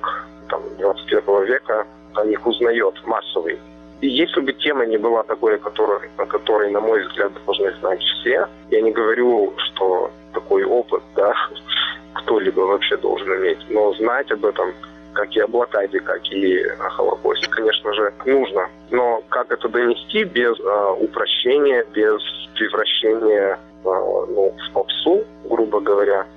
там, 0.49 0.63
21 0.79 1.43
века 1.43 1.85
о 2.15 2.25
них 2.25 2.43
узнает 2.47 2.95
массовый. 3.05 3.59
И 4.01 4.07
если 4.07 4.41
бы 4.41 4.51
тема 4.53 4.87
не 4.87 4.97
была 4.97 5.21
такой, 5.21 5.59
которой, 5.59 6.09
о 6.17 6.25
которой, 6.25 6.71
на 6.71 6.79
мой 6.79 7.05
взгляд, 7.05 7.31
должны 7.45 7.71
знать 7.73 8.01
все, 8.01 8.47
я 8.71 8.81
не 8.81 8.91
говорю, 8.91 9.53
что 9.57 10.09
такой 10.33 10.63
опыт, 10.63 11.03
да, 11.15 11.31
кто-либо 12.15 12.61
вообще 12.61 12.97
должен 12.97 13.31
иметь, 13.35 13.59
но 13.69 13.93
знать 13.93 14.31
об 14.31 14.43
этом 14.45 14.73
как 15.17 15.35
и 15.35 15.39
о 15.39 15.47
блокаде, 15.47 15.99
как 15.99 16.23
и 16.31 16.63
о 16.79 16.89
Холокосте, 16.91 17.49
конечно 17.49 17.91
же, 17.93 18.13
нужно. 18.25 18.69
Но 18.91 19.23
как 19.29 19.51
это 19.51 19.67
донести 19.67 20.23
без 20.25 20.57
э, 20.59 20.95
упрощения, 20.99 21.83
без 21.91 22.21
превращения 22.53 23.55
э, 23.55 23.57
ну, 23.83 24.53
в 24.55 24.73
попсу, 24.73 25.23
грубо 25.49 25.79
говоря, 25.79 26.27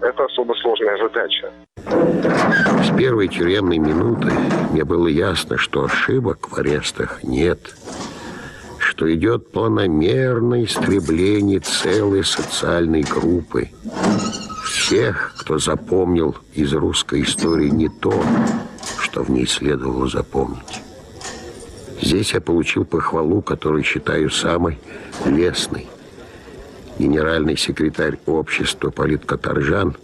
это 0.00 0.24
особо 0.24 0.52
сложная 0.54 0.98
задача. 0.98 1.52
С 2.82 2.96
первой 2.98 3.28
тюремной 3.28 3.78
минуты 3.78 4.32
мне 4.72 4.84
было 4.84 5.06
ясно, 5.06 5.56
что 5.56 5.84
ошибок 5.84 6.50
в 6.50 6.58
арестах 6.58 7.22
нет, 7.22 7.60
что 8.78 9.12
идет 9.14 9.52
планомерное 9.52 10.64
истребление 10.64 11.60
целой 11.60 12.24
социальной 12.24 13.02
группы. 13.02 13.68
Всех, 14.84 15.32
кто 15.38 15.58
запомнил 15.58 16.36
из 16.52 16.74
русской 16.74 17.22
истории 17.22 17.70
не 17.70 17.88
то, 17.88 18.22
что 19.00 19.22
в 19.22 19.30
ней 19.30 19.46
следовало 19.46 20.08
запомнить. 20.08 20.82
Здесь 22.02 22.34
я 22.34 22.42
получил 22.42 22.84
похвалу, 22.84 23.40
которую 23.40 23.82
считаю 23.82 24.28
самой 24.28 24.78
лестной. 25.24 25.86
Генеральный 26.98 27.56
секретарь 27.56 28.18
общества 28.26 28.90
политкоторжан, 28.90 29.96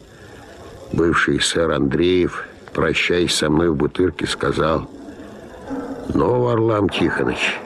бывший 0.94 1.42
сэр 1.42 1.72
Андреев, 1.72 2.46
прощаясь 2.72 3.34
со 3.34 3.50
мной 3.50 3.68
в 3.68 3.76
бутырке, 3.76 4.26
сказал, 4.26 4.90
«Ну, 6.14 6.40
Варлам 6.40 6.88
Тихонович, 6.88 7.58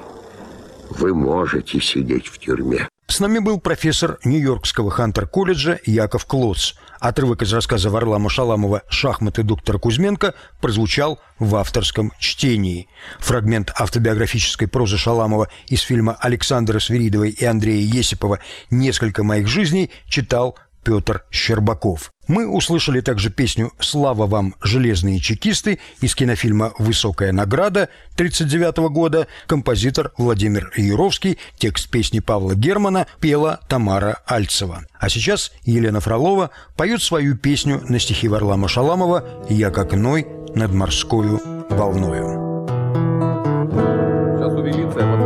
вы 0.90 1.14
можете 1.14 1.80
сидеть 1.80 2.26
в 2.26 2.40
тюрьме». 2.40 2.88
С 3.07 3.20
нами 3.20 3.38
был 3.38 3.61
профессор 3.61 4.18
Нью-Йоркского 4.24 4.90
Хантер-колледжа 4.90 5.78
Яков 5.84 6.24
Клоц. 6.24 6.74
Отрывок 7.00 7.42
из 7.42 7.52
рассказа 7.52 7.90
Варлама 7.90 8.30
Шаламова 8.30 8.82
«Шахматы 8.88 9.42
доктора 9.42 9.78
Кузьменко» 9.78 10.34
прозвучал 10.62 11.20
в 11.38 11.55
авторском 11.57 12.12
чтении. 12.18 12.88
Фрагмент 13.18 13.72
автобиографической 13.76 14.68
прозы 14.68 14.96
Шаламова 14.96 15.48
из 15.66 15.82
фильма 15.82 16.16
Александра 16.18 16.78
Свиридовой 16.80 17.30
и 17.30 17.44
Андрея 17.44 17.82
Есипова 17.82 18.40
«Несколько 18.70 19.22
моих 19.22 19.48
жизней» 19.48 19.90
читал 20.07 20.59
Петр 20.85 21.24
Щербаков. 21.30 22.11
Мы 22.28 22.49
услышали 22.49 23.01
также 23.01 23.30
песню 23.30 23.72
«Слава 23.80 24.26
вам, 24.26 24.55
железные 24.62 25.20
чекисты» 25.20 25.78
из 26.01 26.14
кинофильма 26.14 26.72
«Высокая 26.78 27.32
награда» 27.32 27.89
1939 28.14 28.93
года. 28.93 29.26
Композитор 29.47 30.12
Владимир 30.16 30.72
Юровский, 30.76 31.39
текст 31.59 31.91
песни 31.91 32.20
Павла 32.20 32.55
Германа 32.55 33.07
пела 33.20 33.61
Тамара 33.68 34.22
Альцева. 34.26 34.85
А 34.99 35.09
сейчас 35.09 35.53
Елена 35.64 36.01
Фролова 36.01 36.51
поет 36.76 37.03
свою 37.03 37.37
песню 37.37 37.82
на 37.89 37.99
стихи 37.99 38.28
Варлама 38.28 38.68
Шаламова 38.68 39.24
«Я 39.51 39.70
как 39.70 39.93
ной 39.93 40.26
над 40.55 40.72
морскою 40.72 41.41
волною». 41.68 42.55
Сейчас 44.37 44.53
увелится, 44.53 45.24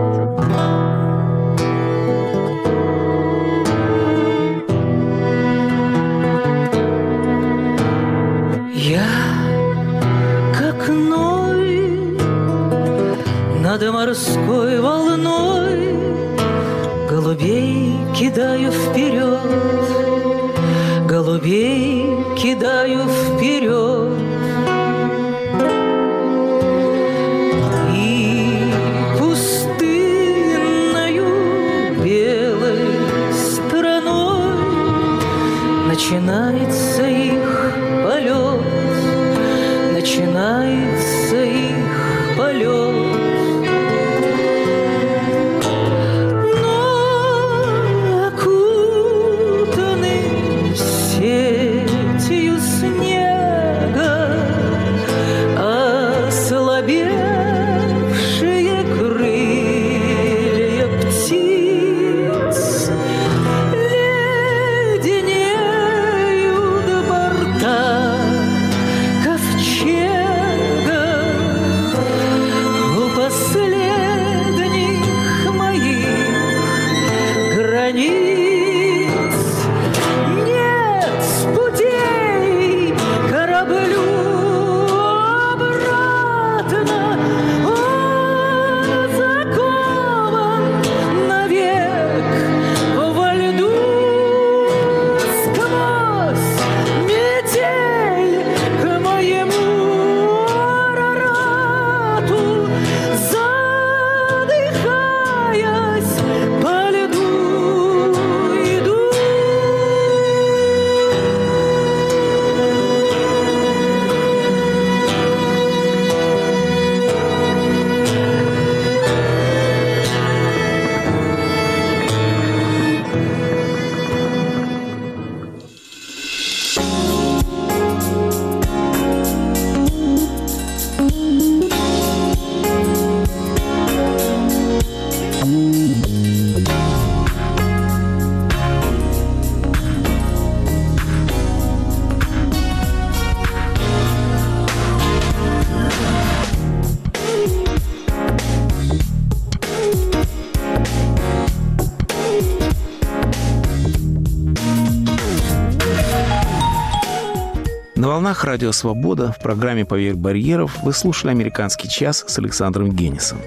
волнах 158.28 158.44
Радио 158.44 158.72
Свобода 158.72 159.32
в 159.32 159.42
программе 159.42 159.86
«Поверх 159.86 160.18
барьеров» 160.18 160.82
вы 160.82 160.92
слушали 160.92 161.30
«Американский 161.30 161.88
час» 161.88 162.26
с 162.28 162.38
Александром 162.38 162.92
Генисом. 162.92 163.38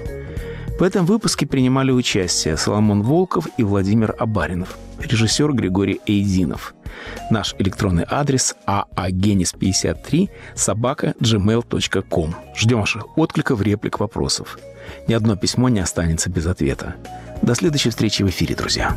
В 0.76 0.82
этом 0.82 1.06
выпуске 1.06 1.46
принимали 1.46 1.92
участие 1.92 2.56
Соломон 2.56 3.02
Волков 3.02 3.46
и 3.58 3.62
Владимир 3.62 4.16
Абаринов, 4.18 4.76
режиссер 4.98 5.52
Григорий 5.52 6.00
Эйдинов. 6.06 6.74
Наш 7.30 7.54
электронный 7.60 8.04
адрес 8.10 8.56
aagenis53 8.66 10.28
собака 10.56 11.14
gmail.com. 11.20 12.34
Ждем 12.56 12.80
ваших 12.80 13.16
откликов, 13.16 13.62
реплик, 13.62 14.00
вопросов. 14.00 14.58
Ни 15.06 15.14
одно 15.14 15.36
письмо 15.36 15.68
не 15.68 15.78
останется 15.78 16.28
без 16.28 16.46
ответа. 16.46 16.96
До 17.40 17.54
следующей 17.54 17.90
встречи 17.90 18.24
в 18.24 18.30
эфире, 18.30 18.56
друзья. 18.56 18.96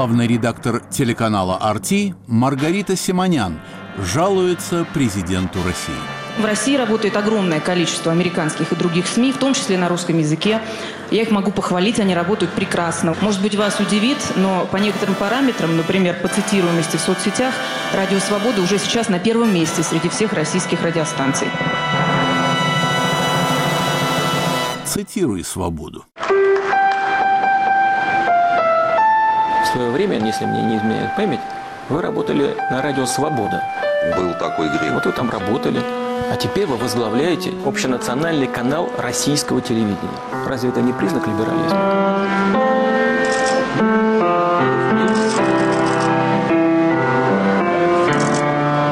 Главный 0.00 0.26
редактор 0.26 0.80
телеканала 0.90 1.58
«Арти» 1.58 2.14
Маргарита 2.26 2.96
Симонян 2.96 3.60
жалуется 3.98 4.86
президенту 4.94 5.58
России. 5.62 5.92
В 6.38 6.44
России 6.46 6.74
работает 6.74 7.18
огромное 7.18 7.60
количество 7.60 8.10
американских 8.10 8.72
и 8.72 8.76
других 8.76 9.06
СМИ, 9.06 9.32
в 9.32 9.36
том 9.36 9.52
числе 9.52 9.76
на 9.76 9.90
русском 9.90 10.18
языке. 10.18 10.62
Я 11.10 11.20
их 11.20 11.30
могу 11.30 11.50
похвалить, 11.50 12.00
они 12.00 12.14
работают 12.14 12.50
прекрасно. 12.54 13.14
Может 13.20 13.42
быть, 13.42 13.56
вас 13.56 13.78
удивит, 13.78 14.16
но 14.36 14.64
по 14.72 14.78
некоторым 14.78 15.16
параметрам, 15.16 15.76
например, 15.76 16.16
по 16.22 16.28
цитируемости 16.28 16.96
в 16.96 17.00
соцсетях, 17.00 17.52
Радио 17.92 18.20
Свобода 18.20 18.62
уже 18.62 18.78
сейчас 18.78 19.10
на 19.10 19.18
первом 19.18 19.52
месте 19.52 19.82
среди 19.82 20.08
всех 20.08 20.32
российских 20.32 20.80
радиостанций. 20.80 21.48
Цитируй 24.86 25.44
свободу. 25.44 26.06
Свое 29.72 29.90
время, 29.90 30.18
если 30.24 30.44
мне 30.44 30.62
не 30.62 30.76
изменяет 30.76 31.16
память, 31.16 31.40
вы 31.88 32.02
работали 32.02 32.56
на 32.70 32.82
радио 32.82 33.06
«Свобода». 33.06 33.62
был 34.16 34.32
такой 34.34 34.68
грех. 34.68 34.94
Вот 34.94 35.06
вы 35.06 35.12
там 35.12 35.30
работали, 35.30 35.80
а 36.30 36.36
теперь 36.36 36.66
вы 36.66 36.76
возглавляете 36.76 37.52
общенациональный 37.64 38.46
канал 38.46 38.88
российского 38.98 39.60
телевидения. 39.60 39.96
Разве 40.46 40.70
это 40.70 40.80
не 40.80 40.92
признак 40.92 41.26
либерализма? 41.26 42.26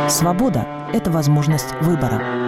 Свобода– 0.08 0.66
это 0.92 1.10
возможность 1.10 1.72
выбора. 1.80 2.47